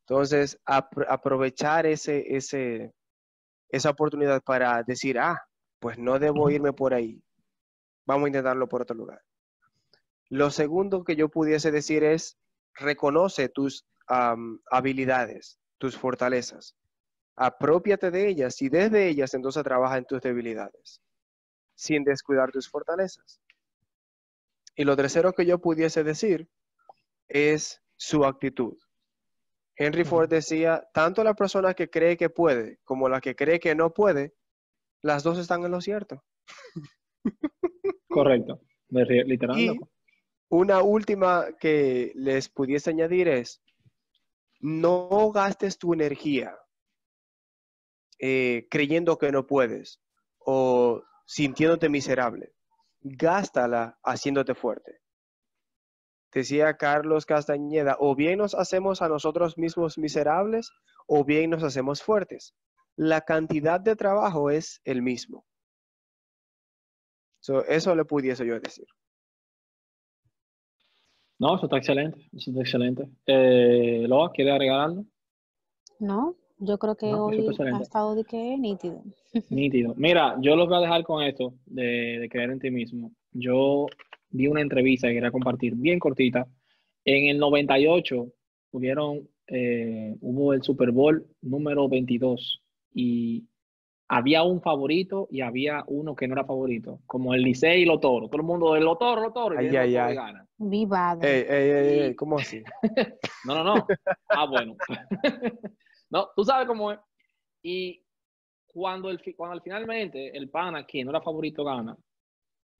[0.00, 2.94] Entonces, aprovechar ese, ese,
[3.68, 5.42] esa oportunidad para decir, ah,
[5.78, 7.22] pues no debo irme por ahí,
[8.06, 9.22] vamos a intentarlo por otro lugar.
[10.28, 12.38] Lo segundo que yo pudiese decir es,
[12.74, 13.86] reconoce tus
[14.70, 16.74] habilidades, tus fortalezas,
[17.36, 21.00] apropiate de ellas y desde ellas entonces trabaja en tus debilidades,
[21.74, 23.40] sin descuidar tus fortalezas.
[24.74, 26.48] Y lo tercero que yo pudiese decir
[27.28, 28.78] es su actitud.
[29.78, 33.76] Henry Ford decía, tanto la persona que cree que puede como la que cree que
[33.76, 34.34] no puede,
[35.02, 36.24] las dos están en lo cierto.
[38.08, 39.56] Correcto, literal.
[39.56, 39.78] Y
[40.48, 43.62] una última que les pudiese añadir es,
[44.58, 46.58] no gastes tu energía
[48.18, 50.02] eh, creyendo que no puedes
[50.40, 52.52] o sintiéndote miserable.
[53.00, 55.02] Gástala haciéndote fuerte
[56.32, 60.70] decía Carlos Castañeda, o bien nos hacemos a nosotros mismos miserables
[61.06, 62.54] o bien nos hacemos fuertes.
[62.96, 65.44] La cantidad de trabajo es el mismo.
[67.68, 68.86] eso le pudiese yo decir.
[71.38, 73.08] No, eso está excelente, eso está excelente.
[73.26, 75.04] Eh, Loa, ¿quiere agregar algo?
[76.00, 79.02] No, yo creo que hoy ha estado de que nítido.
[79.48, 79.94] Nítido.
[79.96, 83.12] Mira, yo los voy a dejar con esto de, de creer en ti mismo.
[83.32, 83.86] Yo
[84.30, 86.46] vi una entrevista que quería compartir, bien cortita.
[87.04, 88.32] En el 98
[88.72, 93.46] hubieron, eh, hubo el Super Bowl número 22 y
[94.08, 98.00] había un favorito y había uno que no era favorito, como el Licey y los
[98.00, 98.30] Toros.
[98.30, 99.58] Todo el mundo de los Toros, los Toros.
[99.58, 100.16] Ay, ay, ay.
[100.56, 101.22] Vivado.
[101.22, 102.62] Ey, ey, ey, ¿Cómo así?
[103.44, 103.86] no, no, no.
[104.28, 104.76] Ah, bueno.
[106.10, 106.98] no, tú sabes cómo es.
[107.62, 108.02] Y
[108.66, 111.96] cuando, el, cuando finalmente el pana, que no era favorito, gana,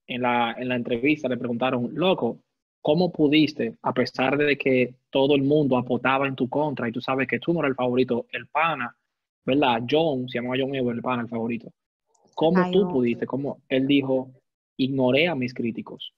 [0.09, 2.41] en la, en la entrevista le preguntaron, loco,
[2.81, 7.01] ¿cómo pudiste, a pesar de que todo el mundo apotaba en tu contra y tú
[7.01, 8.97] sabes que tú no eras el favorito, el pana,
[9.45, 9.83] ¿verdad?
[9.89, 11.73] John, se llamaba John Ever, el pana, el favorito.
[12.35, 13.27] ¿Cómo tú pudiste?
[13.27, 13.63] ¿Cómo?
[13.69, 14.31] Él dijo,
[14.77, 16.15] ignoré a mis críticos.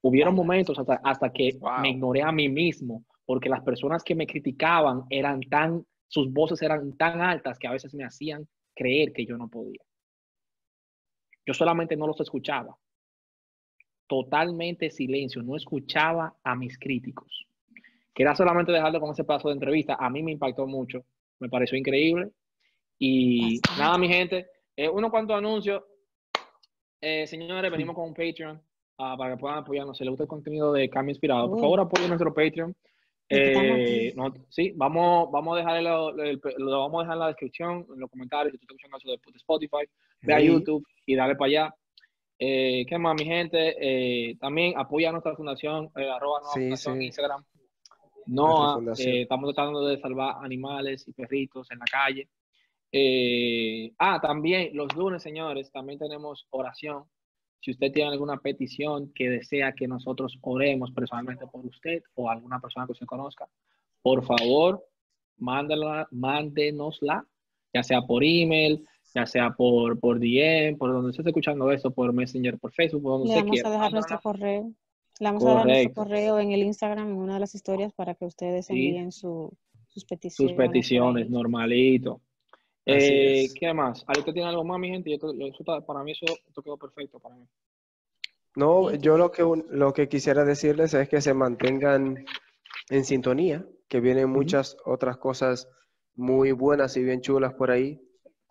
[0.00, 4.26] Hubieron momentos hasta, hasta que me ignoré a mí mismo, porque las personas que me
[4.26, 9.24] criticaban eran tan, sus voces eran tan altas que a veces me hacían creer que
[9.24, 9.80] yo no podía.
[11.46, 12.76] Yo solamente no los escuchaba.
[14.06, 17.46] Totalmente silencio, no escuchaba a mis críticos.
[18.14, 19.96] Quería solamente dejarlo con ese paso de entrevista.
[19.98, 21.04] A mí me impactó mucho,
[21.40, 22.30] me pareció increíble.
[22.98, 24.46] Y nada, mi gente,
[24.76, 25.82] eh, unos cuantos anuncios.
[27.00, 28.62] Eh, señores, venimos con un Patreon
[28.98, 29.96] ah, para que puedan apoyarnos.
[29.96, 32.74] Si les gusta el contenido de Cambio Inspirado, por favor apoyen nuestro Patreon.
[33.34, 34.14] Eh,
[34.50, 38.52] sí, vamos, vamos a dejar lo, vamos a dejar en la descripción, en los comentarios,
[38.52, 39.90] si tú estás escuchando eso de, Spotify,
[40.20, 41.74] ve a YouTube y dale para allá.
[42.38, 43.76] Eh, ¿Qué más, mi gente?
[43.80, 47.44] Eh, también apoya a nuestra fundación, arroba fundación en Instagram.
[48.26, 52.28] No, estamos tratando de salvar animales y perritos en la calle.
[53.98, 57.04] ah, también los lunes, señores, también tenemos oración
[57.62, 62.58] si usted tiene alguna petición que desea que nosotros oremos personalmente por usted o alguna
[62.58, 63.48] persona que usted conozca,
[64.02, 64.84] por favor,
[65.36, 67.24] mándela, mándenosla,
[67.72, 68.84] ya sea por email,
[69.14, 73.12] ya sea por, por DM, por donde esté escuchando esto, por Messenger, por Facebook, por
[73.20, 74.72] donde Le vamos a dejar nuestro correo.
[75.20, 78.16] Le vamos a dejar nuestro correo en el Instagram, en una de las historias, para
[78.16, 79.52] que ustedes envíen sus
[80.08, 80.34] peticiones.
[80.34, 82.20] Sus peticiones, normalito.
[82.86, 84.04] Eh, ¿Qué más?
[84.06, 85.18] ¿Alguien tiene algo más, mi gente?
[85.86, 86.26] para mí eso,
[86.62, 87.46] quedó perfecto para mí.
[88.54, 92.24] No, yo lo que, lo que quisiera decirles es que se mantengan
[92.90, 95.68] en sintonía, que vienen muchas otras cosas
[96.14, 98.00] muy buenas y bien chulas por ahí.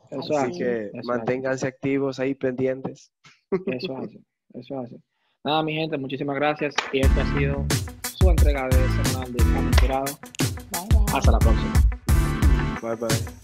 [0.09, 3.11] Eso Así que manténganse activos ahí pendientes.
[3.67, 4.19] Eso hace,
[4.53, 4.97] eso hace.
[5.43, 6.75] Nada, mi gente, muchísimas gracias.
[6.91, 7.65] Y esta ha sido
[8.03, 9.41] su entrega de semanal de.
[11.13, 11.73] Hasta la próxima.
[12.81, 13.40] Bye bye.